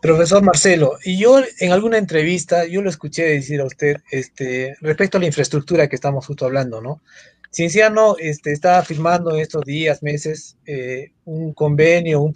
[0.00, 5.18] Profesor Marcelo, y yo en alguna entrevista, yo lo escuché decir a usted este, respecto
[5.18, 7.02] a la infraestructura que estamos justo hablando, ¿no?
[7.52, 12.32] Cienciano este, está firmando en estos días, meses, eh, un convenio un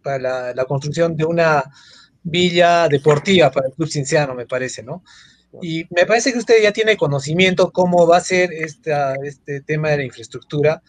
[0.00, 1.64] para la, construcción de una
[2.22, 5.02] villa deportiva para el Club Cienciano, me parece, ¿no?
[5.60, 9.90] Y me parece que usted ya tiene conocimiento cómo va a ser esta, este tema
[9.90, 10.80] de la infraestructura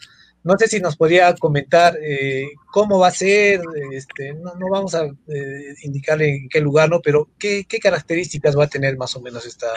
[0.46, 5.06] no sé si nos podría comentar eh, cómo va a ser, este, no, vamos a
[5.06, 7.02] eh, indicarle en qué lugar, ¿no?
[7.02, 9.68] Pero ¿qué, características va a tener más o menos esta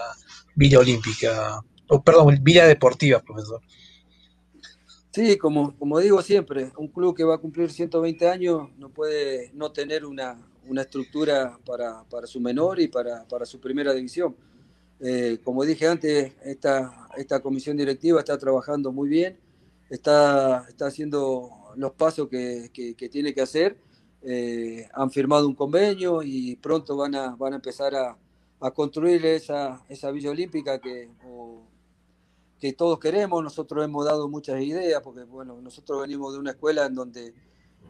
[0.54, 3.62] Villa Olímpica, o perdón, Villa Deportiva, profesor.
[5.10, 9.50] Sí, como, como digo siempre, un club que va a cumplir 120 años no puede
[9.54, 10.38] no tener una,
[10.78, 14.36] estructura para, su menor y para, su primera división.
[15.00, 19.47] Eh, como dije antes, esta, esta comisión directiva está trabajando muy bien
[19.90, 22.70] está, está haciendo los pasos que,
[23.10, 23.80] tiene que hacer.
[24.22, 28.18] Eh, han firmado un convenio y pronto van a, van a empezar a,
[28.60, 31.10] a construir esa, esa Villa Olímpica que,
[32.58, 33.42] que todos queremos.
[33.42, 37.34] Nosotros hemos dado muchas ideas, porque bueno, nosotros venimos de una escuela en donde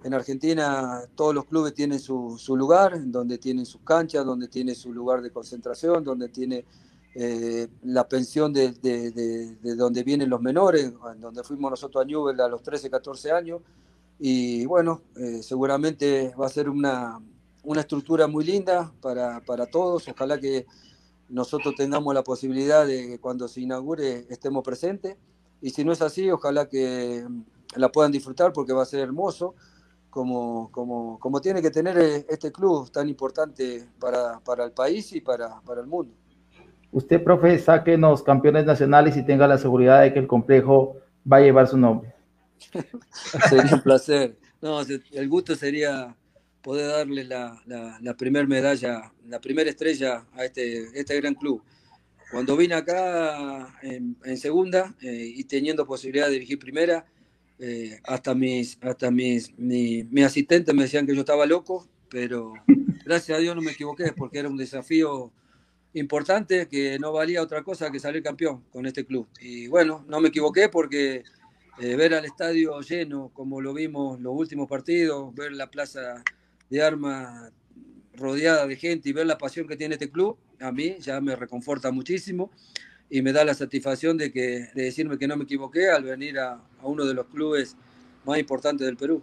[0.05, 4.75] en Argentina todos los clubes tienen su, su lugar, donde tienen sus canchas, donde tiene
[4.75, 6.65] su lugar de concentración, donde tiene
[7.21, 12.41] eh, la pensión de, de, de, donde vienen los menores, donde fuimos nosotros a Newell
[12.41, 13.61] a los 13, 14 años.
[14.21, 17.19] Y bueno, eh, seguramente va a ser una,
[17.65, 20.07] una estructura muy linda para, para todos.
[20.07, 20.65] Ojalá que
[21.29, 25.17] nosotros tengamos la posibilidad de que cuando se inaugure estemos presentes.
[25.61, 27.27] Y si no es así, ojalá que
[27.75, 29.57] la puedan disfrutar porque va a ser hermoso,
[30.09, 31.99] como, como, como tiene que tener
[32.29, 36.15] este club tan importante para, para el país y para, para el mundo.
[36.91, 40.97] Usted, profe, sáquenos campeones nacionales y tenga la seguridad de que el complejo
[41.31, 42.15] va a llevar su nombre.
[43.49, 44.37] sería un placer.
[44.61, 46.17] No, el gusto sería
[46.63, 47.63] poder darle la,
[48.01, 51.63] la, primera medalla, la primera estrella a este, este gran club.
[52.31, 57.07] Cuando vine acá en, segunda eh, y teniendo posibilidad de dirigir primera,
[57.59, 62.53] eh, hasta mis, hasta mis, mi, mi asistentes me decían que yo estaba loco, pero
[63.05, 65.33] gracias a Dios no me equivoqué porque era un desafío
[65.95, 69.27] importante que no valía otra cosa que salir campeón con este club.
[69.41, 71.23] Y bueno, no me equivoqué porque
[71.81, 76.23] eh, ver al estadio lleno como lo vimos los últimos partidos, ver la plaza
[76.69, 77.53] de armas
[78.15, 81.37] rodeada de gente y ver la pasión que tiene este club, a mí ya me
[81.37, 82.51] reconforta muchísimo
[83.09, 86.39] y me da la satisfacción de, que, de decirme que no me equivoqué al venir
[86.39, 87.77] a, a uno de los clubes
[88.25, 89.23] más importantes del Perú.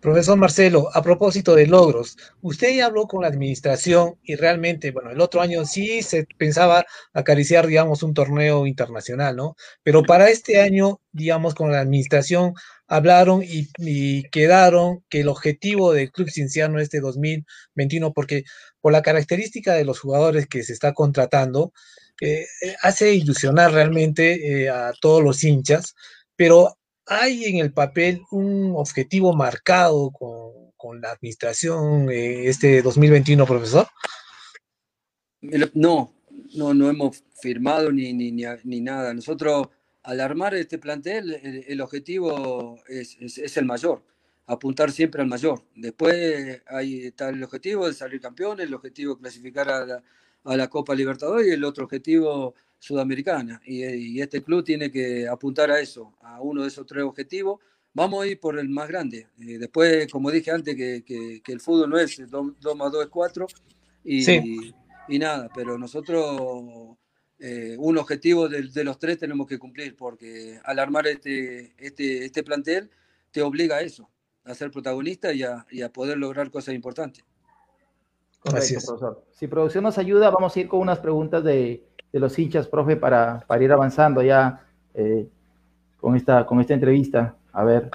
[0.00, 5.10] Profesor Marcelo, a propósito de logros, usted ya habló con la administración y realmente, bueno,
[5.10, 9.56] el otro año sí se pensaba acariciar, digamos, un torneo internacional, ¿no?
[9.82, 12.54] Pero para este año, digamos, con la administración
[12.86, 18.44] hablaron y, quedaron que el objetivo del Club Cinciano este 2021, porque
[18.80, 21.72] por la característica de los jugadores que se está contratando,
[22.20, 25.94] eh, eh, hace ilusionar realmente eh, a todos los hinchas,
[26.36, 26.76] pero
[27.06, 33.86] ¿Hay en el papel un objetivo marcado con, con la administración eh, este 2021, profesor?
[35.74, 36.14] No,
[36.54, 39.12] no, no hemos firmado ni, ni, ni, nada.
[39.12, 39.68] Nosotros,
[40.02, 44.02] al armar este plantel, el, objetivo es, es, el mayor,
[44.46, 45.62] apuntar siempre al mayor.
[45.74, 50.02] Después ahí está el objetivo de salir campeón, el objetivo de clasificar a la,
[50.44, 53.62] a la Copa Libertadores y el otro objetivo sudamericana.
[53.64, 57.60] Y, este club tiene que apuntar a eso, a uno de esos tres objetivos.
[57.94, 59.28] Vamos a ir por el más grande.
[59.38, 63.10] Eh, después, como dije antes, que, que, el fútbol no es 2 más 2 es
[63.10, 63.46] 4.
[64.04, 64.74] Y,
[65.08, 66.98] y, nada, pero nosotros
[67.38, 72.26] eh, un objetivo de, de, los tres tenemos que cumplir, porque al armar este, este,
[72.26, 72.90] este plantel
[73.30, 74.10] te obliga a eso,
[74.44, 77.24] a ser protagonista y a, y a poder lograr cosas importantes.
[78.44, 78.84] Gracias.
[78.84, 79.24] profesor.
[79.32, 81.82] Si producción nos ayuda, vamos a ir con unas preguntas de,
[82.14, 85.26] de los hinchas, profe, para, para ir avanzando ya eh,
[86.00, 87.34] con, esta, con esta entrevista.
[87.52, 87.90] A ver.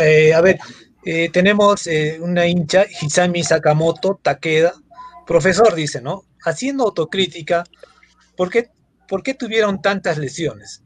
[0.00, 0.58] Eh, a ver,
[1.04, 1.88] eh, tenemos
[2.18, 4.72] una hincha, Hisami Sakamoto Takeda.
[5.24, 6.24] Profesor, dice, ¿no?
[6.44, 7.62] Haciendo autocrítica,
[8.36, 8.70] ¿por qué,
[9.06, 10.82] ¿por qué tuvieron tantas lesiones?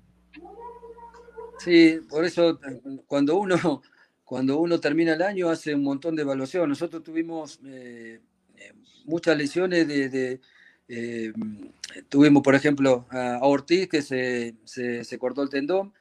[1.58, 2.60] Sí, por eso
[3.06, 3.80] cuando uno,
[4.24, 6.68] cuando uno termina el año hace un montón de evaluación.
[6.68, 7.60] Nosotros tuvimos
[9.06, 10.40] muchas lesiones de,
[10.88, 11.32] eh,
[12.08, 15.92] tuvimos, por ejemplo, a Ortiz que se, se, cortó el tendón,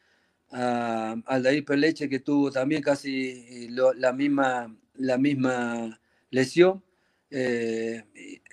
[0.52, 6.00] a Aldair Peleche que tuvo también casi la, misma, la misma
[6.30, 6.84] lesión.
[7.32, 8.04] Eh,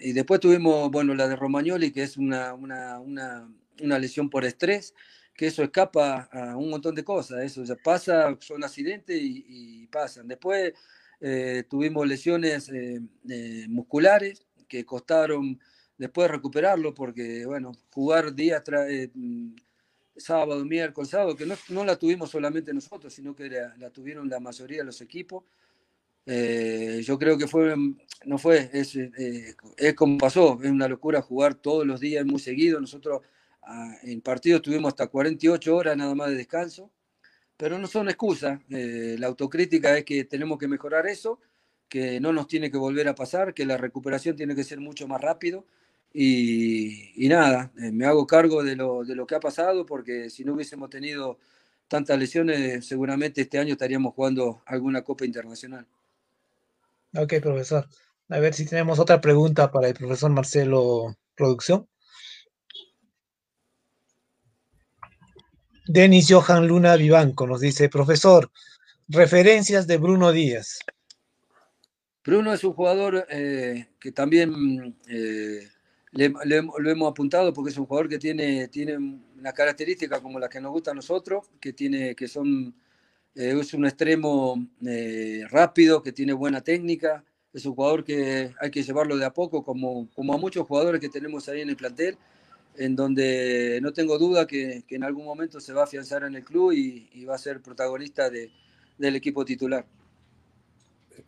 [0.00, 3.48] y, después tuvimos, bueno, la de Romagnoli, que es una, una, una,
[3.80, 4.94] una, lesión por estrés,
[5.34, 9.86] que eso escapa a un montón de cosas, eso ya pasa, son accidentes y, y
[9.86, 10.26] pasan.
[10.26, 10.72] Después
[11.24, 15.60] eh, tuvimos lesiones eh, eh, musculares que costaron
[15.96, 19.54] después recuperarlo porque, bueno, jugar día tras mm,
[20.16, 24.40] sábado, miércoles, sábado, que no, no, la tuvimos solamente nosotros, sino que la, tuvieron la
[24.40, 25.44] mayoría de los equipos.
[26.26, 27.76] yo creo que fue,
[28.24, 28.96] no fue, es,
[29.76, 32.80] es como pasó, es una locura jugar todos los días muy seguido.
[32.80, 33.22] Nosotros
[33.62, 36.90] ah, en partidos tuvimos hasta 48 horas nada más de descanso
[37.56, 38.60] pero no son excusas.
[38.70, 41.38] Eh, la autocrítica es que tenemos que mejorar eso,
[41.88, 45.06] que no nos tiene que volver a pasar, que la recuperación tiene que ser mucho
[45.06, 45.64] más rápido.
[46.14, 50.44] Y, nada, eh, me hago cargo de lo, de lo que ha pasado, porque si
[50.44, 51.38] no hubiésemos tenido
[51.88, 55.86] tantas lesiones, seguramente este año estaríamos jugando alguna Copa Internacional.
[57.14, 57.86] Ok, profesor.
[58.28, 61.86] A ver si tenemos otra pregunta para el profesor Marcelo Producción.
[65.86, 68.50] Denis Johan Luna Vivanco nos dice, profesor,
[69.08, 70.78] referencias de Bruno Díaz.
[72.24, 75.68] Bruno es un jugador eh, que también eh,
[76.12, 80.60] lo hemos apuntado porque es un jugador que tiene, tiene una característica como la que
[80.60, 82.76] nos gusta a nosotros, que, tiene, que son,
[83.34, 84.64] eh, es un extremo
[85.50, 89.64] rápido, que tiene buena técnica, es un jugador que hay que llevarlo de a poco,
[89.64, 92.16] como, como a muchos jugadores que tenemos ahí en el plantel,
[92.76, 96.34] en donde no tengo duda que, que en algún momento se va a afianzar en
[96.34, 98.50] el club y, y va a ser protagonista de,
[98.98, 99.86] del equipo titular.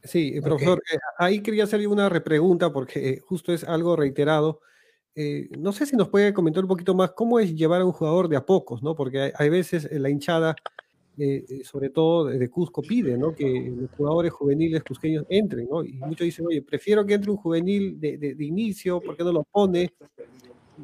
[0.02, 4.60] Sí, profesor, eh, ahí quería hacerle una repregunta porque justo es algo reiterado.
[5.14, 7.92] Eh, no sé si nos puede comentar un poquito más cómo es llevar a un
[7.92, 8.94] jugador de a pocos, ¿no?
[8.94, 10.56] Porque hay, veces la hinchada,
[11.16, 13.34] eh, sobre todo de Cusco, pide, ¿no?
[13.34, 15.84] Que los jugadores juveniles cusqueños entren, ¿no?
[15.84, 19.24] Y muchos dicen, oye, prefiero que entre un juvenil de, de, de inicio, ¿por qué
[19.24, 19.92] no lo pone?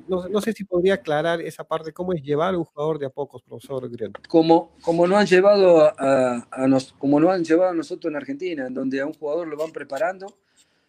[0.09, 3.11] No, sé si podría aclarar esa parte, cómo es llevar a un jugador de a
[3.11, 4.15] pocos, profesor Griano.
[4.29, 8.17] Como, como no han llevado a, a nos, como no han llevado a nosotros en
[8.17, 10.37] Argentina, en donde a un jugador lo van preparando,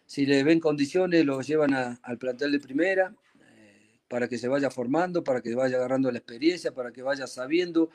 [0.06, 4.70] si le ven condiciones, lo llevan al plantel de primera, eh, para que se vaya
[4.70, 7.90] formando, para que vaya agarrando la experiencia, para que vaya sabiendo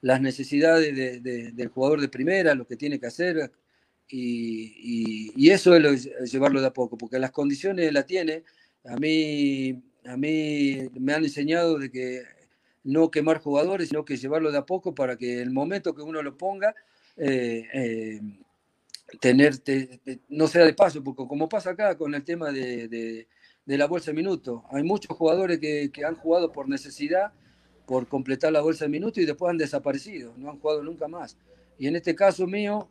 [0.00, 3.52] las necesidades del jugador de primera, lo que tiene que hacer,
[4.08, 8.42] y, y, eso es, llevarlo de a poco, porque las condiciones la tiene.
[8.84, 12.22] A mí a mí me han enseñado de que
[12.84, 16.22] no quemar jugadores, sino que llevarlo de a poco para que el momento que uno
[16.22, 16.74] lo ponga,
[17.16, 18.20] eh, eh,
[19.20, 19.54] tener,
[20.28, 23.26] no sea de paso, porque como pasa acá con el tema de,
[23.66, 27.32] la bolsa de minutos, hay muchos jugadores que, han jugado por necesidad,
[27.86, 31.36] por completar la bolsa de minutos y después han desaparecido, no han jugado nunca más.
[31.78, 32.88] Y en este caso mío,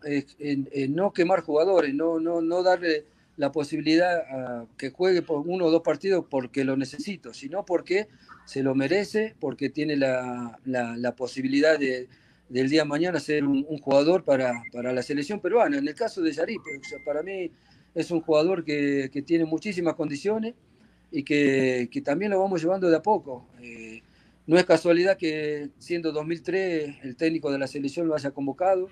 [0.90, 3.06] no quemar jugadores, no, no, no darle
[3.40, 8.10] la posibilidad a que juegue por uno o dos partidos porque lo necesito, sino porque
[8.44, 12.10] se lo merece, porque tiene la, la, posibilidad de,
[12.50, 15.78] del día de mañana ser un, jugador para, para, la selección peruana.
[15.78, 16.60] En el caso de Yarip,
[17.06, 17.50] para mí
[17.96, 20.54] es un jugador que, que tiene muchísimas condiciones
[21.10, 23.48] y que, que, también lo vamos llevando de a poco.
[23.62, 24.02] Eh,
[24.48, 28.90] no es casualidad que siendo 2003 el técnico de la selección lo haya convocado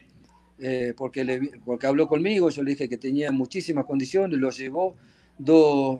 [0.60, 4.96] eh, porque, le, porque habló conmigo, yo le dije que tenía muchísimas condiciones, lo llevó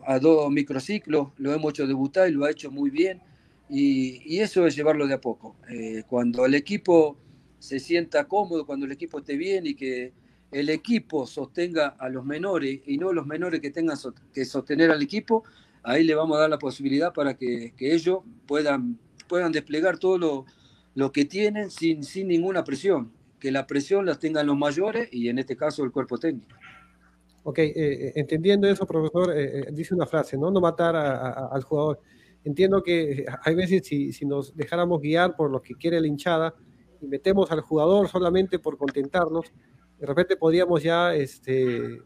[0.06, 3.22] a dos microciclos, lo hemos hecho debutar y lo ha hecho muy bien,
[3.70, 5.56] y, eso es llevarlo de a poco.
[5.70, 7.18] Eh, cuando el equipo
[7.60, 10.14] se sienta cómodo, cuando el equipo esté bien y que
[10.52, 13.98] el equipo sostenga a los menores y no los menores que tengan
[14.34, 15.44] que sostener al equipo,
[15.84, 18.98] ahí le vamos a dar la posibilidad para que, que ellos puedan,
[19.28, 20.46] puedan desplegar todo lo,
[20.96, 25.30] lo que tienen sin, sin ninguna presión que la presión la tengan los mayores y
[25.30, 26.56] en este caso el cuerpo técnico.
[27.44, 30.52] Ok, eh, eh, entendiendo eso, profesor, eh, dice una frase, ¿no?
[30.52, 32.02] No matar al jugador.
[32.44, 36.54] Entiendo que hay veces si, nos dejáramos guiar por lo que quiere la hinchada
[37.02, 39.54] y metemos al jugador solamente por contentarnos,
[39.98, 42.02] de repente podríamos ya este,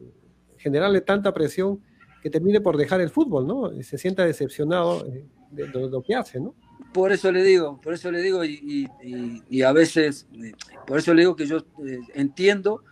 [0.57, 1.81] generarle tanta presión
[2.21, 3.71] que termine por dejar el fútbol, ¿no?
[3.81, 5.03] Se sienta decepcionado
[5.49, 6.53] de, lo que hace, ¿no?
[6.93, 10.51] Por eso le digo, por eso le digo, y, a veces, eh,
[10.85, 12.83] por eso le digo que yo eh, entiendo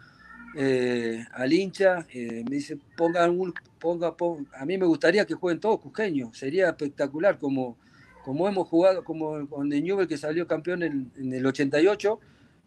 [0.56, 4.16] eh, al hincha, me dice, ponga un, ponga,
[4.58, 7.78] a mí me gustaría que jueguen todos cusqueños, sería espectacular, como,
[8.24, 12.20] como hemos jugado, como con el Newell que salió campeón en, el 88,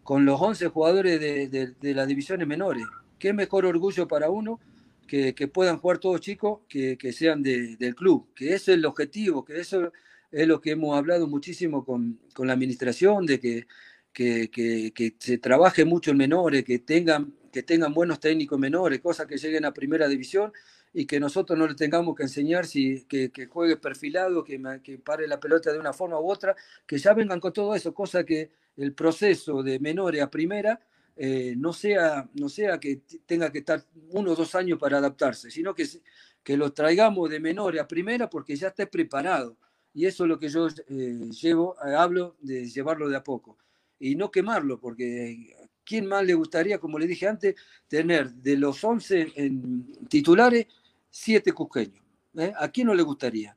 [0.02, 2.84] con los 11 jugadores de, las divisiones menores.
[3.18, 4.60] Qué mejor orgullo para uno
[5.06, 9.44] que, puedan jugar todos chicos que, que sean del club, que ese es el objetivo,
[9.44, 9.92] que eso
[10.32, 13.66] es lo que hemos hablado muchísimo con, con la administración, de que,
[14.12, 19.26] que, que, se trabaje mucho en menores, que tengan, que tengan buenos técnicos menores, cosas
[19.26, 20.52] que lleguen a primera división
[20.94, 25.28] y que nosotros no le tengamos que enseñar si, que, juegue perfilado, que, que pare
[25.28, 26.56] la pelota de una forma u otra,
[26.86, 30.80] que ya vengan con todo eso, cosa que el proceso de menores a primera
[31.14, 35.50] eh, no, sea, no sea que tenga que estar uno o dos años para adaptarse,
[35.50, 35.86] sino que,
[36.42, 39.58] que lo traigamos de menores a primera porque ya esté preparado
[39.94, 43.58] y eso es lo que yo eh, llevo, eh, hablo de llevarlo de a poco
[43.98, 45.54] y no quemarlo, porque
[45.84, 47.54] ¿quién más le gustaría, como le dije antes,
[47.88, 49.32] tener de los 11
[50.08, 50.66] titulares,
[51.10, 52.02] 7 cusqueños?
[52.36, 52.52] ¿eh?
[52.56, 53.56] ¿A quién no le gustaría?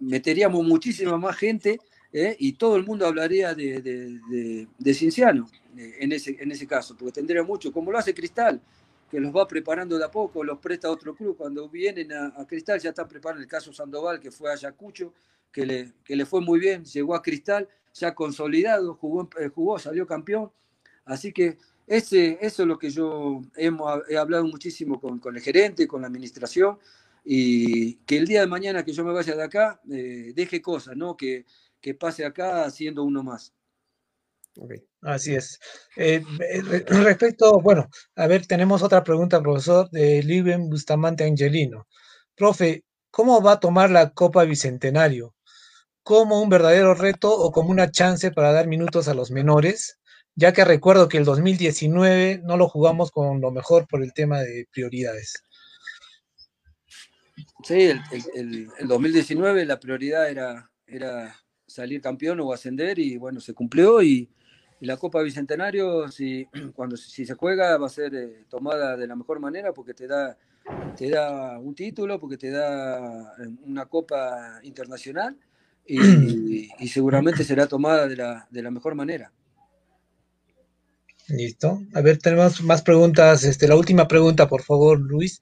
[0.00, 1.78] meteríamos muchísima más gente
[2.12, 7.12] y todo el mundo hablaría de, de, de, Cienciano en, ese, en ese caso, porque
[7.12, 8.60] tendría mucho, como lo hace Cristal,
[9.10, 11.36] que los va preparando de a poco, los presta a otro club.
[11.38, 15.14] Cuando vienen a, a Cristal ya están preparando el caso Sandoval, que fue a Ayacucho,
[15.52, 19.78] que le, que le fue muy bien, llegó a Cristal, ya consolidado, jugó, eh, jugó
[19.78, 20.50] salió campeón.
[21.04, 25.42] Así que ese, eso es lo que yo hemos, he hablado muchísimo con, con, el
[25.42, 26.78] gerente, con la administración,
[27.24, 30.96] y que el día de mañana que yo me vaya de acá, eh, deje cosas,
[30.96, 31.16] ¿no?
[31.16, 31.44] Que,
[31.80, 33.52] que pase acá siendo uno más.
[35.00, 35.58] Así es.
[35.96, 36.22] Eh,
[36.86, 41.88] respecto, bueno, a ver, tenemos otra pregunta, profesor, de Liben Bustamante Angelino.
[42.34, 45.34] Profe, ¿cómo va a tomar la Copa Bicentenario?
[46.02, 50.00] ¿Como un verdadero reto o como una chance para dar minutos a los menores?
[50.34, 54.40] Ya que recuerdo que el 2019 no lo jugamos con lo mejor por el tema
[54.40, 55.34] de prioridades.
[57.64, 57.92] Sí,
[58.34, 64.28] el, 2019 la prioridad era, era salir campeón o ascender y bueno, se cumplió y,
[64.80, 69.14] la Copa Bicentenario, si, cuando, si se juega, va a ser eh, tomada de la
[69.14, 70.36] mejor manera porque te da,
[70.96, 75.38] te da un título, porque te da eh, una Copa Internacional
[75.86, 79.32] y, seguramente será tomada de la, de la mejor manera.
[81.28, 81.80] Listo.
[81.94, 83.44] A ver, tenemos más preguntas.
[83.44, 85.40] Este, la última pregunta, por favor, Luis.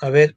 [0.00, 0.36] A ver,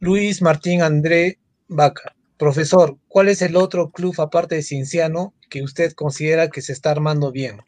[0.00, 1.38] Luis Martín André
[1.68, 2.14] Vaca.
[2.36, 6.90] Profesor, ¿cuál es el otro club aparte de Cinciano que usted considera que se está
[6.90, 7.60] armando bien?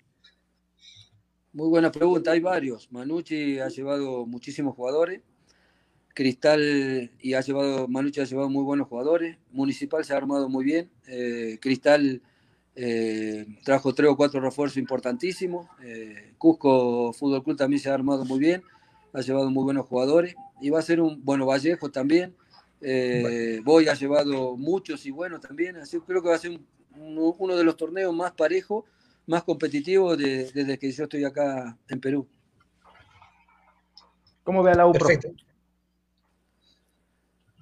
[1.52, 2.90] Muy buena pregunta, hay varios.
[2.90, 5.20] Manucci ha llevado muchísimos jugadores.
[6.15, 9.39] Cristal y ha llevado, Manucci ha llevado muy buenos jugadores.
[9.51, 10.91] Municipal se ha armado muy bien.
[11.07, 12.23] Eh, Cristal
[12.75, 15.69] eh, trajo tres o cuatro refuerzos importantísimos.
[15.83, 18.63] Eh, Cusco Fútbol Club también se ha armado muy bien.
[19.13, 20.35] Ha llevado muy buenos jugadores.
[20.61, 22.35] Y va a ser un, bueno, Vallejo también.
[22.85, 26.59] Eh, Boy ha llevado muchos y buenos también, así creo que va a ser
[26.97, 28.85] uno de los torneos más parejos,
[29.25, 32.27] más competitivos desde que yo estoy acá en Perú.
[34.43, 34.93] ¿Cómo ve a la U?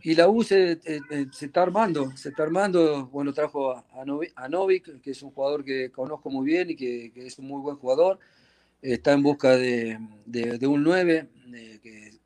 [0.03, 3.07] Y la U se, eh, eh, se, está armando, se está armando.
[3.07, 7.39] Bueno, trajo a, Novik, que es un jugador que conozco muy bien y que, es
[7.39, 8.19] un muy buen jugador.
[8.81, 9.99] Está en busca de,
[10.67, 11.29] un 9,
[11.83, 12.21] que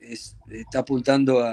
[0.50, 1.44] está apuntando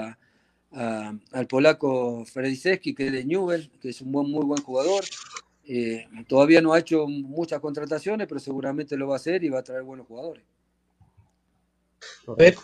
[0.70, 5.04] al polaco Frediseski, que es de Newell, que es un muy buen jugador.
[5.64, 9.60] Eh, todavía no ha hecho muchas contrataciones, pero seguramente lo va a hacer y va
[9.60, 10.44] a traer buenos jugadores.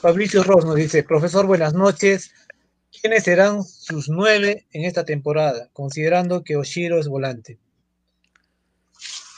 [0.01, 2.33] Fabricio Ross nos dice, profesor, buenas noches.
[2.91, 7.59] ¿Quiénes serán sus nueve en esta temporada, considerando que Oshiro es volante?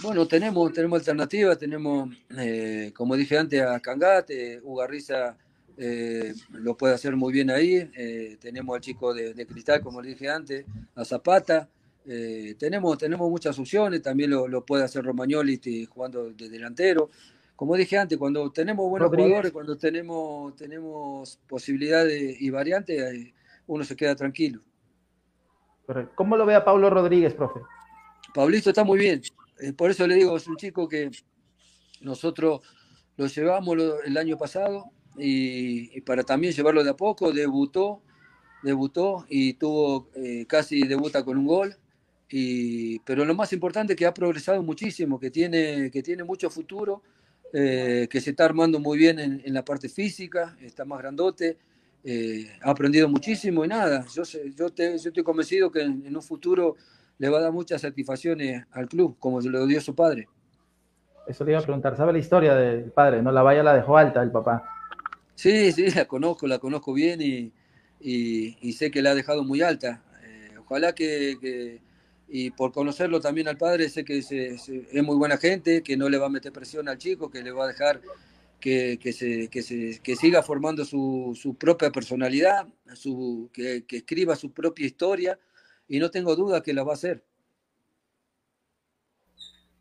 [0.03, 2.09] Bueno, tenemos, tenemos alternativas, tenemos,
[2.39, 5.37] eh, como dije antes, a Cangate, Ugarriza
[5.83, 7.91] eh, lo puede hacer muy bien ahí.
[7.97, 11.71] Eh, tenemos al chico de, Cristal, como le dije antes, a Zapata.
[12.07, 17.09] Eh, tenemos, tenemos muchas opciones, también lo, puede hacer Romagnoli este, jugando de delantero.
[17.57, 23.33] Como dije antes, cuando tenemos buenos jugadores, cuando tenemos, tenemos posibilidades y variantes,
[23.71, 24.61] uno se queda tranquilo.
[26.15, 27.61] ¿Cómo lo ve a Pablo Rodríguez, profe?
[28.35, 29.23] Pablito está muy bien.
[29.77, 31.11] por eso le digo, es un chico que
[32.01, 32.61] nosotros
[33.17, 38.03] lo llevamos el año pasado, y, para también llevarlo de a poco, debutó,
[38.63, 41.77] debutó y tuvo eh, casi debuta con un gol.
[42.29, 46.51] Y, pero lo más importante es que ha progresado muchísimo, que tiene, que tiene mucho
[46.51, 47.03] futuro,
[47.53, 51.59] eh, que se está armando muy bien en, la parte física, está más grandote,
[52.03, 56.77] eh, ha aprendido muchísimo y nada, yo, yo, yo estoy convencido que en, un futuro
[57.19, 60.27] le va a dar muchas satisfacciones al club, como se lo dio su padre.
[61.27, 63.23] Eso le iba a preguntar, ¿sabe la historia del padre?
[63.23, 64.65] No la vaya la dejó alta el papá.
[65.35, 67.53] Sí, sí, la conozco, la conozco bien y,
[68.73, 70.03] sé que la ha dejado muy alta.
[70.25, 71.81] Eh, ojalá que,
[72.29, 76.17] y por conocerlo también al padre, sé que es muy buena gente, que no le
[76.17, 78.01] va a meter presión al chico, que le va a dejar
[78.61, 85.39] que, se, que siga formando su, propia personalidad, su, que, escriba su propia historia
[85.89, 87.25] y no tengo duda que la va a hacer.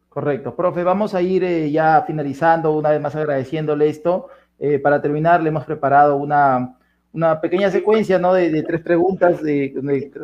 [0.08, 0.56] Correcto.
[0.56, 4.30] Profe, vamos a ir eh, ya finalizando, una vez más agradeciéndole esto.
[4.58, 6.80] Eh, para terminar, le hemos preparado una,
[7.14, 8.34] una pequeña secuencia ¿no?
[8.34, 9.42] de, tres preguntas.
[9.44, 9.74] De,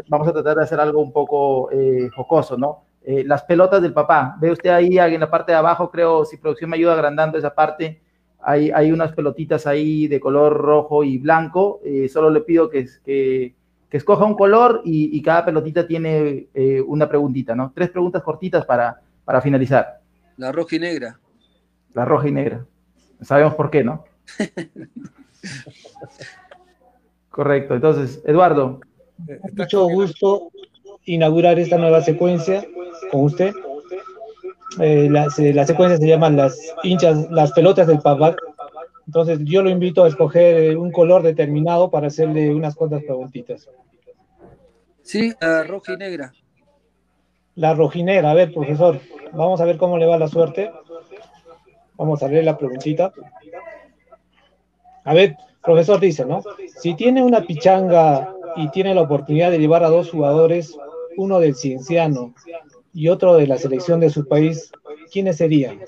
[0.07, 2.85] vamos a tratar de hacer algo un poco eh, jocoso, ¿no?
[3.07, 4.35] Eh, las pelotas del papá.
[4.39, 7.53] Ve usted ahí en la parte de abajo, creo, si producción me ayuda agrandando esa
[7.53, 8.01] parte,
[8.45, 11.81] hay, hay unas pelotitas ahí de color rojo y blanco.
[12.11, 13.55] solo le pido que, que,
[13.89, 16.47] que escoja un color y, y cada pelotita tiene
[16.85, 17.71] una preguntita, ¿no?
[17.75, 19.99] Tres preguntas cortitas para, para finalizar.
[20.37, 21.19] La roja y negra.
[21.93, 22.65] La roja y negra.
[23.21, 24.03] Sabemos por qué, ¿no?
[27.29, 27.75] Correcto.
[27.75, 28.79] Entonces, Eduardo.
[29.53, 30.51] Mucho gusto
[31.05, 32.65] inaugurar esta nueva secuencia
[33.11, 33.53] con usted.
[34.79, 38.35] Eh, la, secuencia se llama las hinchas, las pelotas del papá.
[39.05, 43.69] Entonces yo lo invito a escoger un color determinado para hacerle unas cuantas preguntitas.
[45.03, 46.33] Sí, la roja y negra.
[47.55, 48.99] La rojinegra, a ver, profesor,
[49.31, 50.71] vamos a ver cómo le va la suerte.
[51.95, 53.13] Vamos a leer la preguntita.
[55.05, 56.41] A ver, profesor dice, ¿no?
[56.79, 60.75] Si tiene una pichanga y tiene la oportunidad de llevar a dos jugadores,
[61.15, 62.33] uno del Cienciano
[62.95, 64.71] y otro de la selección de su país,
[65.11, 65.81] ¿quiénes serían?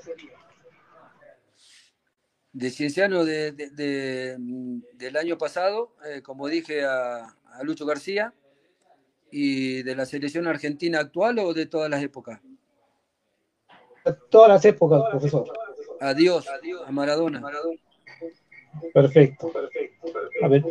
[2.51, 3.53] De Cienciano de,
[4.93, 8.33] del año pasado, eh, como dije a, Lucho García,
[9.31, 12.41] y de la selección argentina actual o de todas las épocas?
[14.29, 15.47] Todas las épocas, profesor.
[16.01, 16.45] Adiós,
[16.85, 17.41] a Maradona.
[18.93, 19.51] Perfecto.
[20.43, 20.63] A ver,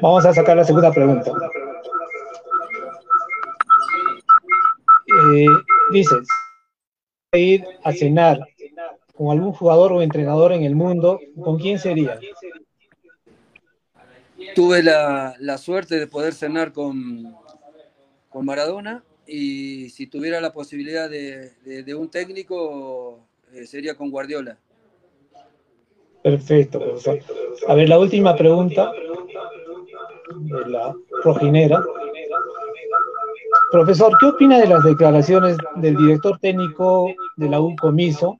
[0.00, 1.32] vamos a sacar la segunda pregunta.
[5.34, 5.46] Eh,
[5.92, 6.16] dice,
[7.32, 8.40] ir a cenar
[9.14, 12.18] con algún jugador o entrenador en el mundo, ¿con quién sería?
[14.54, 17.34] Tuve la, suerte de poder cenar con,
[18.28, 23.20] con Maradona y si tuviera la posibilidad de, un técnico,
[23.52, 24.58] eh, sería con Guardiola.
[26.22, 27.20] Perfecto, profesor.
[27.68, 28.92] A ver, la última pregunta
[30.34, 31.82] de la rojinera.
[33.70, 38.38] Profesor, ¿qué opina de las declaraciones del director técnico de la U Comiso,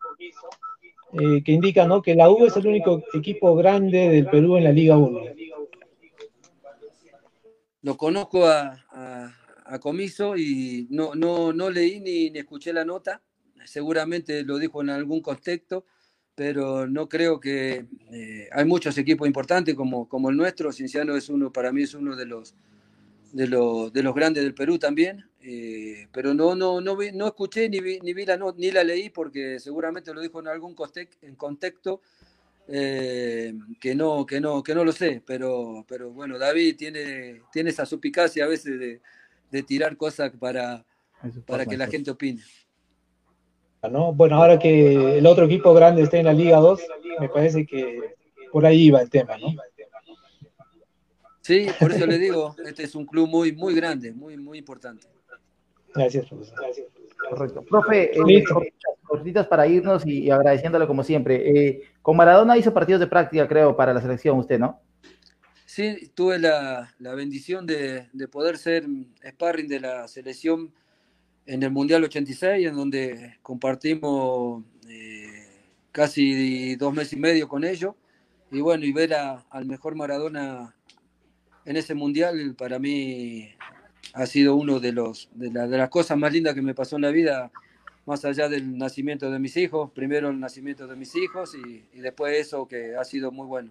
[1.13, 4.73] eh, que indica que la U es el único equipo grande del Perú en la
[4.73, 5.21] Liga 1?
[7.83, 8.77] Lo conozco a,
[9.81, 13.23] Comiso y no, leí ni, ni escuché la nota.
[13.65, 15.85] Seguramente lo dijo en algún contexto
[16.41, 20.73] pero no creo que eh, hay muchos equipos importantes como, como el nuestro.
[20.73, 22.55] Cienciano es uno, para mí es uno de los,
[23.33, 27.69] de los, de los grandes del Perú también, eh, pero no, no, no, no escuché
[27.69, 30.75] ni vi, ni, vi la, ni la leí porque seguramente lo dijo en algún
[31.23, 32.01] en contexto
[32.69, 37.71] eh, que, no, que, no, que no lo sé, pero, pero bueno, David tiene, tiene
[37.71, 39.01] esa suspicacia a veces de,
[39.51, 40.85] de tirar cosas para,
[41.47, 42.43] para que la gente opine.
[43.83, 46.81] Bueno, ahora que el otro equipo grande está en la Liga 2,
[47.19, 48.15] me parece que
[48.53, 49.55] por ahí iba el tema, ¿no?
[51.41, 55.07] Sí, por eso le digo, este es un club muy, muy grande, muy, muy importante.
[55.95, 56.57] Gracias, profesor.
[57.29, 57.63] Correcto.
[57.63, 58.45] Profe, eh,
[59.03, 61.69] cortitas para irnos y, agradeciéndole como siempre.
[61.69, 64.81] Eh, con Maradona hizo partidos de práctica, creo, para la selección, usted, ¿no?
[65.67, 68.85] Sí, tuve la, bendición de, de, poder ser
[69.25, 70.73] sparring de la selección
[71.47, 75.49] en el Mundial 86, en donde compartimos eh,
[75.93, 77.95] casi dos meses y medio con ellos.
[78.51, 80.75] Y bueno, y ver al mejor Maradona
[81.71, 83.49] en ese Mundial para mí
[84.15, 87.11] ha sido uno de, los, de, las cosas más lindas que me pasó en la
[87.11, 87.53] vida,
[88.07, 92.37] más allá del nacimiento de mis hijos, primero el nacimiento de mis hijos y, después
[92.37, 93.71] eso que ha sido muy bueno.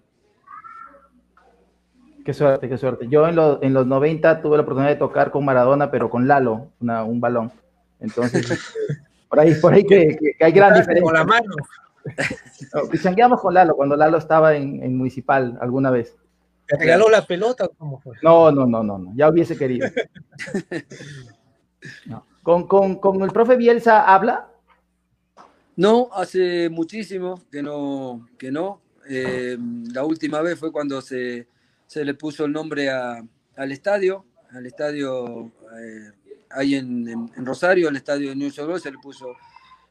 [2.24, 3.06] Qué suerte, qué suerte.
[3.10, 6.72] Yo en, en, los 90 tuve la oportunidad de tocar con Maradona, pero con Lalo,
[6.80, 7.52] un balón.
[8.00, 8.48] Entonces,
[9.30, 11.04] por ahí, por ahí que, hay gran diferencia.
[11.04, 11.54] Con la mano.
[13.28, 16.16] No, con Lalo cuando Lalo estaba en, Municipal alguna vez.
[16.70, 18.16] ¿Te regaló la pelota o cómo fue?
[18.22, 19.88] No, no, no, no, ya hubiese querido.
[22.44, 24.50] ¿Con, con, el profe Bielsa habla?
[25.76, 28.82] No, hace muchísimo que no, que no.
[29.10, 29.58] Eh,
[29.92, 31.48] la última vez fue cuando se,
[31.88, 33.24] se le puso el nombre a,
[33.56, 36.12] al estadio, al estadio eh,
[36.52, 39.36] ahí en, Rosario, el estadio de New York, se le puso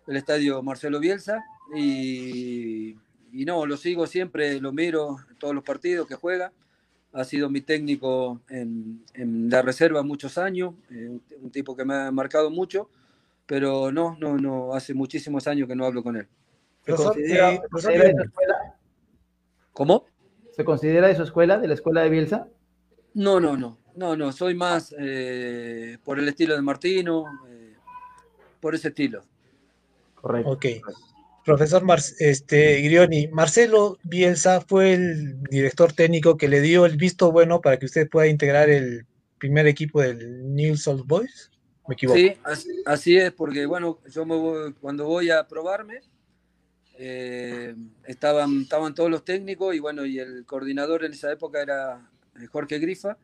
[0.07, 1.45] el estadio Marcelo Bielsa
[1.77, 2.97] y,
[3.33, 6.53] no, lo sigo siempre, lo miro en todos los partidos que juega.
[7.19, 9.03] Ha sido mi técnico en,
[9.51, 12.89] la reserva muchos años, eh, un tipo que me ha marcado mucho,
[13.45, 16.28] pero no, no, no, hace muchísimos años que no hablo con él.
[16.86, 18.77] ¿Se considera, de su escuela?
[19.73, 20.07] ¿Cómo?
[20.53, 22.49] ¿Se considera de su escuela, de la escuela de Bielsa?
[23.15, 23.78] No, no, no.
[23.97, 27.74] No, no, soy más eh, por el estilo de Martino, eh,
[28.61, 29.24] por ese estilo.
[30.15, 30.51] Correcto.
[30.51, 30.66] Ok.
[31.49, 31.83] Profesor
[32.19, 37.79] este, Grioni, Marcelo Bielsa fue el director técnico que le dio el visto bueno para
[37.79, 39.07] que usted pueda integrar el
[39.39, 41.51] primer equipo del New South Boys.
[41.89, 42.19] ¿Me equivoco?
[42.19, 42.35] Sí,
[42.85, 44.27] así, es, porque bueno, yo
[44.79, 46.03] cuando voy a probarme,
[46.99, 52.11] eh, estaban, estaban todos los técnicos y bueno, y el coordinador en esa época era
[52.53, 53.16] Jorge Grifa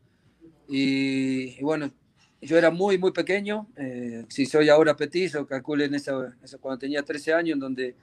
[0.66, 1.92] y, bueno,
[2.40, 3.68] yo era muy, muy pequeño.
[3.76, 7.94] Eh, si soy ahora petizo, calculen esa, cuando tenía 13 años, en donde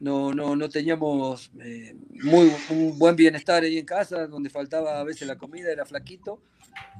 [0.00, 5.04] no, no, no teníamos eh, muy, un buen bienestar ahí en casa, donde faltaba a
[5.04, 6.40] veces la comida, era flaquito.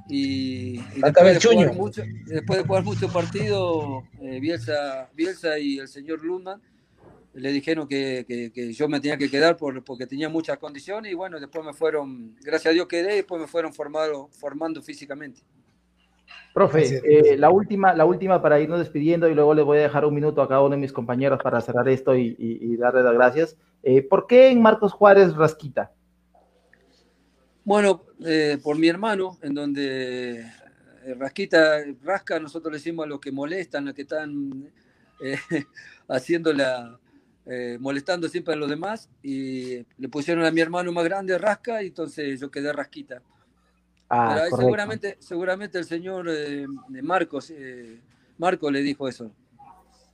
[0.07, 5.87] Y, después, de jugar mucho, después de jugar muchos partidos, eh, Bielsa, Bielsa y el
[5.87, 6.61] señor Lundman
[7.35, 11.15] le dijeron que, que, yo me tenía que quedar por, porque tenía muchas condiciones y
[11.15, 15.41] bueno, después me fueron, gracias a Dios quedé y después me fueron formado, formando físicamente.
[16.55, 20.05] Profe, eh, la, última, la última para irnos despidiendo y luego le voy a dejar
[20.05, 23.13] un minuto a cada uno de mis compañeros para cerrar esto y, y, darle las
[23.13, 23.57] gracias.
[23.83, 25.91] Eh, ¿Por qué en Marcos Juárez Rasquita?
[27.65, 30.45] Bueno, eh, por mi hermano, en donde
[31.19, 34.71] Rasquita, rasca, nosotros le decimos a los que molestan, a los que están
[35.19, 35.37] eh,
[36.07, 36.97] haciéndola,
[37.45, 41.83] eh, molestando siempre a los demás y le pusieron a mi hermano más grande rasca
[41.83, 43.21] y entonces yo quedé rasquita.
[44.09, 46.65] Ah, Pero seguramente, seguramente el señor eh,
[47.01, 47.51] Marcos,
[48.37, 49.31] Marco le dijo eso.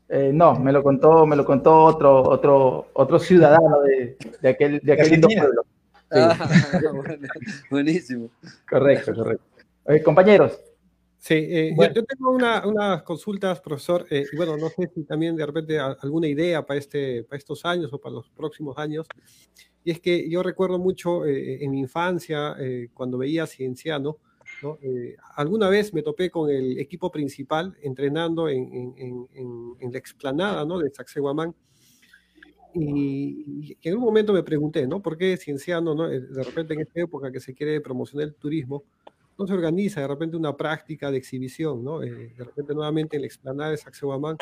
[0.09, 4.93] no, me lo contó, me lo contó otro, otro, otro ciudadano de, de aquel, de
[4.93, 5.65] aquel lindo pueblo.
[6.11, 6.35] Ah,
[7.69, 8.29] buenísimo.
[8.69, 9.45] Correcto, correcto.
[10.03, 10.59] compañeros,
[11.21, 15.45] Sí, eh, yo, tengo unas consultas, profesor, eh, y bueno, no sé si también de
[15.45, 19.05] repente alguna idea para, este, para estos años o para los próximos años.
[19.83, 22.55] Y es que yo recuerdo mucho eh, en mi infancia,
[22.93, 24.17] cuando veía Cienciano,
[24.61, 24.77] ¿no?
[25.35, 29.27] alguna vez me topé con el equipo principal entrenando en, en,
[29.79, 30.79] en, la explanada ¿no?
[30.79, 31.55] de Sacsayhuamán.
[32.73, 35.01] Y, en un momento me pregunté, ¿no?
[35.01, 36.07] ¿Por qué Cienciano, ¿no?
[36.07, 38.83] de repente en esta época que se quiere promocionar el turismo,
[39.37, 42.03] no se organiza de repente una práctica de exhibición, ¿no?
[42.03, 44.37] Eh, de repente nuevamente en la explanada de Sacsayhuamán,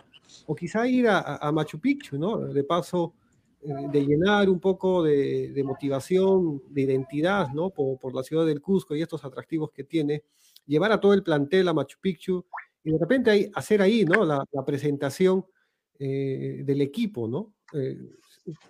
[0.46, 2.38] o quizá ir a, Machu Picchu, ¿no?
[2.38, 3.29] De paso, eh,
[3.62, 7.70] de llenar un poco de, motivación, de identidad, ¿no?
[7.72, 10.24] Por, la ciudad del Cusco y estos atractivos que tiene,
[10.66, 12.46] llevar a todo el plantel a Machu Picchu
[12.84, 14.24] y de repente hacer ahí, ¿no?
[14.26, 15.46] La, presentación
[16.00, 17.54] eh, del equipo, ¿no?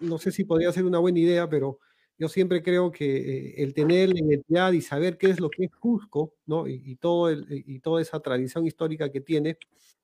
[0.01, 1.79] no sé si podría ser una buena idea, pero
[2.17, 5.63] yo siempre creo que eh, el tener la identidad y saber qué es lo que
[5.65, 6.67] es Cusco, ¿no?
[6.67, 9.57] Y, todo y toda esa tradición histórica que tiene,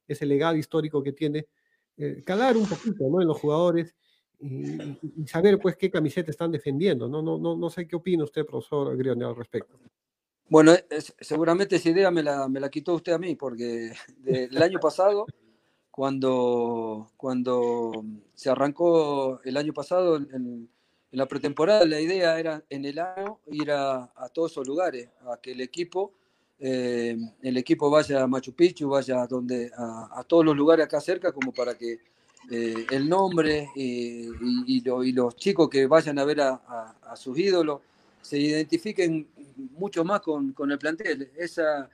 [0.08, 1.48] ese legado histórico que tiene,
[1.98, 3.22] eh, calar un poquito, ¿no?
[3.22, 3.96] En los jugadores
[4.40, 7.22] y, saber, pues, qué camiseta están defendiendo, ¿no?
[7.22, 9.78] No, no, no sé qué opina usted, profesor Grione, al respecto.
[10.48, 10.74] Bueno,
[11.20, 13.92] seguramente esa idea me la, me la quitó usted a mí, porque
[14.26, 15.26] el año pasado,
[15.92, 18.04] cuando, cuando
[18.34, 20.70] se arrancó el año pasado, en,
[21.16, 25.38] en la pretemporada la idea era en el año ir a, todos esos lugares, a
[25.38, 26.12] que el equipo,
[26.60, 31.32] eh, el equipo vaya a Machu Picchu, vaya donde, a, todos los lugares acá cerca,
[31.32, 32.00] como para que
[32.52, 34.30] eh, el nombre y,
[35.12, 37.82] los chicos que vayan a ver a, sus ídolos
[38.22, 39.28] se identifiquen
[39.78, 41.32] mucho más con, el plantel.
[41.38, 41.90] Esa,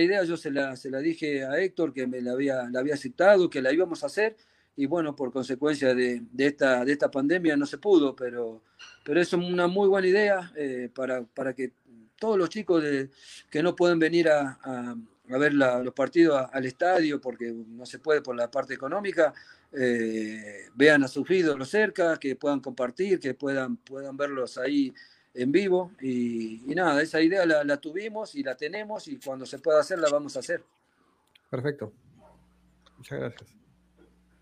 [0.00, 3.48] idea yo se la, se la dije a Héctor, que me la había, la aceptado,
[3.48, 4.36] que la íbamos a hacer
[4.76, 8.62] y bueno, por consecuencia de, esta, de esta pandemia no se pudo, pero,
[9.04, 11.72] pero es una muy buena idea eh, para, para, que
[12.18, 12.82] todos los chicos
[13.50, 14.58] que no pueden venir a,
[15.26, 19.32] ver los partidos al estadio porque no se puede por la parte económica,
[19.72, 24.92] eh, vean a sus ídolos cerca, que puedan compartir, que puedan, puedan verlos ahí
[25.34, 29.58] en vivo y, nada, esa idea la, la tuvimos y la tenemos y cuando se
[29.58, 30.62] pueda hacer la vamos a hacer.
[31.50, 31.92] Perfecto.
[32.98, 33.50] Muchas gracias.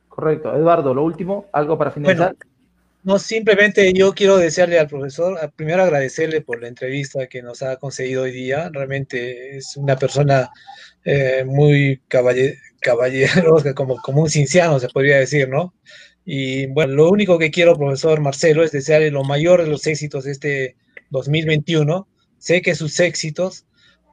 [0.08, 0.54] Correcto.
[0.54, 2.36] Eduardo, lo último, algo para finalizar.
[3.04, 7.76] no, simplemente yo quiero desearle al profesor, primero agradecerle por la entrevista que nos ha
[7.76, 8.68] concedido hoy día.
[8.72, 10.50] Realmente es una persona
[11.04, 15.74] eh, muy caballerosa, como, como un cinciano se podría decir, ¿no?
[16.24, 20.24] Y bueno, lo único que quiero, profesor Marcelo, es desearle lo mayor de los éxitos
[20.24, 20.76] de este
[21.10, 22.06] 2021.
[22.38, 23.66] Sé que sus éxitos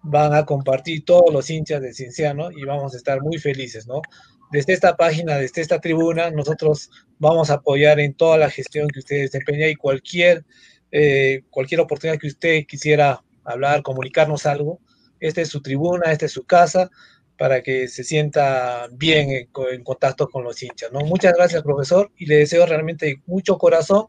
[0.03, 4.01] van a compartir todos los hinchas de Cinciano y vamos a estar muy felices, ¿no?
[4.51, 6.89] desde esta página, desde esta tribuna, nosotros
[7.19, 10.45] vamos a apoyar en toda la gestión que usted desempeña y cualquier,
[10.91, 14.79] eh, cualquier oportunidad que usted quisiera hablar, comunicarnos algo,
[15.19, 16.89] esta es su tribuna, esta es su casa,
[17.37, 20.91] para que se sienta bien en, contacto con los hinchas.
[20.91, 21.01] ¿no?
[21.01, 24.07] Muchas gracias, profesor, y le deseo realmente mucho corazón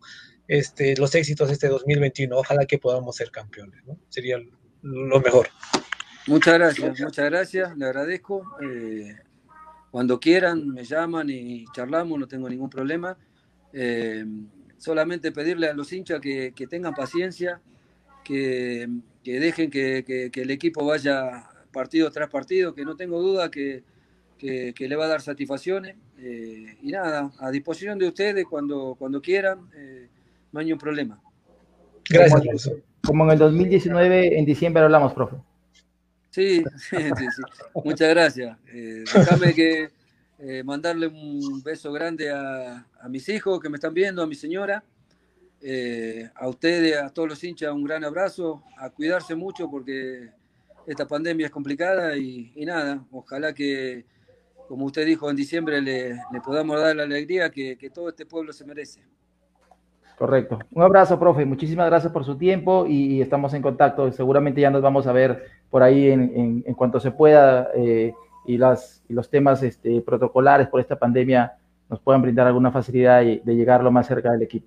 [0.49, 2.37] este, los éxitos de este 2021.
[2.37, 3.99] Ojalá que podamos ser campeones, ¿no?
[4.09, 4.39] Sería
[4.83, 5.49] lo mejor.
[6.27, 8.45] Muchas gracias, muchas gracias, le agradezco.
[8.63, 9.17] Eh,
[9.91, 13.17] cuando quieran, me llaman y charlamos, no tengo ningún problema.
[13.73, 14.25] Eh,
[14.77, 17.61] solamente pedirle a los hinchas que, tengan paciencia,
[18.25, 18.89] que,
[19.33, 23.85] dejen que, el equipo vaya partido tras partido, que no tengo duda que,
[24.41, 25.97] le va a dar satisfacciones.
[26.19, 30.09] Eh, y nada, a disposición de ustedes cuando, cuando quieran, eh,
[30.53, 31.21] no hay ningún problema.
[32.09, 32.83] Gracias, profesor.
[33.05, 35.37] Como en el 2019, en diciembre hablamos, profe.
[36.31, 37.43] Sí, sí, sí.
[37.85, 38.57] Muchas gracias.
[38.73, 39.91] Eh, déjame que
[40.39, 44.85] eh, mandarle un beso grande a, mis hijos que me están viendo, a mi señora,
[45.63, 50.31] eh, a ustedes, a todos los hinchas, un gran abrazo, a cuidarse mucho porque
[50.87, 54.05] esta pandemia es complicada y, nada, ojalá que,
[54.69, 58.65] como usted dijo en diciembre, le, podamos dar la alegría que todo este pueblo se
[58.65, 59.03] merece.
[60.19, 60.59] Correcto.
[60.73, 61.45] Un abrazo, profe.
[61.45, 64.11] Muchísimas gracias por su tiempo y, estamos en contacto.
[64.11, 68.13] Seguramente ya nos vamos a ver por ahí en, cuanto se pueda eh,
[68.45, 71.53] y, las, y los temas este, protocolares por esta pandemia
[71.89, 74.67] nos puedan brindar alguna facilidad de, llegar lo más cerca del equipo.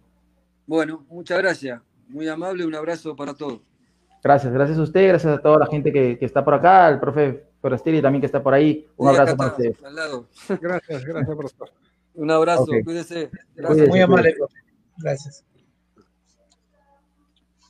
[0.72, 1.82] Bueno, muchas gracias.
[2.08, 2.66] Muy amable.
[2.66, 3.60] Un abrazo para todos.
[4.24, 4.54] Gracias.
[4.54, 8.02] Gracias a usted, gracias a toda la gente que, está por acá, al profe Forestieri
[8.02, 8.88] también que está por ahí.
[8.96, 9.78] Un abrazo para ustedes.
[10.62, 11.70] Gracias, gracias, profesor.
[12.14, 13.30] Un abrazo, cuídese.
[13.54, 13.90] Gracias.
[13.90, 14.34] Muy amable.
[14.98, 15.44] Gracias.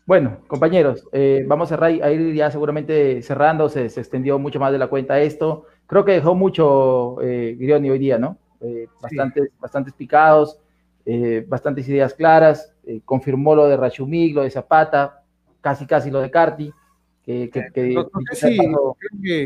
[0.05, 4.89] Bueno, compañeros, eh, vamos a, ir ya seguramente cerrando, se, extendió mucho más de la
[4.89, 5.65] cuenta esto.
[5.87, 8.37] Creo que dejó mucho eh, Grioni hoy día, ¿no?
[8.59, 10.59] Eh, bastantes, bastantes picados,
[11.05, 12.73] eh, bastantes ideas claras,
[13.05, 15.23] confirmó lo de Rachumig, lo de Zapata,
[15.61, 16.71] casi casi lo de Carti.
[17.23, 17.49] Que,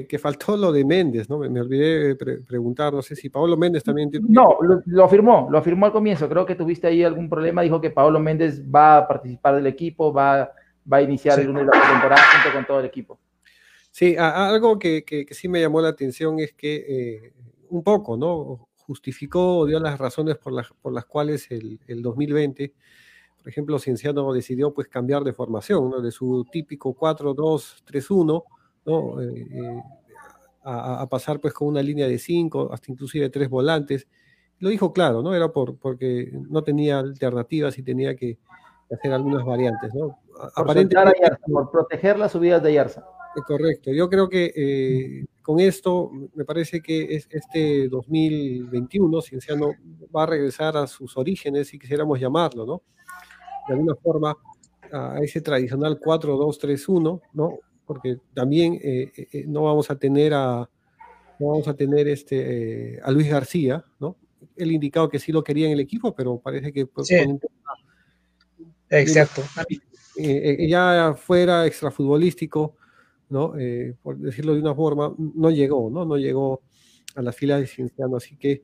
[0.07, 1.39] que, faltó lo de Méndez, ¿no?
[1.39, 4.25] Me, olvidé preguntar, no sé si Pablo Méndez también tiene...
[4.29, 7.89] No, lo, afirmó, lo afirmó al comienzo, creo que tuviste ahí algún problema, dijo que
[7.89, 10.51] Pablo Méndez va a participar del equipo, va,
[10.91, 13.19] va a iniciar el lunes de la temporada junto con todo el equipo.
[13.91, 17.33] Sí, algo que, sí me llamó la atención es que eh,
[17.69, 18.64] un poco, ¿no?
[18.87, 22.73] Justificó, dio las razones por las, por las cuales el, el 2020
[23.45, 26.01] por ejemplo, Cienciano decidió pues cambiar de formación, ¿no?
[26.01, 28.43] de su típico 4-2-3-1,
[28.87, 29.21] ¿no?
[29.21, 29.83] Eh, eh,
[30.63, 34.07] a, pasar pues con una línea de 5, hasta inclusive tres volantes.
[34.57, 35.35] Lo dijo claro, ¿no?
[35.35, 38.39] Era por, porque no tenía alternativas y tenía que
[38.91, 40.17] hacer algunas variantes, ¿no?
[40.55, 43.05] Aparentemente, por proteger las subidas de Yarza.
[43.45, 43.91] Correcto.
[43.91, 49.73] Yo creo que eh, con esto me parece que es, este 2021 Cienciano
[50.15, 52.81] va a regresar a sus orígenes, si quisiéramos llamarlo, ¿no?
[53.67, 54.35] de alguna forma
[54.91, 57.59] a ese tradicional 4-2-3-1, ¿no?
[57.85, 60.69] Porque también eh, eh, eh, no vamos a tener a
[61.37, 64.15] no vamos a tener este a Luis García, ¿no?
[64.55, 67.09] Él indicado que sí lo quería en el equipo, pero parece que pues,
[68.89, 69.41] Exacto.
[70.17, 72.77] ya fuera extrafutbolístico,
[73.29, 73.53] ¿no?
[74.01, 76.05] por decirlo de una forma, no llegó, ¿no?
[76.05, 76.61] No llegó
[77.15, 78.63] a la fila de Cienciano, así que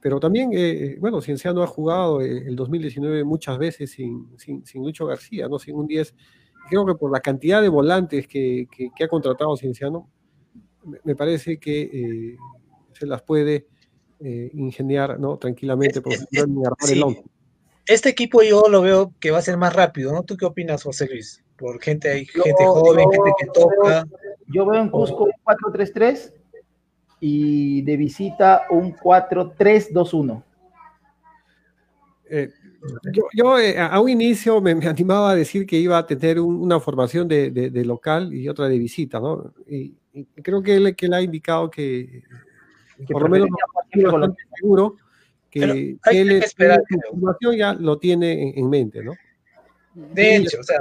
[0.00, 4.82] pero también, eh, bueno, Cienciano ha jugado eh, el 2019 muchas veces sin, sin, sin,
[4.82, 5.58] Lucho García, ¿no?
[5.58, 6.14] Sin un 10.
[6.68, 10.10] Creo que por la cantidad de volantes que, que, ha contratado Cienciano,
[11.04, 12.36] me parece que eh,
[12.92, 13.66] se las puede
[14.54, 15.36] ingeniar, ¿no?
[15.36, 16.00] Tranquilamente.
[16.00, 16.14] Por
[17.86, 20.22] Este equipo yo lo veo que va a ser más rápido, ¿no?
[20.22, 21.43] ¿Tú qué opinas, José Luis?
[21.56, 24.06] Por gente, hay gente joven, gente que toca.
[24.46, 26.32] Yo veo en Cusco un 4-3-3
[27.20, 30.42] y de visita un 4-3-2-1.
[32.28, 32.50] Eh,
[33.32, 37.28] yo, eh, a un inicio me, animaba a decir que iba a tener una formación
[37.28, 39.54] de, local y otra de visita, ¿no?
[39.68, 39.94] Y,
[40.42, 42.22] creo que él, que él, ha indicado que,
[43.08, 43.48] por lo menos
[44.56, 44.96] seguro
[45.50, 46.44] que, él,
[47.10, 49.12] formación ya lo tiene en, mente, ¿no?
[49.94, 50.78] De hecho, o sea,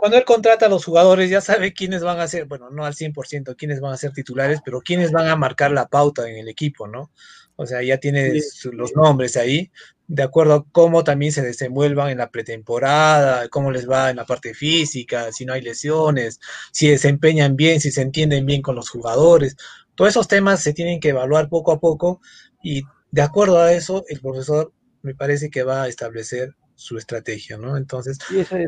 [0.00, 2.94] cuando él contrata a los jugadores ya sabe quiénes van a ser, bueno, no al
[2.94, 6.48] 100% quiénes van a ser titulares, pero quiénes van a marcar la pauta en el
[6.48, 7.10] equipo, ¿no?
[7.56, 8.32] O sea, ya tiene
[8.72, 9.70] los nombres ahí,
[10.08, 14.24] de acuerdo a cómo también se desenvuelvan en la pretemporada, cómo les va en la
[14.24, 16.40] parte física, si no hay lesiones,
[16.72, 19.56] si desempeñan bien, si se entienden bien con los jugadores.
[19.94, 22.22] Todos esos temas se tienen que evaluar poco a poco
[22.62, 24.72] y de acuerdo a eso, el profesor
[25.02, 27.76] me parece que va a establecer su estrategia, ¿no?
[27.76, 28.18] Entonces,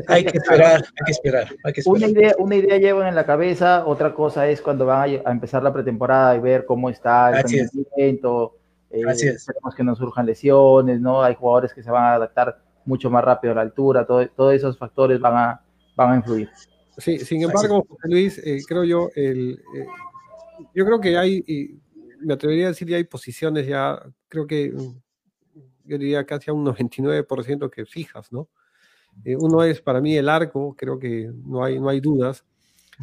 [0.07, 1.97] hay, que esperar, hay que esperar, hay que esperar.
[1.97, 5.63] Una idea, una idea llevan en la cabeza, otra cosa es cuando van a, empezar
[5.63, 8.55] la pretemporada y ver cómo está el rendimiento,
[8.91, 11.23] eh, esperemos que no surjan lesiones, ¿no?
[11.23, 14.53] Hay jugadores que se van a adaptar mucho más rápido a la altura, todo, todos
[14.53, 15.61] esos factores van a,
[15.95, 16.51] van a influir.
[16.99, 19.85] Sí, sin embargo, Luis, eh, creo yo, el, eh,
[20.75, 21.43] yo creo que hay,
[22.19, 24.71] me atrevería a decir que hay posiciones ya, creo que
[25.85, 28.47] yo diría casi a un 99% que fijas, ¿no?
[29.23, 32.45] Eh, uno es para mí el arco, creo que no hay, no hay dudas.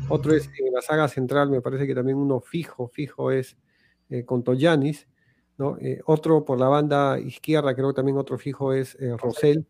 [0.08, 3.56] Otro es en la saga central, me parece que también uno fijo, fijo es
[4.08, 5.06] eh, con Toyanis,
[5.58, 5.76] ¿no?
[5.78, 9.66] Eh, otro por la banda izquierda, creo que también otro fijo es Rosell,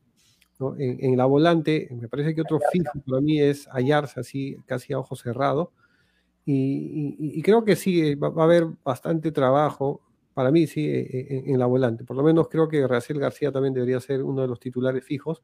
[0.59, 0.77] ¿no?
[0.79, 4.99] En, la volante, me parece que otro fijo para mí es Ayarza, así casi a
[4.99, 5.73] ojo cerrado.
[6.45, 10.01] Y, creo que sí, va, va, a haber bastante trabajo
[10.35, 12.05] para mí sí, e, e, en, la volante.
[12.05, 15.43] Por lo menos creo que Raciel García también debería ser uno de los titulares fijos.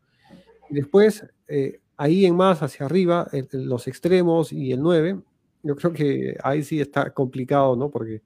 [0.70, 5.20] Y después, eh, ahí en más hacia arriba, los extremos y el 9,
[5.62, 7.90] yo creo que ahí sí está complicado, ¿no?
[7.90, 8.22] Porque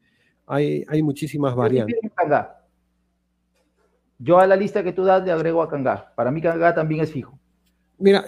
[0.47, 1.99] hay, hay muchísimas variantes.
[4.19, 6.13] Yo a la lista que tú das le agrego a Kangá.
[6.15, 7.39] Para mí Kangá también es fijo.
[7.99, 8.25] Mira,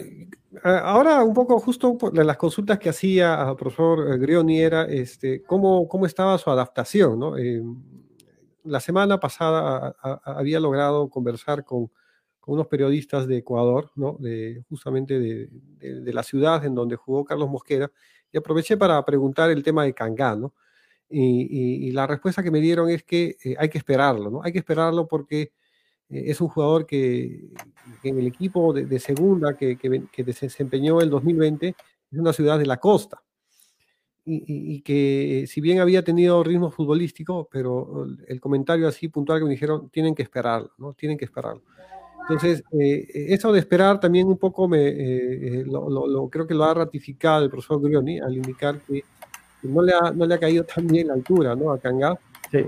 [0.63, 5.87] ahora un poco justo por las consultas que hacía al profesor Grioni era este, cómo,
[5.89, 7.37] cómo estaba su adaptación, ¿no?
[7.37, 7.63] Eh,
[8.65, 11.91] la semana pasada había logrado conversar con,
[12.45, 14.19] unos periodistas de Ecuador, ¿no?
[14.69, 17.91] justamente de, la ciudad en donde jugó Carlos Mosquera,
[18.33, 20.55] y aproveché para preguntar el tema de Cangá, ¿no?
[21.09, 24.43] Y, la respuesta que me dieron es que eh, hay que esperarlo, ¿no?
[24.43, 25.53] Hay que esperarlo porque
[26.09, 27.51] eh, es un jugador que,
[28.03, 32.79] en el equipo de, segunda que, que, desempeñó el 2020 es una ciudad de la
[32.79, 33.23] costa.
[34.25, 39.51] Y, que si bien había tenido ritmo futbolístico, pero el comentario así puntual que me
[39.51, 40.93] dijeron, tienen que esperarlo, ¿no?
[40.95, 41.63] Tienen que esperarlo.
[42.23, 46.73] Entonces, eh, eso de esperar también un poco me, eh, lo, creo que lo ha
[46.73, 49.03] ratificado el profesor Grioni al indicar que
[49.65, 51.73] no le ha, no le ha caído tan bien la altura ¿no?
[51.73, 52.17] a Kanga.
[52.51, 52.65] Sí.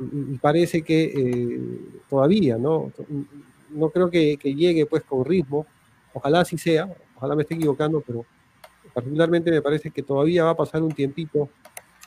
[0.00, 1.60] Y, parece que eh,
[2.08, 2.92] todavía, ¿no?
[3.70, 5.66] No creo que, que, llegue pues con ritmo.
[6.12, 8.24] Ojalá así sea, ojalá me esté equivocando, pero
[8.98, 11.48] particularmente me parece que todavía va a pasar un tiempito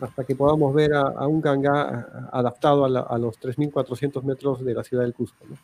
[0.01, 4.83] hasta que podamos ver a, un Kanga adaptado a, a los 3.400 metros de la
[4.83, 5.45] ciudad del Cusco.
[5.49, 5.55] ¿no?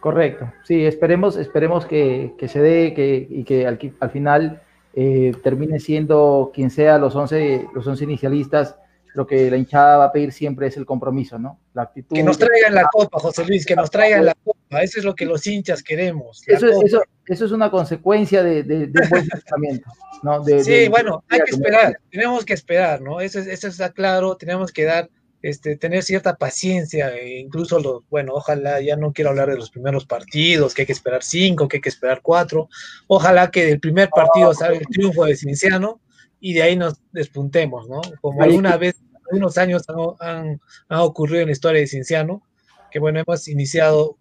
[0.00, 4.60] Correcto, sí, esperemos, esperemos que, se dé que, y que al, al final
[4.94, 8.76] eh, termine siendo quien sea los 11, los 11 inicialistas.
[9.14, 11.58] Lo que la hinchada va a pedir siempre es el compromiso, ¿no?
[11.74, 12.14] La actitud.
[12.14, 14.82] Que nos traigan la copa, José Luis, que nos traigan la copa.
[14.82, 16.42] Eso es lo que los hinchas queremos.
[16.46, 19.90] Eso, eso, eso, es una consecuencia de, de, de un buen pensamiento.
[20.22, 20.44] ¿no?
[20.44, 23.20] sí, bueno, hay que esperar, tenemos que esperar, ¿no?
[23.20, 25.08] Eso, eso está claro, tenemos que dar
[25.42, 29.70] este, tener cierta paciencia, e incluso los, bueno, ojalá, ya no quiero hablar de los
[29.70, 32.68] primeros partidos, que hay que esperar cinco, que hay que esperar cuatro,
[33.06, 36.00] ojalá que del primer partido salga el triunfo de Cinciano
[36.40, 38.00] y de ahí nos despuntemos, ¿no?
[38.20, 38.96] Como alguna vez,
[39.26, 39.84] algunos años
[40.20, 42.42] han, han, ocurrido en la historia de Cinciano,
[42.90, 44.16] que bueno, hemos iniciado,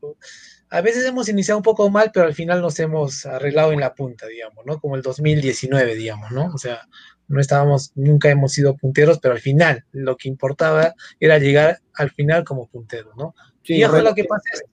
[0.70, 3.94] a veces hemos iniciado un poco mal, pero al final nos hemos arreglado en la
[3.94, 4.80] punta, digamos, ¿no?
[4.80, 6.52] Como el 2019, digamos, ¿no?
[6.54, 6.88] O sea,
[7.28, 12.12] no estábamos, nunca hemos sido punteros, pero al final lo que importaba era llegar al
[12.12, 13.36] final como punteros, ¿no?
[13.64, 14.66] Sí, y ojalá que pase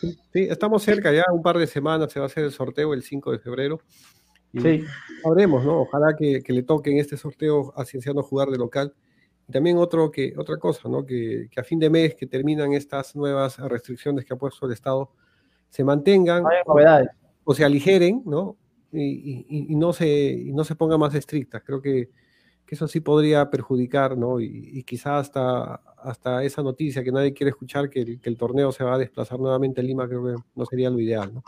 [0.00, 3.02] Sí, estamos cerca ya, un par de semanas se va a hacer el sorteo el
[3.02, 3.80] 5 de febrero.
[4.52, 4.84] Y sí.
[5.22, 5.82] Sabremos, ¿no?
[5.82, 8.94] Ojalá que, le toque en este sorteo a Cienciano jugar de local.
[9.48, 11.04] Y también otro que, otra cosa, ¿no?
[11.04, 14.72] Que, que, a fin de mes que terminan estas nuevas restricciones que ha puesto el
[14.72, 15.10] Estado,
[15.68, 16.44] se mantengan
[17.44, 18.56] o se aligeren, ¿no?
[18.92, 21.60] y, no se, no se ponga más estricta.
[21.60, 22.10] Creo que,
[22.68, 24.38] eso sí podría perjudicar, ¿no?
[24.40, 28.94] Y, quizás hasta, hasta esa noticia que nadie quiere escuchar, que el, torneo se va
[28.94, 31.42] a desplazar nuevamente a Lima, creo que no sería lo ideal, ¿no?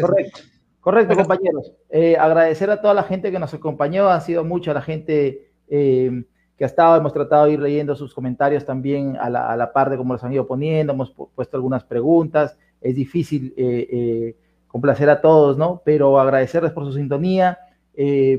[0.00, 0.40] Correcto.
[0.80, 1.72] Correcto, compañeros.
[1.90, 6.24] Eh, agradecer a toda la gente que nos acompañó, ha sido mucha la gente eh,
[6.56, 9.72] que ha estado, hemos tratado de ir leyendo sus comentarios también a la, a la
[9.72, 14.36] par de cómo los han ido poniendo, hemos puesto algunas preguntas, es difícil eh,
[14.68, 15.82] complacer a todos, ¿no?
[15.84, 17.58] Pero agradecerles por su sintonía.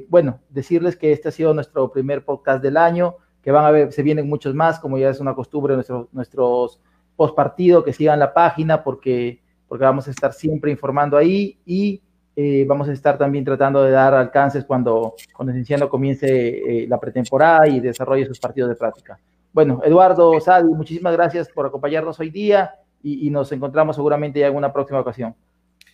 [0.09, 3.91] Bueno, decirles que este ha sido nuestro primer podcast del año, que van a ver,
[3.91, 6.79] se vienen muchos más, como ya es una costumbre, nuestro, nuestros
[7.15, 12.01] post partido, que sigan la página porque, porque vamos a estar siempre informando ahí y
[12.35, 16.99] eh, vamos a estar también tratando de dar alcances cuando, cuando Cienciano comience eh, la
[16.99, 19.19] pretemporada y desarrolle sus partidos de práctica.
[19.53, 24.45] Bueno, Eduardo, Sadi, muchísimas gracias por acompañarnos hoy día y, y nos encontramos seguramente en
[24.45, 25.35] alguna próxima ocasión.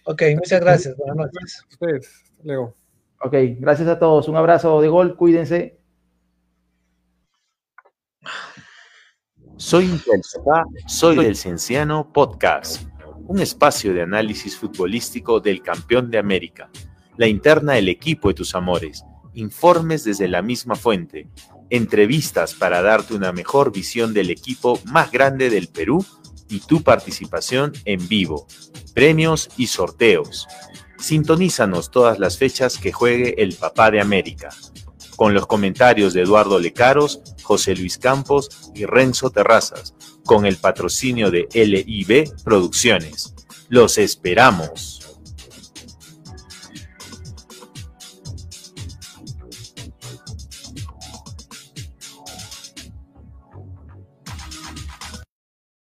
[0.06, 0.96] Ok, muchas gracias.
[0.96, 1.66] Buenas noches.
[1.70, 2.74] Ustedes, Leo.
[3.22, 4.28] Ok, gracias a todos.
[4.28, 5.78] Un abrazo de gol, cuídense.
[9.58, 10.00] Soy
[10.86, 12.88] soy del Cienciano Podcast,
[13.28, 16.70] un espacio de análisis futbolístico del campeón de América,
[17.18, 21.28] la interna del equipo de tus amores, informes desde la misma fuente,
[21.70, 26.06] entrevistas para darte una mejor visión del equipo más grande del Perú
[26.50, 28.48] y tu participación en vivo,
[28.94, 30.48] premios y sorteos.
[30.98, 34.50] Sintonízanos todas las fechas que juegue el Papá de América,
[35.18, 41.30] con los comentarios de Eduardo Lecaros, José Luis Campos y Renzo Terrazas, con el patrocinio
[41.32, 43.34] de LIB Producciones.
[43.68, 44.97] Los esperamos.